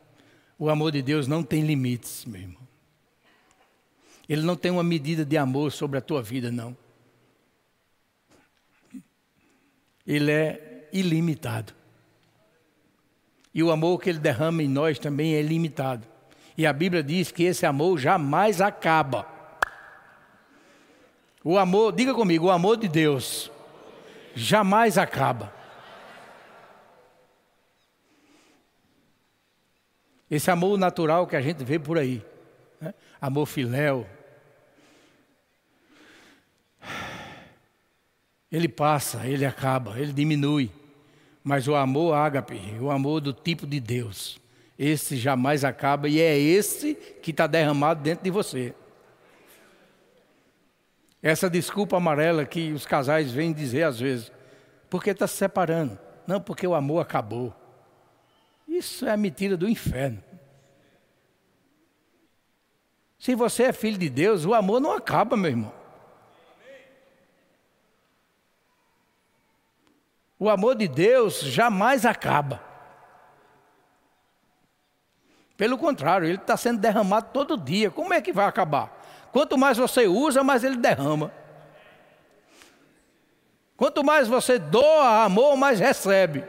O 0.58 0.68
amor 0.68 0.92
de 0.92 1.02
Deus 1.02 1.26
não 1.26 1.42
tem 1.42 1.62
limites, 1.62 2.24
meu 2.26 2.40
irmão. 2.40 2.62
Ele 4.28 4.42
não 4.42 4.54
tem 4.54 4.70
uma 4.70 4.84
medida 4.84 5.24
de 5.24 5.36
amor 5.36 5.72
sobre 5.72 5.98
a 5.98 6.02
tua 6.02 6.22
vida, 6.22 6.52
não. 6.52 6.76
Ele 10.06 10.30
é 10.30 10.88
ilimitado. 10.92 11.72
E 13.54 13.62
o 13.62 13.70
amor 13.70 14.00
que 14.00 14.08
ele 14.08 14.18
derrama 14.18 14.62
em 14.62 14.68
nós 14.68 14.98
também 14.98 15.34
é 15.34 15.40
ilimitado. 15.40 16.06
E 16.56 16.66
a 16.66 16.72
Bíblia 16.72 17.02
diz 17.02 17.30
que 17.30 17.44
esse 17.44 17.66
amor 17.66 17.98
jamais 17.98 18.60
acaba. 18.60 19.26
O 21.44 21.58
amor, 21.58 21.92
diga 21.92 22.14
comigo, 22.14 22.46
o 22.46 22.50
amor 22.50 22.76
de 22.76 22.88
Deus 22.88 23.50
jamais 24.34 24.96
acaba. 24.96 25.52
Esse 30.30 30.50
amor 30.50 30.78
natural 30.78 31.26
que 31.26 31.36
a 31.36 31.42
gente 31.42 31.62
vê 31.62 31.78
por 31.78 31.98
aí, 31.98 32.24
né? 32.80 32.94
amor 33.20 33.44
filéu. 33.44 34.06
Ele 38.52 38.68
passa, 38.68 39.26
ele 39.26 39.46
acaba, 39.46 39.98
ele 39.98 40.12
diminui. 40.12 40.70
Mas 41.42 41.66
o 41.66 41.74
amor 41.74 42.14
ágape, 42.14 42.60
o 42.78 42.90
amor 42.90 43.20
do 43.20 43.32
tipo 43.32 43.66
de 43.66 43.80
Deus, 43.80 44.38
esse 44.78 45.16
jamais 45.16 45.64
acaba 45.64 46.06
e 46.08 46.20
é 46.20 46.38
esse 46.38 46.94
que 46.94 47.30
está 47.30 47.46
derramado 47.46 48.02
dentro 48.02 48.22
de 48.22 48.30
você. 48.30 48.74
Essa 51.22 51.48
desculpa 51.48 51.96
amarela 51.96 52.44
que 52.44 52.72
os 52.72 52.84
casais 52.84 53.30
vêm 53.30 53.52
dizer 53.52 53.84
às 53.84 53.98
vezes, 53.98 54.30
porque 54.90 55.10
está 55.10 55.26
se 55.26 55.36
separando. 55.36 55.98
Não, 56.26 56.40
porque 56.40 56.66
o 56.66 56.74
amor 56.74 57.00
acabou. 57.00 57.54
Isso 58.68 59.06
é 59.06 59.12
a 59.12 59.16
mentira 59.16 59.56
do 59.56 59.68
inferno. 59.68 60.22
Se 63.18 63.34
você 63.34 63.64
é 63.64 63.72
filho 63.72 63.98
de 63.98 64.10
Deus, 64.10 64.44
o 64.44 64.52
amor 64.52 64.80
não 64.80 64.92
acaba, 64.92 65.36
meu 65.36 65.50
irmão. 65.50 65.81
O 70.42 70.50
amor 70.50 70.74
de 70.74 70.88
Deus 70.88 71.38
jamais 71.38 72.04
acaba. 72.04 72.60
Pelo 75.56 75.78
contrário, 75.78 76.26
ele 76.26 76.34
está 76.34 76.56
sendo 76.56 76.80
derramado 76.80 77.28
todo 77.32 77.56
dia. 77.56 77.92
Como 77.92 78.12
é 78.12 78.20
que 78.20 78.32
vai 78.32 78.46
acabar? 78.46 78.90
Quanto 79.30 79.56
mais 79.56 79.78
você 79.78 80.08
usa, 80.08 80.42
mais 80.42 80.64
ele 80.64 80.78
derrama. 80.78 81.32
Quanto 83.76 84.02
mais 84.02 84.26
você 84.26 84.58
doa 84.58 85.22
amor, 85.22 85.56
mais 85.56 85.78
recebe. 85.78 86.44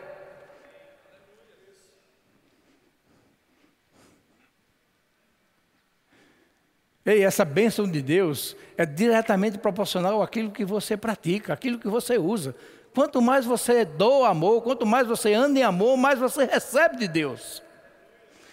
Ei, 7.06 7.24
essa 7.24 7.46
bênção 7.46 7.88
de 7.88 8.02
Deus 8.02 8.58
é 8.76 8.88
diretamente 8.88 9.60
proporcional 9.60 10.24
àquilo 10.24 10.50
que 10.50 10.66
você 10.66 10.98
pratica, 10.98 11.54
àquilo 11.54 11.78
que 11.78 11.88
você 11.88 12.18
usa. 12.18 12.56
Quanto 12.94 13.22
mais 13.22 13.46
você 13.46 13.84
doa 13.84 14.30
amor, 14.30 14.62
quanto 14.62 14.86
mais 14.86 15.08
você 15.08 15.34
anda 15.34 15.58
em 15.58 15.64
amor, 15.64 15.98
mais 15.98 16.20
você 16.20 16.46
recebe 16.46 16.98
de 16.98 17.08
Deus. 17.08 17.64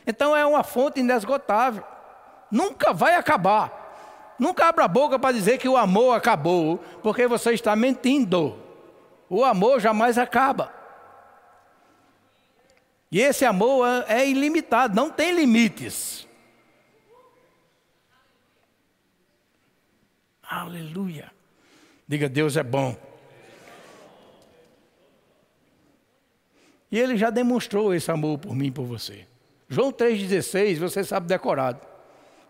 Então 0.06 0.34
é 0.34 0.44
uma 0.46 0.64
fonte 0.64 1.00
inesgotável. 1.00 1.84
Nunca 2.50 2.92
vai 2.92 3.14
acabar. 3.14 4.34
Nunca 4.38 4.66
abra 4.66 4.86
a 4.86 4.88
boca 4.88 5.18
para 5.18 5.34
dizer 5.34 5.58
que 5.58 5.68
o 5.68 5.76
amor 5.76 6.16
acabou, 6.16 6.78
porque 7.02 7.26
você 7.26 7.52
está 7.52 7.76
mentindo. 7.76 8.56
O 9.28 9.44
amor 9.44 9.78
jamais 9.78 10.16
acaba. 10.16 10.72
E 13.12 13.20
esse 13.20 13.44
amor 13.44 13.86
é, 13.86 14.22
é 14.22 14.28
ilimitado, 14.28 14.94
não 14.94 15.10
tem 15.10 15.32
limites. 15.32 16.26
Aleluia. 20.42 21.30
Diga, 22.08 22.28
Deus 22.28 22.56
é 22.56 22.62
bom. 22.62 23.09
E 26.90 26.98
ele 26.98 27.16
já 27.16 27.30
demonstrou 27.30 27.94
esse 27.94 28.10
amor 28.10 28.38
por 28.38 28.54
mim 28.54 28.66
e 28.66 28.70
por 28.70 28.84
você. 28.84 29.26
João 29.68 29.92
3,16, 29.92 30.78
você 30.78 31.04
sabe 31.04 31.28
decorado. 31.28 31.80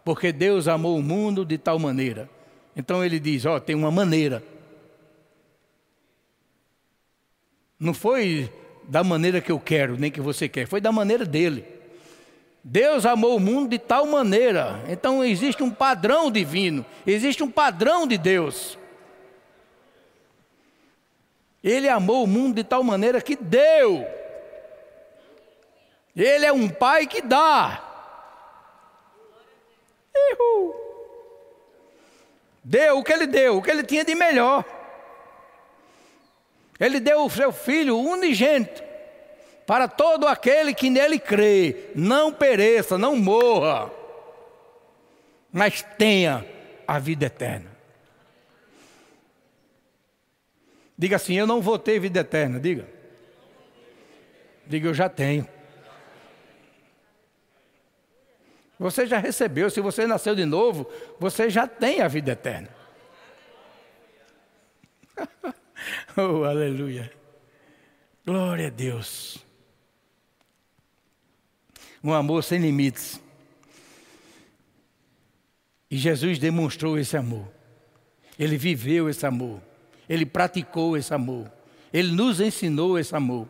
Porque 0.04 0.32
Deus 0.32 0.66
amou 0.66 0.96
o 0.98 1.02
mundo 1.02 1.44
de 1.44 1.58
tal 1.58 1.78
maneira. 1.78 2.28
Então 2.74 3.04
ele 3.04 3.20
diz: 3.20 3.44
Ó, 3.44 3.60
tem 3.60 3.76
uma 3.76 3.90
maneira. 3.90 4.42
Não 7.78 7.92
foi 7.92 8.50
da 8.88 9.04
maneira 9.04 9.40
que 9.40 9.52
eu 9.52 9.60
quero, 9.60 9.98
nem 9.98 10.10
que 10.10 10.20
você 10.20 10.48
quer, 10.48 10.66
foi 10.66 10.80
da 10.80 10.90
maneira 10.90 11.24
dele. 11.24 11.64
Deus 12.62 13.06
amou 13.06 13.36
o 13.36 13.40
mundo 13.40 13.70
de 13.70 13.78
tal 13.78 14.06
maneira. 14.06 14.82
Então 14.88 15.24
existe 15.24 15.62
um 15.62 15.70
padrão 15.70 16.30
divino, 16.30 16.84
existe 17.06 17.42
um 17.42 17.50
padrão 17.50 18.06
de 18.06 18.18
Deus. 18.18 18.78
Ele 21.62 21.88
amou 21.88 22.24
o 22.24 22.26
mundo 22.26 22.54
de 22.56 22.64
tal 22.64 22.82
maneira 22.82 23.20
que 23.20 23.36
deu. 23.36 24.06
Ele 26.16 26.44
é 26.44 26.52
um 26.52 26.68
pai 26.68 27.06
que 27.06 27.22
dá. 27.22 27.82
Uhul. 30.14 30.74
Deu 32.62 32.98
o 32.98 33.04
que 33.04 33.12
ele 33.12 33.26
deu, 33.26 33.56
o 33.56 33.62
que 33.62 33.70
ele 33.70 33.82
tinha 33.82 34.04
de 34.04 34.14
melhor. 34.14 34.64
Ele 36.78 37.00
deu 37.00 37.24
o 37.24 37.30
seu 37.30 37.52
filho 37.52 37.98
unigênito 37.98 38.82
para 39.66 39.86
todo 39.86 40.26
aquele 40.26 40.74
que 40.74 40.90
nele 40.90 41.18
crê, 41.18 41.90
não 41.94 42.32
pereça, 42.32 42.98
não 42.98 43.16
morra, 43.16 43.90
mas 45.52 45.82
tenha 45.96 46.44
a 46.86 46.98
vida 46.98 47.26
eterna. 47.26 47.70
Diga 50.98 51.16
assim: 51.16 51.34
Eu 51.34 51.46
não 51.46 51.62
vou 51.62 51.78
ter 51.78 51.98
vida 51.98 52.20
eterna. 52.20 52.60
Diga. 52.60 52.86
Diga, 54.66 54.88
eu 54.88 54.94
já 54.94 55.08
tenho. 55.08 55.48
Você 58.80 59.06
já 59.06 59.18
recebeu, 59.18 59.70
se 59.70 59.80
você 59.80 60.04
nasceu 60.04 60.34
de 60.34 60.44
novo, 60.44 60.90
você 61.20 61.48
já 61.48 61.68
tem 61.68 62.00
a 62.00 62.08
vida 62.08 62.32
eterna. 62.32 62.68
oh, 66.16 66.42
aleluia. 66.42 67.12
Glória 68.26 68.66
a 68.66 68.70
Deus 68.70 69.44
um 72.02 72.12
amor 72.12 72.42
sem 72.42 72.58
limites. 72.58 73.20
E 75.90 75.96
Jesus 75.96 76.38
demonstrou 76.38 76.98
esse 76.98 77.16
amor. 77.16 77.46
Ele 78.38 78.56
viveu 78.56 79.08
esse 79.08 79.26
amor. 79.26 79.60
Ele 80.08 80.24
praticou 80.24 80.96
esse 80.96 81.12
amor. 81.12 81.50
Ele 81.92 82.12
nos 82.12 82.40
ensinou 82.40 82.98
esse 82.98 83.14
amor. 83.14 83.48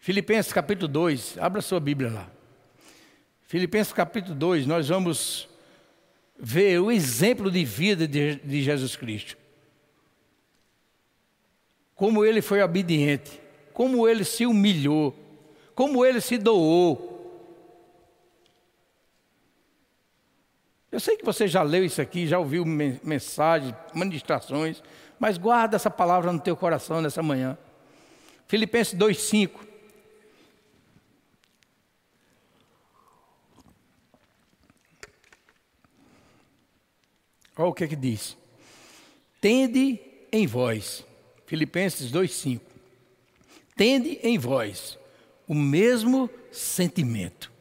Filipenses 0.00 0.50
capítulo 0.50 0.88
2, 0.88 1.36
abra 1.36 1.60
sua 1.60 1.78
Bíblia 1.78 2.10
lá. 2.10 2.30
Filipenses 3.42 3.92
capítulo 3.92 4.34
2, 4.34 4.66
nós 4.66 4.88
vamos 4.88 5.46
ver 6.38 6.80
o 6.80 6.90
exemplo 6.90 7.50
de 7.50 7.62
vida 7.66 8.08
de, 8.08 8.36
de 8.36 8.62
Jesus 8.62 8.96
Cristo. 8.96 9.36
Como 11.94 12.24
ele 12.24 12.40
foi 12.40 12.62
obediente, 12.62 13.38
como 13.74 14.08
ele 14.08 14.24
se 14.24 14.46
humilhou, 14.46 15.14
como 15.74 16.02
ele 16.02 16.22
se 16.22 16.38
doou. 16.38 17.06
Eu 20.90 20.98
sei 20.98 21.18
que 21.18 21.24
você 21.26 21.46
já 21.46 21.62
leu 21.62 21.84
isso 21.84 22.00
aqui, 22.00 22.26
já 22.26 22.38
ouviu 22.38 22.64
mensagens, 22.64 23.74
ministrações, 23.94 24.82
mas 25.18 25.36
guarda 25.36 25.76
essa 25.76 25.90
palavra 25.90 26.32
no 26.32 26.40
teu 26.40 26.56
coração 26.56 27.02
nessa 27.02 27.22
manhã. 27.22 27.58
Filipenses 28.48 28.94
2:5 28.94 29.68
Olha 37.60 37.68
o 37.68 37.74
que 37.74 37.84
é 37.84 37.88
que 37.88 37.96
diz. 37.96 38.38
Tende 39.38 40.00
em 40.32 40.46
vós, 40.46 41.04
Filipenses 41.44 42.10
2,5. 42.10 42.58
Tende 43.76 44.18
em 44.22 44.38
vós 44.38 44.98
o 45.46 45.54
mesmo 45.54 46.30
sentimento. 46.50 47.52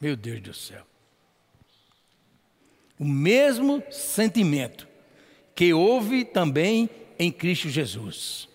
Meu 0.00 0.16
Deus 0.16 0.40
do 0.40 0.52
céu. 0.52 0.82
O 2.98 3.04
mesmo 3.04 3.80
sentimento 3.88 4.88
que 5.54 5.72
houve 5.72 6.24
também 6.24 6.90
em 7.16 7.30
Cristo 7.30 7.68
Jesus. 7.68 8.48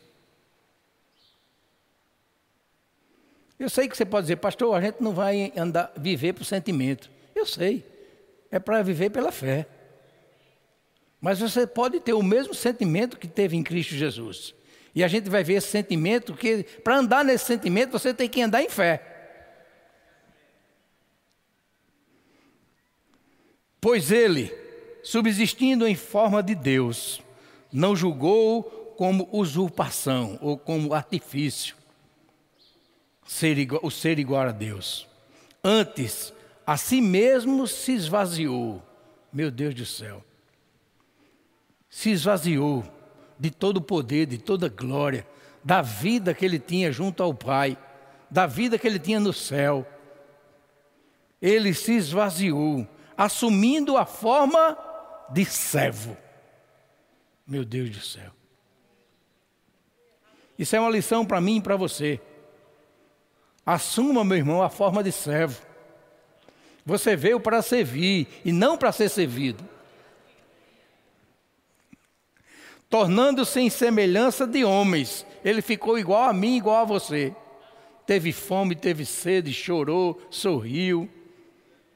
Eu 3.57 3.69
sei 3.69 3.87
que 3.87 3.95
você 3.95 4.05
pode 4.05 4.25
dizer, 4.25 4.35
pastor, 4.35 4.75
a 4.75 4.81
gente 4.81 5.01
não 5.01 5.13
vai 5.13 5.53
andar, 5.55 5.93
viver 5.95 6.33
por 6.33 6.43
sentimento. 6.43 7.09
Eu 7.33 7.45
sei. 7.45 7.85
É 8.51 8.59
para 8.59 8.83
viver 8.83 9.09
pela 9.09 9.31
fé. 9.31 9.65
Mas 11.19 11.39
você 11.39 11.65
pode 11.65 11.99
ter 11.99 12.13
o 12.13 12.23
mesmo 12.23 12.53
sentimento 12.53 13.17
que 13.17 13.27
teve 13.27 13.55
em 13.55 13.63
Cristo 13.63 13.95
Jesus. 13.95 14.53
E 14.93 15.03
a 15.03 15.07
gente 15.07 15.29
vai 15.29 15.43
ver 15.43 15.55
esse 15.55 15.67
sentimento 15.67 16.33
que, 16.33 16.63
para 16.83 16.97
andar 16.97 17.25
nesse 17.25 17.45
sentimento, 17.45 17.91
você 17.91 18.13
tem 18.13 18.29
que 18.29 18.41
andar 18.41 18.61
em 18.61 18.69
fé. 18.69 19.01
Pois 23.81 24.11
ele, 24.11 24.53
subsistindo 25.03 25.87
em 25.87 25.95
forma 25.95 26.41
de 26.41 26.55
Deus, 26.55 27.21
não 27.71 27.95
julgou 27.95 28.63
como 28.97 29.27
usurpação 29.31 30.39
ou 30.41 30.57
como 30.57 30.93
artifício 30.93 31.75
ser 33.25 33.57
igual, 33.57 33.81
o 33.83 33.91
ser 33.91 34.19
igual 34.19 34.47
a 34.47 34.51
Deus. 34.51 35.07
Antes, 35.63 36.33
a 36.65 36.77
si 36.77 37.01
mesmo 37.01 37.67
se 37.67 37.91
esvaziou. 37.93 38.81
Meu 39.33 39.51
Deus 39.51 39.73
do 39.73 39.85
céu. 39.85 40.23
Se 41.95 42.09
esvaziou 42.09 42.83
de 43.39 43.49
todo 43.49 43.77
o 43.77 43.81
poder, 43.81 44.25
de 44.25 44.37
toda 44.37 44.67
glória, 44.67 45.25
da 45.63 45.81
vida 45.81 46.33
que 46.33 46.43
ele 46.43 46.59
tinha 46.59 46.91
junto 46.91 47.23
ao 47.23 47.33
Pai, 47.33 47.77
da 48.29 48.45
vida 48.45 48.77
que 48.77 48.85
ele 48.85 48.99
tinha 48.99 49.17
no 49.17 49.31
céu. 49.31 49.87
Ele 51.41 51.73
se 51.73 51.93
esvaziou, 51.93 52.85
assumindo 53.15 53.95
a 53.95 54.05
forma 54.05 54.77
de 55.31 55.45
servo. 55.45 56.17
Meu 57.47 57.63
Deus 57.63 57.89
do 57.89 58.01
céu. 58.01 58.33
Isso 60.59 60.75
é 60.75 60.79
uma 60.81 60.91
lição 60.91 61.25
para 61.25 61.39
mim 61.39 61.59
e 61.59 61.61
para 61.61 61.77
você. 61.77 62.19
Assuma, 63.65 64.21
meu 64.25 64.35
irmão, 64.35 64.61
a 64.61 64.69
forma 64.69 65.01
de 65.01 65.13
servo. 65.13 65.65
Você 66.85 67.15
veio 67.15 67.39
para 67.39 67.61
servir 67.61 68.27
e 68.43 68.51
não 68.51 68.77
para 68.77 68.91
ser 68.91 69.07
servido. 69.07 69.74
Tornando-se 72.89 73.59
em 73.59 73.69
semelhança 73.69 74.45
de 74.45 74.63
homens, 74.63 75.25
ele 75.43 75.61
ficou 75.61 75.97
igual 75.97 76.29
a 76.29 76.33
mim, 76.33 76.57
igual 76.57 76.77
a 76.77 76.85
você. 76.85 77.35
Teve 78.05 78.31
fome, 78.31 78.75
teve 78.75 79.05
sede, 79.05 79.51
chorou, 79.51 80.21
sorriu, 80.29 81.09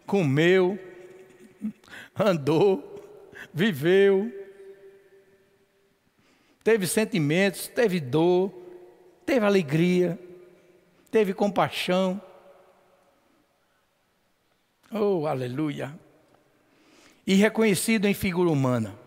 comeu, 0.05 0.79
andou, 2.17 2.83
viveu. 3.53 4.33
Teve 6.63 6.87
sentimentos, 6.87 7.67
teve 7.67 7.99
dor, 7.99 8.51
teve 9.25 9.45
alegria, 9.45 10.19
teve 11.11 11.33
compaixão. 11.33 12.21
Oh, 14.91 15.27
aleluia! 15.27 15.97
E 17.25 17.35
reconhecido 17.35 18.07
em 18.07 18.13
figura 18.13 18.49
humana. 18.49 18.98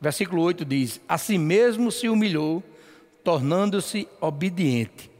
Versículo 0.00 0.42
8 0.42 0.64
diz: 0.64 1.00
A 1.08 1.18
si 1.18 1.36
mesmo 1.38 1.90
se 1.90 2.08
humilhou, 2.08 2.62
tornando-se 3.24 4.08
obediente, 4.20 5.10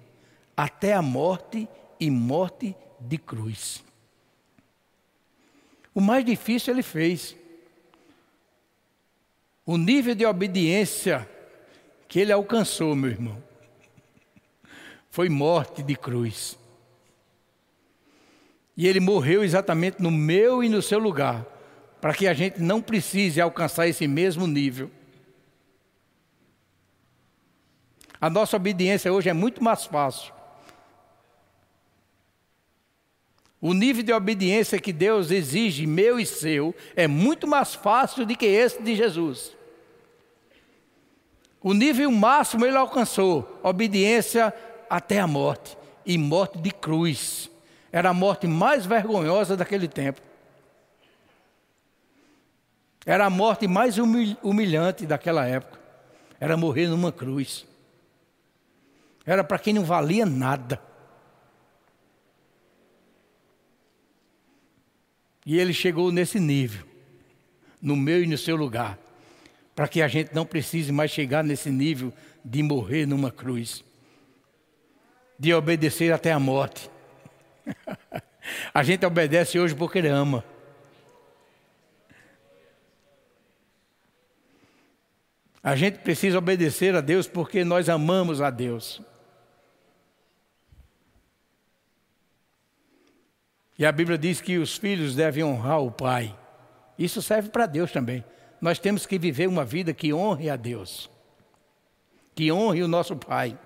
até 0.57 0.95
a 0.95 1.03
morte 1.03 1.69
e 1.99 2.11
morte 2.11 2.77
de 3.01 3.19
cruz. 3.19 3.83
O 5.95 6.01
mais 6.01 6.25
difícil 6.25 6.73
ele 6.73 6.83
fez. 6.83 7.37
O 9.67 9.77
nível 9.77 10.15
de 10.15 10.25
obediência 10.25 11.29
que 12.07 12.21
ele 12.21 12.33
alcançou, 12.33 12.95
meu 12.95 13.11
irmão, 13.11 13.43
foi 15.11 15.29
morte 15.29 15.83
de 15.83 15.95
cruz. 15.95 16.59
E 18.77 18.87
ele 18.87 19.01
morreu 19.01 19.43
exatamente 19.43 20.01
no 20.01 20.11
meu 20.11 20.63
e 20.63 20.69
no 20.69 20.81
seu 20.81 20.99
lugar, 20.99 21.45
para 22.01 22.15
que 22.15 22.27
a 22.27 22.35
gente 22.35 22.61
não 22.61 22.81
precise 22.81 23.41
alcançar 23.41 23.89
esse 23.89 24.07
mesmo 24.07 24.47
nível. 24.47 24.91
A 28.21 28.29
nossa 28.29 28.57
obediência 28.57 29.13
hoje 29.13 29.29
é 29.29 29.33
muito 29.33 29.63
mais 29.63 29.85
fácil. 29.85 30.33
O 33.61 33.75
nível 33.75 34.05
de 34.05 34.13
obediência 34.13 34.79
que 34.79 34.93
Deus 34.93 35.31
exige, 35.31 35.87
meu 35.87 36.19
e 36.21 36.27
seu, 36.27 36.75
é 36.95 37.09
muito 37.09 37.47
mais 37.47 37.75
fácil 37.75 38.25
do 38.25 38.37
que 38.37 38.47
esse 38.47 38.81
de 38.81 38.95
Jesus. 38.95 39.57
O 41.61 41.75
nível 41.75 42.11
máximo 42.11 42.65
ele 42.65 42.77
alcançou, 42.77 43.61
obediência 43.65 44.55
até 44.89 45.19
a 45.19 45.27
morte 45.27 45.77
e 46.07 46.17
morte 46.17 46.59
de 46.59 46.71
cruz. 46.71 47.51
Era 47.91 48.11
a 48.11 48.15
morte 48.15 48.47
mais 48.47 48.87
vergonhosa 48.87 49.57
daquele 49.57 49.89
tempo. 49.89 50.28
Era 53.09 53.25
a 53.25 53.31
morte 53.31 53.67
mais 53.67 53.97
humilhante 53.97 55.07
daquela 55.07 55.47
época. 55.47 55.81
Era 56.39 56.59
morrer 56.59 56.89
numa 56.89 57.11
cruz. 57.11 57.67
Era 59.25 59.43
para 59.43 59.59
quem 59.59 59.73
não 59.73 59.83
valia 59.83 60.27
nada. 60.27 60.79
E 65.47 65.59
ele 65.59 65.73
chegou 65.73 66.13
nesse 66.13 66.39
nível, 66.39 66.85
no 67.81 67.97
meu 67.97 68.23
e 68.23 68.27
no 68.27 68.37
seu 68.37 68.55
lugar, 68.55 68.99
para 69.75 69.89
que 69.89 70.03
a 70.03 70.09
gente 70.09 70.35
não 70.35 70.45
precise 70.45 70.93
mais 70.93 71.11
chegar 71.11 71.43
nesse 71.43 71.71
nível 71.71 72.13
de 72.45 72.63
morrer 72.63 73.07
numa 73.07 73.31
cruz, 73.31 73.83
de 75.39 75.55
obedecer 75.55 76.13
até 76.13 76.31
a 76.31 76.39
morte. 76.39 76.91
a 78.75 78.83
gente 78.83 79.07
obedece 79.07 79.59
hoje 79.59 79.75
porque 79.75 79.97
ele 79.97 80.09
ama. 80.09 80.45
A 85.69 85.77
gente 85.77 85.99
precisa 85.99 86.39
obedecer 86.39 86.97
a 86.97 87.03
Deus 87.03 87.29
porque 87.29 87.63
nós 87.63 87.91
amamos 87.91 88.41
a 88.41 88.49
Deus. 88.49 89.03
E 93.79 93.85
a 93.85 93.93
Bíblia 93.93 94.17
diz 94.17 94.41
que 94.41 94.57
os 94.57 94.79
filhos 94.79 95.15
devem 95.15 95.45
honrar 95.45 95.83
o 95.83 95.93
pai. 95.93 96.35
Isso 96.99 97.21
serve 97.21 97.51
para 97.51 97.67
Deus 97.67 97.93
também. 97.93 98.25
Nós 98.63 98.79
temos 98.79 99.05
que 99.05 99.19
viver 99.19 99.47
uma 99.47 99.63
vida 99.63 99.93
que 99.93 100.11
honre 100.11 100.49
a 100.49 100.57
Deus, 100.57 101.11
que 102.35 102.51
honre 102.51 102.83
o 102.83 102.89
nosso 102.89 103.15
pai. 103.15 103.59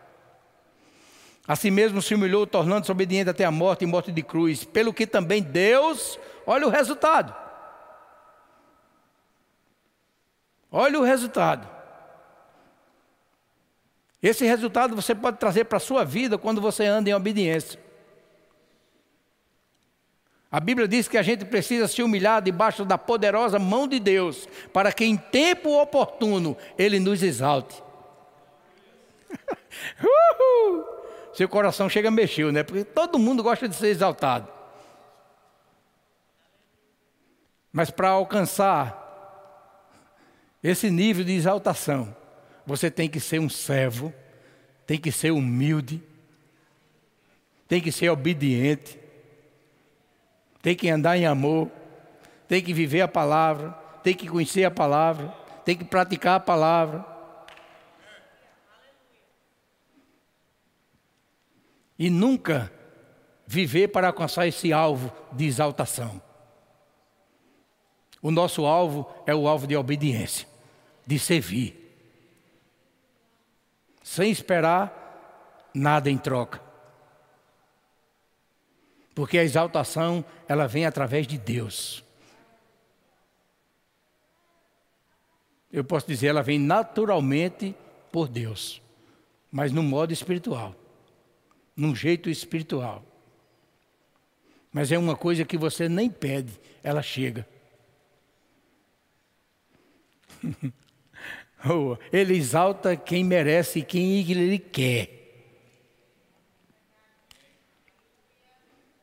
Assim 1.46 1.70
mesmo 1.70 2.02
se 2.02 2.16
humilhou, 2.16 2.48
tornando-se 2.48 2.90
obediente 2.90 3.30
até 3.30 3.44
a 3.44 3.52
morte 3.52 3.84
e 3.84 3.86
morte 3.86 4.10
de 4.10 4.24
cruz, 4.24 4.64
pelo 4.64 4.92
que 4.92 5.06
também 5.06 5.40
Deus, 5.40 6.18
olha 6.44 6.66
o 6.66 6.70
resultado. 6.70 7.32
Olha 10.68 10.98
o 10.98 11.04
resultado. 11.04 11.71
Esse 14.22 14.44
resultado 14.44 14.94
você 14.94 15.14
pode 15.14 15.38
trazer 15.38 15.64
para 15.64 15.78
a 15.78 15.80
sua 15.80 16.04
vida 16.04 16.38
quando 16.38 16.60
você 16.60 16.84
anda 16.84 17.10
em 17.10 17.14
obediência. 17.14 17.80
A 20.50 20.60
Bíblia 20.60 20.86
diz 20.86 21.08
que 21.08 21.16
a 21.16 21.22
gente 21.22 21.46
precisa 21.46 21.88
se 21.88 22.02
humilhar 22.02 22.42
debaixo 22.42 22.84
da 22.84 22.98
poderosa 22.98 23.58
mão 23.58 23.88
de 23.88 23.98
Deus, 23.98 24.46
para 24.72 24.92
que 24.92 25.04
em 25.04 25.16
tempo 25.16 25.80
oportuno 25.80 26.56
Ele 26.78 27.00
nos 27.00 27.22
exalte. 27.22 27.82
Uhul! 29.98 30.92
seu 31.32 31.48
coração 31.48 31.88
chega 31.88 32.08
a 32.08 32.10
mexer, 32.10 32.52
né? 32.52 32.62
Porque 32.62 32.84
todo 32.84 33.18
mundo 33.18 33.42
gosta 33.42 33.68
de 33.68 33.74
ser 33.74 33.88
exaltado. 33.88 34.48
Mas 37.72 37.90
para 37.90 38.10
alcançar 38.10 39.00
esse 40.62 40.90
nível 40.90 41.24
de 41.24 41.32
exaltação, 41.32 42.14
você 42.66 42.90
tem 42.90 43.08
que 43.08 43.20
ser 43.20 43.40
um 43.40 43.48
servo, 43.48 44.12
tem 44.86 44.98
que 44.98 45.10
ser 45.12 45.30
humilde, 45.30 46.02
tem 47.68 47.80
que 47.80 47.90
ser 47.92 48.10
obediente, 48.10 48.98
tem 50.60 50.74
que 50.74 50.88
andar 50.88 51.16
em 51.16 51.26
amor, 51.26 51.70
tem 52.46 52.62
que 52.62 52.72
viver 52.72 53.00
a 53.00 53.08
palavra, 53.08 53.70
tem 54.02 54.14
que 54.14 54.28
conhecer 54.28 54.64
a 54.64 54.70
palavra, 54.70 55.28
tem 55.64 55.76
que 55.76 55.84
praticar 55.84 56.36
a 56.36 56.40
palavra. 56.40 57.12
e 62.02 62.10
nunca 62.10 62.72
viver 63.46 63.86
para 63.86 64.08
alcançar 64.08 64.44
esse 64.48 64.72
alvo 64.72 65.12
de 65.30 65.44
exaltação. 65.44 66.20
O 68.20 68.32
nosso 68.32 68.66
alvo 68.66 69.08
é 69.24 69.32
o 69.32 69.46
alvo 69.46 69.68
de 69.68 69.76
obediência, 69.76 70.48
de 71.06 71.16
servir, 71.16 71.81
sem 74.14 74.30
esperar 74.30 75.70
nada 75.74 76.10
em 76.10 76.18
troca. 76.18 76.60
Porque 79.14 79.38
a 79.38 79.44
exaltação, 79.44 80.24
ela 80.48 80.66
vem 80.66 80.86
através 80.86 81.26
de 81.26 81.38
Deus. 81.38 82.02
Eu 85.70 85.84
posso 85.84 86.06
dizer, 86.06 86.28
ela 86.28 86.42
vem 86.42 86.58
naturalmente 86.58 87.74
por 88.10 88.28
Deus, 88.28 88.82
mas 89.50 89.72
no 89.72 89.82
modo 89.82 90.12
espiritual 90.12 90.74
num 91.76 91.94
jeito 91.94 92.28
espiritual. 92.30 93.04
Mas 94.72 94.90
é 94.92 94.98
uma 94.98 95.16
coisa 95.16 95.44
que 95.44 95.58
você 95.58 95.88
nem 95.88 96.10
pede, 96.10 96.52
ela 96.82 97.02
chega. 97.02 97.46
Oh, 101.68 101.96
ele 102.12 102.36
exalta 102.36 102.96
quem 102.96 103.22
merece 103.22 103.80
e 103.80 103.82
quem 103.82 104.18
ele 104.18 104.58
quer. 104.58 105.22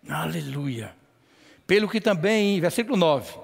Aleluia. 0.09 0.95
Pelo 1.65 1.87
que 1.87 2.01
também, 2.01 2.59
versículo 2.59 2.97
9. 2.97 3.37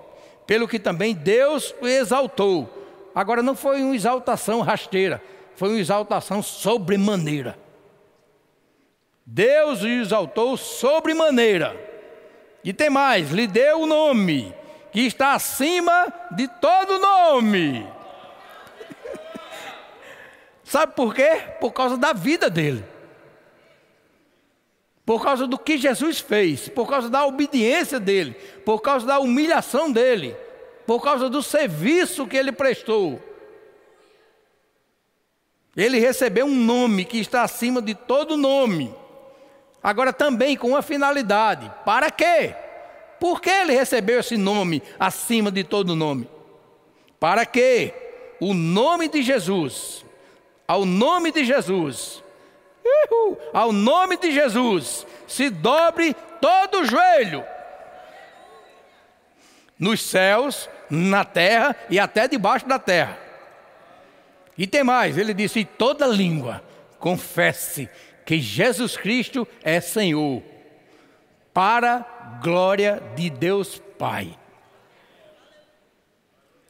Pelo 0.48 0.68
que 0.68 0.80
também 0.80 1.14
Deus 1.14 1.74
o 1.82 1.88
exaltou. 1.88 3.12
Agora 3.14 3.42
não 3.42 3.56
foi 3.56 3.82
uma 3.82 3.96
exaltação 3.96 4.62
rasteira, 4.62 5.22
foi 5.56 5.70
uma 5.70 5.80
exaltação 5.80 6.42
sobremaneira. 6.42 7.58
Deus 9.26 9.82
o 9.82 9.88
exaltou 9.88 10.58
sobremaneira. 10.58 11.80
E 12.64 12.74
tem 12.74 12.90
mais, 12.90 13.32
lhe 13.32 13.48
deu 13.48 13.82
o 13.82 13.86
nome 13.86 14.54
que 14.92 15.02
está 15.02 15.34
acima 15.34 16.12
de 16.32 16.48
todo 16.48 17.00
nome. 17.00 17.86
Sabe 20.66 20.94
por 20.94 21.16
quê? 21.16 21.42
Por 21.62 21.72
causa 21.72 21.96
da 21.96 22.12
vida 22.12 22.50
dele. 22.50 22.84
Por 25.06 25.24
causa 25.24 25.48
do 25.48 25.58
que 25.58 25.78
Jesus 25.78 26.20
fez, 26.20 26.68
por 26.68 26.90
causa 26.90 27.10
da 27.10 27.26
obediência 27.26 28.00
dele, 28.00 28.34
por 28.66 28.82
causa 28.82 29.06
da 29.06 29.20
humilhação 29.20 29.90
dele, 29.90 30.36
por 30.86 31.02
causa 31.02 31.30
do 31.30 31.42
serviço 31.42 32.28
que 32.28 32.36
ele 32.36 32.52
prestou. 32.52 33.22
Ele 35.78 36.00
recebeu 36.00 36.46
um 36.46 36.56
nome 36.56 37.06
que 37.06 37.20
está 37.20 37.44
acima 37.44 37.82
de 37.82 37.96
todo 37.96 38.36
nome 38.36 38.94
Agora 39.86 40.12
também 40.12 40.58
com 40.58 40.70
uma 40.70 40.82
finalidade. 40.82 41.72
Para 41.86 42.10
quê? 42.10 42.56
Por 43.20 43.40
que 43.40 43.52
ele 43.52 43.72
recebeu 43.72 44.20
esse 44.20 44.36
nome 44.36 44.82
acima 45.00 45.52
de 45.52 45.64
todo 45.64 45.96
nome? 45.96 46.28
Para 47.20 47.46
que 47.46 47.94
o 48.40 48.56
nome 48.56 49.08
de 49.08 49.22
Jesus, 49.22 50.04
ao 50.68 50.86
nome 50.86 51.32
de 51.32 51.44
Jesus, 51.44 52.24
ao 53.54 53.72
nome 53.72 54.18
de 54.18 54.32
Jesus, 54.32 55.06
se 55.28 55.50
dobre 55.50 56.16
todo 56.42 56.82
o 56.82 56.86
joelho, 56.86 57.44
nos 59.78 60.02
céus, 60.02 60.70
na 60.90 61.26
terra 61.26 61.76
e 61.90 62.00
até 62.00 62.28
debaixo 62.28 62.68
da 62.68 62.80
terra. 62.80 63.18
E 64.58 64.66
tem 64.66 64.84
mais, 64.84 65.18
ele 65.18 65.34
disse: 65.34 65.66
toda 65.66 66.08
língua 66.08 66.64
confesse 67.00 67.90
que 68.26 68.40
Jesus 68.40 68.96
Cristo 68.98 69.48
é 69.64 69.80
Senhor, 69.80 70.42
para 71.54 72.00
glória 72.42 73.02
de 73.16 73.30
Deus 73.30 73.82
Pai. 74.00 74.38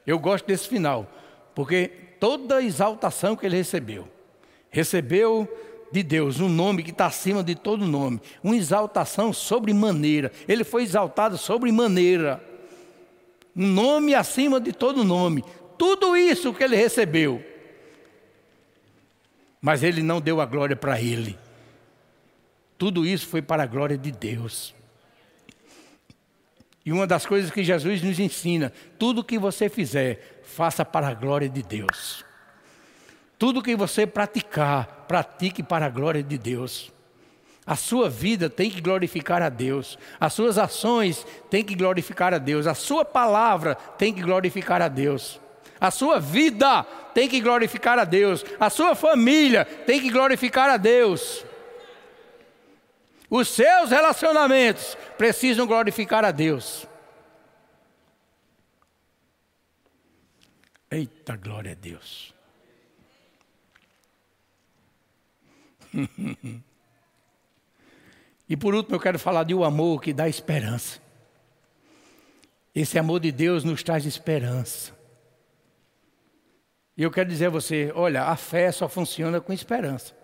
Eu 0.06 0.18
gosto 0.18 0.46
desse 0.46 0.68
final, 0.68 1.06
porque 1.54 2.05
toda 2.18 2.56
a 2.56 2.62
exaltação 2.62 3.36
que 3.36 3.46
ele 3.46 3.56
recebeu, 3.56 4.08
recebeu 4.70 5.48
de 5.90 6.02
Deus 6.02 6.40
um 6.40 6.48
nome 6.48 6.82
que 6.82 6.90
está 6.90 7.06
acima 7.06 7.42
de 7.42 7.54
todo 7.54 7.86
nome, 7.86 8.20
uma 8.42 8.56
exaltação 8.56 9.32
sobre 9.32 9.72
maneira. 9.72 10.32
Ele 10.48 10.64
foi 10.64 10.82
exaltado 10.82 11.38
sobre 11.38 11.70
maneira, 11.72 12.42
um 13.54 13.66
nome 13.66 14.14
acima 14.14 14.60
de 14.60 14.72
todo 14.72 15.04
nome. 15.04 15.44
Tudo 15.78 16.16
isso 16.16 16.52
que 16.54 16.64
ele 16.64 16.76
recebeu, 16.76 17.44
mas 19.60 19.82
ele 19.82 20.02
não 20.02 20.20
deu 20.20 20.40
a 20.40 20.46
glória 20.46 20.76
para 20.76 21.00
ele. 21.00 21.38
Tudo 22.78 23.06
isso 23.06 23.26
foi 23.26 23.40
para 23.40 23.62
a 23.62 23.66
glória 23.66 23.96
de 23.96 24.10
Deus. 24.10 24.74
E 26.84 26.92
uma 26.92 27.06
das 27.06 27.26
coisas 27.26 27.50
que 27.50 27.64
Jesus 27.64 28.02
nos 28.02 28.20
ensina: 28.20 28.72
tudo 28.98 29.24
que 29.24 29.38
você 29.38 29.68
fizer, 29.68 30.35
faça 30.56 30.86
para 30.86 31.08
a 31.08 31.14
glória 31.14 31.50
de 31.50 31.62
Deus. 31.62 32.24
Tudo 33.38 33.62
que 33.62 33.76
você 33.76 34.06
praticar, 34.06 35.04
pratique 35.06 35.62
para 35.62 35.84
a 35.84 35.90
glória 35.90 36.22
de 36.22 36.38
Deus. 36.38 36.90
A 37.66 37.76
sua 37.76 38.08
vida 38.08 38.48
tem 38.48 38.70
que 38.70 38.80
glorificar 38.80 39.42
a 39.42 39.50
Deus. 39.50 39.98
As 40.18 40.32
suas 40.32 40.56
ações 40.56 41.26
têm 41.50 41.62
que 41.62 41.74
glorificar 41.74 42.32
a 42.32 42.38
Deus. 42.38 42.66
A 42.66 42.72
sua 42.72 43.04
palavra 43.04 43.74
tem 43.74 44.14
que 44.14 44.22
glorificar 44.22 44.80
a 44.80 44.88
Deus. 44.88 45.38
A 45.78 45.90
sua 45.90 46.18
vida 46.18 46.84
tem 47.12 47.28
que 47.28 47.38
glorificar 47.42 47.98
a 47.98 48.04
Deus. 48.04 48.42
A 48.58 48.70
sua 48.70 48.94
família 48.94 49.66
tem 49.66 50.00
que 50.00 50.08
glorificar 50.08 50.70
a 50.70 50.78
Deus. 50.78 51.44
Os 53.28 53.48
seus 53.48 53.90
relacionamentos 53.90 54.96
precisam 55.18 55.66
glorificar 55.66 56.24
a 56.24 56.30
Deus. 56.30 56.86
Eita 60.96 61.36
glória 61.36 61.72
a 61.72 61.74
Deus. 61.74 62.34
e 68.48 68.56
por 68.56 68.74
último, 68.74 68.96
eu 68.96 69.00
quero 69.00 69.18
falar 69.18 69.44
de 69.44 69.54
um 69.54 69.62
amor 69.62 70.00
que 70.00 70.14
dá 70.14 70.26
esperança. 70.26 70.98
Esse 72.74 72.98
amor 72.98 73.20
de 73.20 73.30
Deus 73.30 73.62
nos 73.62 73.82
traz 73.82 74.06
esperança. 74.06 74.96
E 76.96 77.02
eu 77.02 77.10
quero 77.10 77.28
dizer 77.28 77.48
a 77.48 77.50
você: 77.50 77.92
olha, 77.94 78.22
a 78.22 78.36
fé 78.36 78.72
só 78.72 78.88
funciona 78.88 79.38
com 79.38 79.52
esperança. 79.52 80.16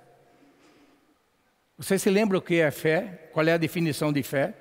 Você 1.77 1.99
se 1.99 2.09
lembra 2.09 2.39
o 2.39 2.43
que 2.43 2.61
é 2.61 2.71
fé? 2.71 3.29
Qual 3.35 3.47
é 3.47 3.53
a 3.53 3.59
definição 3.59 4.11
de 4.11 4.23
fé? 4.23 4.55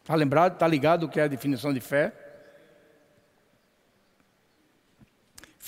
Está 0.00 0.16
lembrado? 0.16 0.54
Está 0.54 0.66
ligado 0.66 1.04
o 1.04 1.08
que 1.08 1.20
é 1.20 1.22
a 1.22 1.28
definição 1.28 1.72
de 1.72 1.78
fé? 1.80 2.27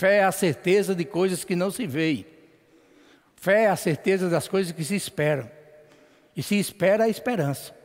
Fé 0.01 0.16
é 0.16 0.24
a 0.24 0.32
certeza 0.32 0.94
de 0.94 1.05
coisas 1.05 1.44
que 1.44 1.55
não 1.55 1.70
se 1.70 1.86
veem. 1.86 2.24
Fé 3.36 3.64
é 3.64 3.68
a 3.68 3.76
certeza 3.76 4.30
das 4.30 4.48
coisas 4.48 4.72
que 4.72 4.82
se 4.82 4.96
esperam. 4.96 5.51
E 6.34 6.42
se 6.42 6.59
espera 6.59 7.05
a 7.05 7.09
esperança. 7.11 7.76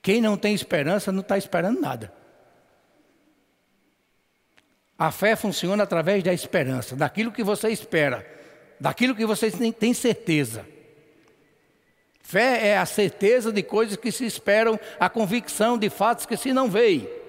Quem 0.00 0.22
não 0.22 0.38
tem 0.38 0.54
esperança 0.54 1.12
não 1.12 1.20
está 1.20 1.36
esperando 1.36 1.78
nada. 1.78 2.10
A 4.98 5.10
fé 5.10 5.36
funciona 5.36 5.82
através 5.82 6.24
da 6.24 6.32
esperança, 6.32 6.96
daquilo 6.96 7.30
que 7.30 7.44
você 7.44 7.68
espera 7.68 8.26
daquilo 8.80 9.14
que 9.14 9.26
vocês 9.26 9.52
têm 9.78 9.92
certeza. 9.92 10.66
Fé 12.22 12.68
é 12.68 12.78
a 12.78 12.86
certeza 12.86 13.52
de 13.52 13.62
coisas 13.62 13.98
que 13.98 14.10
se 14.10 14.24
esperam, 14.24 14.80
a 14.98 15.10
convicção 15.10 15.76
de 15.76 15.90
fatos 15.90 16.24
que 16.24 16.38
se 16.38 16.50
não 16.50 16.70
veem. 16.70 17.19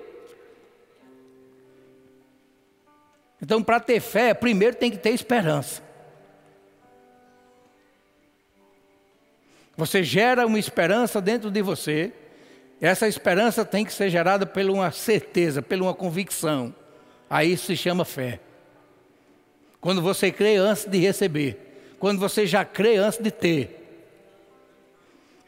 Então, 3.41 3.63
para 3.63 3.79
ter 3.79 3.99
fé, 3.99 4.33
primeiro 4.33 4.75
tem 4.75 4.91
que 4.91 4.97
ter 4.97 5.09
esperança. 5.09 5.81
Você 9.75 10.03
gera 10.03 10.45
uma 10.45 10.59
esperança 10.59 11.19
dentro 11.19 11.49
de 11.49 11.61
você. 11.61 12.13
Essa 12.79 13.07
esperança 13.07 13.65
tem 13.65 13.83
que 13.83 13.93
ser 13.93 14.09
gerada 14.09 14.45
por 14.45 14.63
uma 14.65 14.91
certeza, 14.91 15.61
por 15.61 15.81
uma 15.81 15.93
convicção. 15.93 16.73
Aí 17.29 17.57
se 17.57 17.75
chama 17.75 18.05
fé. 18.05 18.39
Quando 19.79 20.01
você 20.01 20.31
crê 20.31 20.57
antes 20.57 20.85
de 20.85 20.99
receber. 20.99 21.95
Quando 21.97 22.19
você 22.19 22.45
já 22.45 22.63
crê 22.63 22.97
antes 22.97 23.19
de 23.19 23.31
ter. 23.31 23.77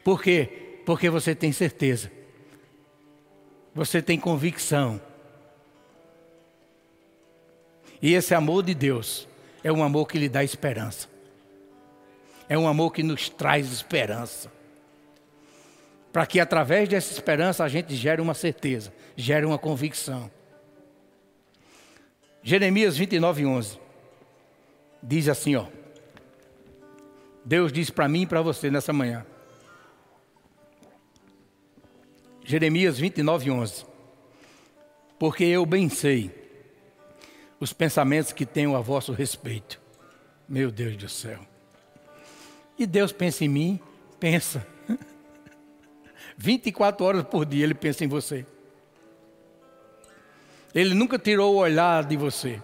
Por 0.02 0.20
quê? 0.20 0.80
Porque 0.84 1.08
você 1.08 1.34
tem 1.34 1.52
certeza. 1.52 2.10
Você 3.72 4.02
tem 4.02 4.18
convicção. 4.18 5.00
E 8.04 8.12
esse 8.12 8.34
amor 8.34 8.62
de 8.62 8.74
Deus 8.74 9.26
é 9.62 9.72
um 9.72 9.82
amor 9.82 10.06
que 10.06 10.18
lhe 10.18 10.28
dá 10.28 10.44
esperança. 10.44 11.08
É 12.46 12.58
um 12.58 12.68
amor 12.68 12.92
que 12.92 13.02
nos 13.02 13.30
traz 13.30 13.72
esperança. 13.72 14.52
Para 16.12 16.26
que 16.26 16.38
através 16.38 16.86
dessa 16.86 17.10
esperança 17.10 17.64
a 17.64 17.68
gente 17.68 17.96
gere 17.96 18.20
uma 18.20 18.34
certeza, 18.34 18.92
gere 19.16 19.46
uma 19.46 19.56
convicção. 19.56 20.30
Jeremias 22.42 22.94
29, 22.94 23.46
11 23.46 23.80
diz 25.02 25.26
assim, 25.26 25.56
ó. 25.56 25.64
Deus 27.42 27.72
diz 27.72 27.88
para 27.88 28.06
mim 28.06 28.24
e 28.24 28.26
para 28.26 28.42
você 28.42 28.70
nessa 28.70 28.92
manhã. 28.92 29.24
Jeremias 32.44 32.98
29, 32.98 33.50
11. 33.50 33.86
Porque 35.18 35.44
eu 35.44 35.64
bem 35.64 35.88
sei 35.88 36.43
os 37.60 37.72
pensamentos 37.72 38.32
que 38.32 38.44
tenho 38.44 38.76
a 38.76 38.80
vosso 38.80 39.12
respeito. 39.12 39.80
Meu 40.48 40.70
Deus 40.70 40.96
do 40.96 41.08
céu. 41.08 41.40
E 42.78 42.86
Deus 42.86 43.12
pensa 43.12 43.44
em 43.44 43.48
mim, 43.48 43.80
pensa. 44.18 44.66
24 46.36 47.04
horas 47.04 47.22
por 47.24 47.44
dia 47.46 47.64
ele 47.64 47.74
pensa 47.74 48.04
em 48.04 48.08
você. 48.08 48.46
Ele 50.74 50.92
nunca 50.92 51.18
tirou 51.18 51.54
o 51.54 51.58
olhar 51.58 52.04
de 52.04 52.16
você. 52.16 52.60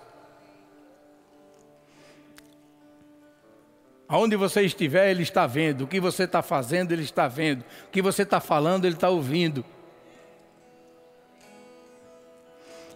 Aonde 4.09 4.35
você 4.35 4.63
estiver, 4.63 5.09
Ele 5.09 5.23
está 5.23 5.47
vendo. 5.47 5.83
O 5.83 5.87
que 5.87 6.01
você 6.01 6.25
está 6.25 6.43
fazendo, 6.43 6.91
Ele 6.91 7.05
está 7.05 7.29
vendo. 7.29 7.61
O 7.87 7.91
que 7.93 8.03
você 8.03 8.23
está 8.23 8.41
falando, 8.41 8.85
Ele 8.85 8.97
está 8.97 9.09
ouvindo. 9.09 9.65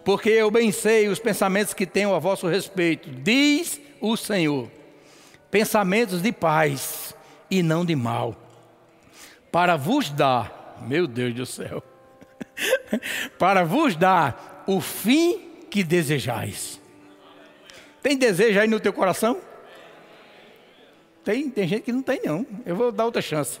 Porque 0.05 0.29
eu 0.29 0.51
bem 0.51 0.71
sei 0.71 1.07
os 1.07 1.17
pensamentos 1.17 1.73
que 1.73 1.87
tenho 1.87 2.13
a 2.13 2.19
vosso 2.19 2.47
respeito, 2.47 3.09
diz 3.09 3.81
o 3.99 4.15
Senhor. 4.15 4.69
Pensamentos 5.49 6.21
de 6.21 6.31
paz 6.31 7.15
e 7.49 7.63
não 7.63 7.83
de 7.83 7.95
mal, 7.95 8.35
para 9.51 9.75
vos 9.75 10.11
dar, 10.11 10.77
meu 10.87 11.07
Deus 11.07 11.33
do 11.33 11.45
céu, 11.45 11.81
para 13.39 13.63
vos 13.63 13.95
dar 13.95 14.63
o 14.67 14.79
fim 14.79 15.39
que 15.71 15.83
desejais. 15.83 16.79
Tem 18.03 18.15
desejo 18.15 18.59
aí 18.59 18.67
no 18.67 18.79
teu 18.79 18.93
coração? 18.93 19.41
Tem, 21.23 21.49
tem 21.49 21.67
gente 21.67 21.81
que 21.81 21.91
não 21.91 22.03
tem, 22.03 22.21
não. 22.23 22.45
Eu 22.63 22.75
vou 22.75 22.91
dar 22.91 23.05
outra 23.05 23.23
chance. 23.23 23.59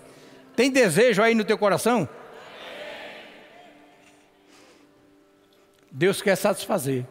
Tem 0.55 0.69
desejo 0.69 1.23
aí 1.23 1.33
no 1.33 1.43
teu 1.43 1.57
coração? 1.57 2.07
Deus 5.97 6.21
quer 6.21 6.35
satisfazer. 6.35 7.05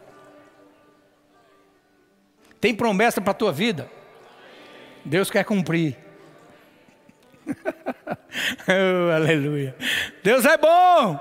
Tem 2.61 2.75
promessa 2.75 3.19
para 3.19 3.31
a 3.31 3.35
tua 3.35 3.51
vida? 3.51 3.91
Deus 5.03 5.31
quer 5.31 5.43
cumprir. 5.43 5.97
oh, 7.49 9.11
aleluia. 9.11 9.75
Deus 10.23 10.45
é 10.45 10.59
bom. 10.59 11.19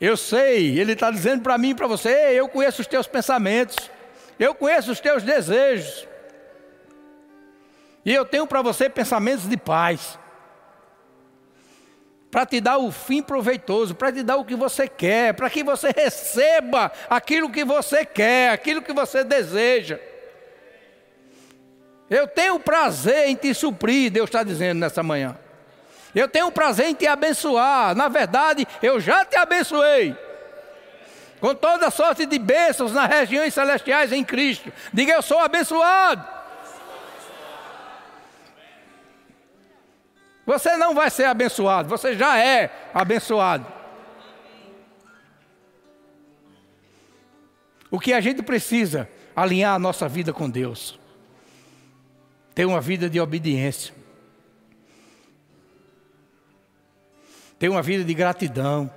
Eu 0.00 0.16
sei, 0.16 0.76
Ele 0.80 0.94
está 0.94 1.08
dizendo 1.12 1.40
para 1.40 1.56
mim 1.56 1.70
e 1.70 1.74
para 1.74 1.86
você: 1.86 2.32
eu 2.32 2.48
conheço 2.48 2.80
os 2.80 2.88
teus 2.88 3.06
pensamentos, 3.06 3.76
eu 4.40 4.56
conheço 4.56 4.90
os 4.90 4.98
teus 4.98 5.22
desejos. 5.22 6.08
E 8.04 8.12
eu 8.12 8.24
tenho 8.24 8.44
para 8.44 8.60
você 8.60 8.90
pensamentos 8.90 9.48
de 9.48 9.56
paz. 9.56 10.18
Para 12.30 12.46
te 12.46 12.60
dar 12.60 12.78
o 12.78 12.92
fim 12.92 13.22
proveitoso, 13.22 13.94
para 13.94 14.12
te 14.12 14.22
dar 14.22 14.36
o 14.36 14.44
que 14.44 14.54
você 14.54 14.86
quer, 14.86 15.34
para 15.34 15.50
que 15.50 15.64
você 15.64 15.90
receba 15.94 16.92
aquilo 17.08 17.50
que 17.50 17.64
você 17.64 18.04
quer, 18.04 18.52
aquilo 18.52 18.82
que 18.82 18.92
você 18.92 19.24
deseja. 19.24 19.98
Eu 22.08 22.28
tenho 22.28 22.58
prazer 22.60 23.28
em 23.28 23.34
te 23.34 23.52
suprir, 23.52 24.10
Deus 24.10 24.28
está 24.28 24.42
dizendo 24.42 24.78
nessa 24.78 25.02
manhã. 25.02 25.36
Eu 26.14 26.28
tenho 26.28 26.50
prazer 26.50 26.86
em 26.86 26.94
te 26.94 27.06
abençoar. 27.06 27.94
Na 27.94 28.08
verdade, 28.08 28.66
eu 28.82 29.00
já 29.00 29.24
te 29.24 29.36
abençoei. 29.36 30.16
Com 31.40 31.54
toda 31.54 31.90
sorte 31.90 32.26
de 32.26 32.38
bênçãos 32.38 32.92
nas 32.92 33.08
regiões 33.08 33.54
celestiais 33.54 34.12
em 34.12 34.22
Cristo. 34.22 34.72
Diga, 34.92 35.14
eu 35.14 35.22
sou 35.22 35.38
abençoado. 35.38 36.39
Você 40.50 40.76
não 40.76 40.96
vai 40.96 41.08
ser 41.10 41.26
abençoado, 41.26 41.88
você 41.88 42.16
já 42.16 42.36
é 42.36 42.90
abençoado. 42.92 43.64
O 47.88 48.00
que 48.00 48.12
a 48.12 48.20
gente 48.20 48.42
precisa 48.42 49.08
alinhar 49.34 49.76
a 49.76 49.78
nossa 49.78 50.08
vida 50.08 50.32
com 50.32 50.50
Deus. 50.50 50.98
Ter 52.52 52.64
uma 52.64 52.80
vida 52.80 53.08
de 53.08 53.20
obediência. 53.20 53.94
Ter 57.56 57.68
uma 57.68 57.80
vida 57.80 58.02
de 58.02 58.12
gratidão. 58.12 58.90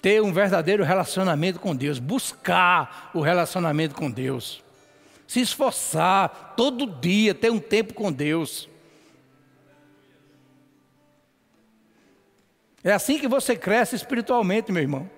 Ter 0.00 0.22
um 0.22 0.32
verdadeiro 0.32 0.84
relacionamento 0.84 1.58
com 1.58 1.74
Deus, 1.74 1.98
buscar 1.98 3.10
o 3.12 3.20
relacionamento 3.20 3.92
com 3.92 4.08
Deus 4.08 4.63
se 5.26 5.40
esforçar 5.40 6.54
todo 6.56 6.86
dia, 6.86 7.34
ter 7.34 7.50
um 7.50 7.58
tempo 7.58 7.94
com 7.94 8.12
Deus. 8.12 8.68
É 12.82 12.92
assim 12.92 13.18
que 13.18 13.26
você 13.26 13.56
cresce 13.56 13.96
espiritualmente, 13.96 14.70
meu 14.70 14.82
irmão. 14.82 15.10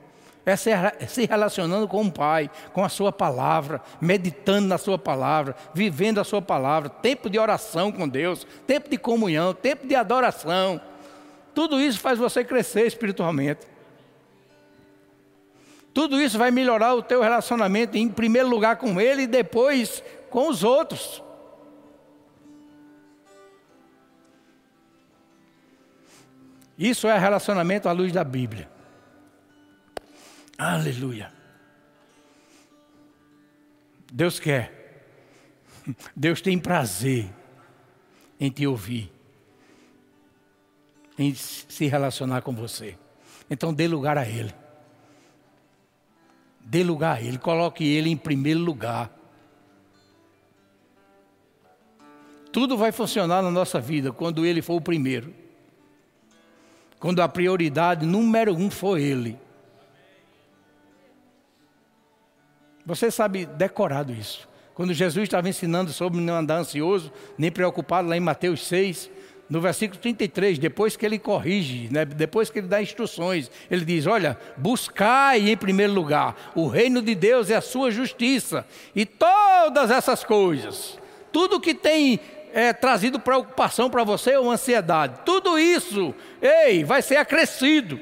É 0.44 0.54
se 0.54 1.26
relacionando 1.28 1.88
com 1.88 2.02
o 2.02 2.12
Pai, 2.12 2.48
com 2.72 2.84
a 2.84 2.88
Sua 2.88 3.11
palavra, 3.11 3.82
meditando 4.00 4.68
na 4.68 4.78
Sua 4.78 4.96
palavra, 4.96 5.57
vivendo 5.74 6.20
a 6.20 6.24
Sua 6.24 6.40
palavra, 6.40 6.88
tempo 6.88 7.28
de 7.28 7.36
oração 7.36 7.90
com 7.90 8.09
Deus, 8.09 8.46
tempo 8.64 8.88
de 8.88 8.96
comunhão, 8.96 9.52
tempo 9.52 9.88
de 9.88 9.96
adoração. 9.96 10.80
Tudo 11.52 11.80
isso 11.80 11.98
faz 11.98 12.20
você 12.20 12.44
crescer 12.44 12.86
espiritualmente. 12.86 13.66
Tudo 15.97 16.20
isso 16.20 16.36
vai 16.36 16.51
melhorar 16.51 16.92
o 16.92 17.03
teu 17.03 17.22
relacionamento, 17.22 17.97
em 17.97 18.07
primeiro 18.07 18.51
lugar 18.51 18.76
com 18.76 19.01
Ele 19.01 19.22
e 19.22 19.26
depois 19.26 20.05
com 20.28 20.47
os 20.51 20.62
outros. 20.62 21.22
Isso 26.78 27.09
é 27.09 27.16
relacionamento 27.16 27.88
à 27.88 27.92
luz 27.92 28.12
da 28.12 28.22
Bíblia. 28.22 28.68
Aleluia. 30.59 31.32
Deus 34.12 34.38
quer. 34.38 35.01
Deus 36.14 36.42
tem 36.42 36.59
prazer 36.59 37.32
em 38.38 38.51
te 38.51 38.66
ouvir, 38.66 39.11
em 41.18 41.34
se 41.34 41.86
relacionar 41.86 42.42
com 42.42 42.55
você. 42.55 42.99
Então 43.49 43.72
dê 43.72 43.88
lugar 43.88 44.18
a 44.18 44.28
Ele. 44.28 44.65
Dê 46.68 46.82
lugar 46.82 47.18
a 47.18 47.22
Ele, 47.22 47.38
coloque 47.38 47.84
Ele 47.84 48.10
em 48.10 48.16
primeiro 48.16 48.58
lugar. 48.58 49.08
Tudo 52.52 52.76
vai 52.76 52.90
funcionar 52.90 53.40
na 53.40 53.52
nossa 53.52 53.80
vida 53.80 54.10
quando 54.10 54.44
Ele 54.44 54.60
for 54.60 54.74
o 54.74 54.80
primeiro. 54.80 55.32
Quando 56.98 57.22
a 57.22 57.28
prioridade 57.28 58.04
número 58.04 58.52
um 58.52 58.68
for 58.68 58.98
Ele. 58.98 59.38
Você 62.84 63.12
sabe 63.12 63.46
decorado 63.46 64.12
isso. 64.12 64.48
Quando 64.74 64.92
Jesus 64.92 65.22
estava 65.22 65.48
ensinando 65.48 65.92
sobre 65.92 66.20
não 66.20 66.34
andar 66.34 66.58
ansioso, 66.58 67.12
nem 67.38 67.50
preocupado, 67.50 68.08
lá 68.08 68.16
em 68.16 68.20
Mateus 68.20 68.66
6, 68.66 69.08
no 69.49 69.61
versículo 69.61 70.01
33, 70.01 70.59
depois 70.59 70.97
que 70.97 71.07
ele 71.07 71.18
corrige, 71.18 71.88
né, 71.92 72.05
depois 72.05 72.51
que 72.51 72.59
ele 72.59 72.66
dá 72.66 72.82
instruções, 72.82 73.51
ele 73.70 73.84
diz: 73.84 74.07
Olha, 74.07 74.36
buscai 74.57 75.49
em 75.49 75.57
primeiro 75.57 75.92
lugar 75.92 76.53
o 76.55 76.66
reino 76.66 77.01
de 77.01 77.14
Deus 77.14 77.49
e 77.49 77.55
a 77.55 77.61
sua 77.61 77.90
justiça, 77.90 78.66
e 78.94 79.07
todas 79.07 79.90
essas 79.90 80.24
coisas, 80.24 80.99
tudo 81.32 81.61
que 81.61 81.74
tem 81.74 82.18
é, 82.53 82.72
trazido 82.72 83.20
preocupação 83.20 83.88
para 83.88 84.03
você 84.03 84.36
ou 84.36 84.51
ansiedade, 84.51 85.20
tudo 85.24 85.59
isso, 85.59 86.14
ei, 86.42 86.82
vai 86.82 87.01
ser 87.01 87.16
acrescido. 87.16 88.01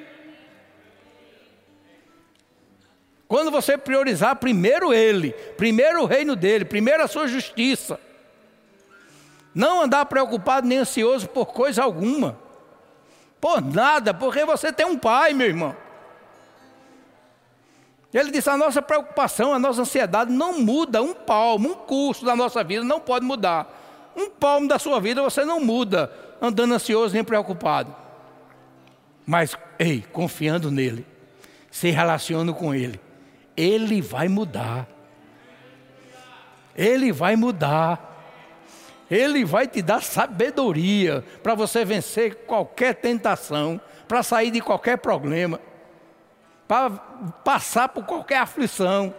Quando 3.26 3.50
você 3.50 3.76
priorizar 3.76 4.36
primeiro 4.36 4.92
Ele, 4.92 5.32
primeiro 5.56 6.02
o 6.02 6.06
reino 6.06 6.36
dele, 6.36 6.64
primeiro 6.64 7.02
a 7.02 7.08
sua 7.08 7.26
justiça, 7.26 7.98
não 9.54 9.82
andar 9.82 10.06
preocupado 10.06 10.66
nem 10.66 10.78
ansioso 10.78 11.28
por 11.28 11.46
coisa 11.46 11.82
alguma. 11.82 12.36
Por 13.40 13.60
nada, 13.60 14.12
porque 14.14 14.44
você 14.44 14.72
tem 14.72 14.86
um 14.86 14.98
pai, 14.98 15.32
meu 15.32 15.46
irmão. 15.46 15.76
Ele 18.12 18.30
disse: 18.30 18.48
a 18.48 18.56
nossa 18.56 18.80
preocupação, 18.80 19.52
a 19.52 19.58
nossa 19.58 19.82
ansiedade 19.82 20.32
não 20.32 20.60
muda 20.60 21.02
um 21.02 21.12
palmo, 21.12 21.70
um 21.70 21.74
curso 21.74 22.24
da 22.24 22.36
nossa 22.36 22.62
vida 22.64 22.84
não 22.84 23.00
pode 23.00 23.24
mudar. 23.24 23.82
Um 24.16 24.30
palmo 24.30 24.68
da 24.68 24.78
sua 24.78 25.00
vida 25.00 25.20
você 25.20 25.44
não 25.44 25.58
muda 25.58 26.12
andando 26.40 26.74
ansioso 26.74 27.14
nem 27.14 27.24
preocupado. 27.24 27.94
Mas, 29.26 29.56
ei, 29.78 30.04
confiando 30.12 30.70
nele, 30.70 31.04
se 31.70 31.90
relaciona 31.90 32.52
com 32.52 32.74
ele, 32.74 33.00
ele 33.56 34.00
vai 34.00 34.28
mudar. 34.28 34.86
Ele 36.76 37.12
vai 37.12 37.34
mudar. 37.34 38.12
Ele 39.14 39.44
vai 39.44 39.68
te 39.68 39.80
dar 39.80 40.02
sabedoria 40.02 41.22
para 41.40 41.54
você 41.54 41.84
vencer 41.84 42.34
qualquer 42.46 42.96
tentação, 42.96 43.80
para 44.08 44.24
sair 44.24 44.50
de 44.50 44.60
qualquer 44.60 44.98
problema, 44.98 45.60
para 46.66 46.90
passar 47.44 47.90
por 47.90 48.04
qualquer 48.04 48.38
aflição. 48.38 49.14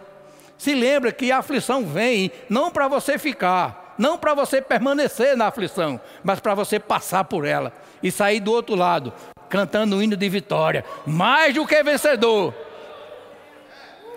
Se 0.58 0.74
lembra 0.74 1.12
que 1.12 1.32
a 1.32 1.38
aflição 1.38 1.86
vem 1.86 2.30
não 2.46 2.70
para 2.70 2.88
você 2.88 3.16
ficar, 3.16 3.94
não 3.96 4.18
para 4.18 4.34
você 4.34 4.60
permanecer 4.60 5.34
na 5.34 5.46
aflição, 5.46 5.98
mas 6.22 6.40
para 6.40 6.54
você 6.54 6.78
passar 6.78 7.24
por 7.24 7.46
ela 7.46 7.72
e 8.02 8.10
sair 8.10 8.40
do 8.40 8.52
outro 8.52 8.74
lado, 8.74 9.14
cantando 9.48 9.96
um 9.96 10.02
hino 10.02 10.14
de 10.14 10.28
vitória, 10.28 10.84
mais 11.06 11.54
do 11.54 11.66
que 11.66 11.82
vencedor. 11.82 12.54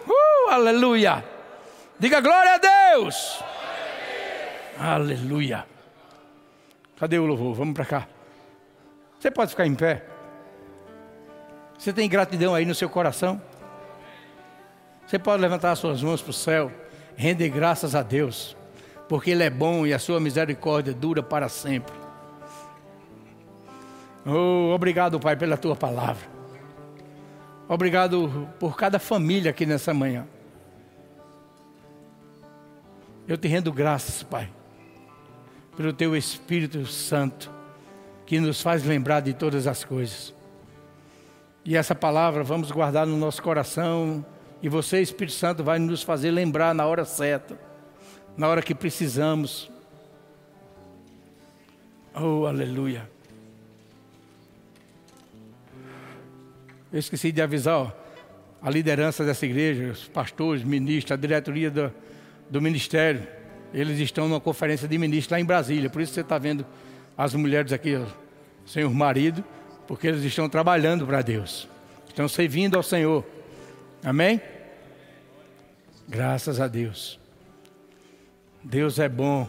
Uh, 0.06 0.50
aleluia! 0.50 1.24
Diga 1.98 2.20
glória 2.20 2.56
a 2.56 2.58
Deus! 2.58 3.50
Aleluia. 4.80 5.66
Cadê 6.98 7.20
o 7.20 7.26
louvor? 7.26 7.54
Vamos 7.54 7.74
para 7.74 7.84
cá. 7.84 8.08
Você 9.20 9.30
pode 9.30 9.52
ficar 9.52 9.68
em 9.68 9.76
pé? 9.76 10.06
Você 11.78 11.92
tem 11.92 12.08
gratidão 12.08 12.56
aí 12.56 12.66
no 12.66 12.74
seu 12.74 12.90
coração? 12.90 13.42
Você 15.06 15.20
pode 15.20 15.42
levantar 15.42 15.72
as 15.72 15.80
suas 15.80 16.02
mãos 16.02 16.22
para 16.22 16.30
o 16.30 16.34
céu, 16.34 16.72
render 17.18 17.50
graças 17.50 17.94
a 17.94 18.02
Deus, 18.02 18.56
porque 19.10 19.32
Ele 19.32 19.44
é 19.44 19.50
bom 19.50 19.86
e 19.86 19.94
a 19.94 20.00
sua 20.00 20.18
misericórdia 20.18 20.94
dura 20.94 21.22
para 21.22 21.50
sempre. 21.50 21.94
Oh, 24.26 24.72
obrigado, 24.74 25.20
Pai, 25.20 25.36
pela 25.36 25.58
tua 25.58 25.76
palavra. 25.76 26.26
Obrigado 27.68 28.48
por 28.60 28.78
cada 28.78 28.98
família 28.98 29.52
aqui 29.52 29.66
nessa 29.66 29.94
manhã. 29.94 30.26
Eu 33.28 33.38
te 33.38 33.48
rendo 33.48 33.74
graças, 33.74 34.24
Pai 34.24 34.50
pelo 35.80 35.94
teu 35.94 36.14
Espírito 36.14 36.86
Santo, 36.88 37.50
que 38.26 38.38
nos 38.38 38.62
faz 38.62 38.84
lembrar 38.84 39.22
de 39.22 39.34
todas 39.34 39.66
as 39.66 39.82
coisas. 39.82 40.34
E 41.64 41.78
essa 41.78 41.96
palavra 41.96 42.44
vamos 42.44 42.70
guardar 42.70 43.08
no 43.08 43.16
nosso 43.16 43.42
coração, 43.42 44.26
e 44.62 44.68
você, 44.68 45.00
Espírito 45.00 45.38
Santo, 45.38 45.64
vai 45.64 45.80
nos 45.80 46.04
fazer 46.04 46.32
lembrar 46.32 46.76
na 46.76 46.86
hora 46.86 47.06
certa, 47.06 47.58
na 48.36 48.50
hora 48.50 48.62
que 48.62 48.76
precisamos. 48.76 49.72
Oh, 52.14 52.46
aleluia. 52.46 53.10
Eu 56.92 57.00
esqueci 57.00 57.32
de 57.32 57.42
avisar 57.42 57.78
ó, 57.78 57.92
a 58.62 58.70
liderança 58.70 59.24
dessa 59.24 59.46
igreja, 59.46 59.94
os 59.94 60.10
pastores, 60.10 60.62
ministros, 60.62 61.14
a 61.14 61.16
diretoria 61.16 61.72
do, 61.72 61.90
do 62.50 62.62
ministério 62.62 63.39
eles 63.74 64.00
estão 64.00 64.28
numa 64.28 64.40
conferência 64.40 64.88
de 64.88 64.98
ministros 64.98 65.32
lá 65.32 65.40
em 65.40 65.46
Brasília. 65.46 65.90
Por 65.90 66.02
isso 66.02 66.14
você 66.14 66.22
está 66.22 66.38
vendo 66.38 66.66
as 67.18 67.34
mulheres 67.34 67.72
aqui 67.72 68.00
sem 68.66 68.84
o 68.84 68.94
marido, 68.94 69.44
porque 69.88 70.08
eles 70.08 70.24
estão 70.24 70.48
trabalhando 70.48 71.06
para 71.06 71.22
Deus. 71.22 71.68
Estão 72.08 72.28
servindo 72.28 72.76
ao 72.76 72.84
Senhor. 72.84 73.26
Amém? 74.04 74.42
Graças 76.08 76.60
a 76.60 76.68
Deus. 76.68 77.20
Deus 78.64 79.00
é 79.00 79.08
bom. 79.08 79.48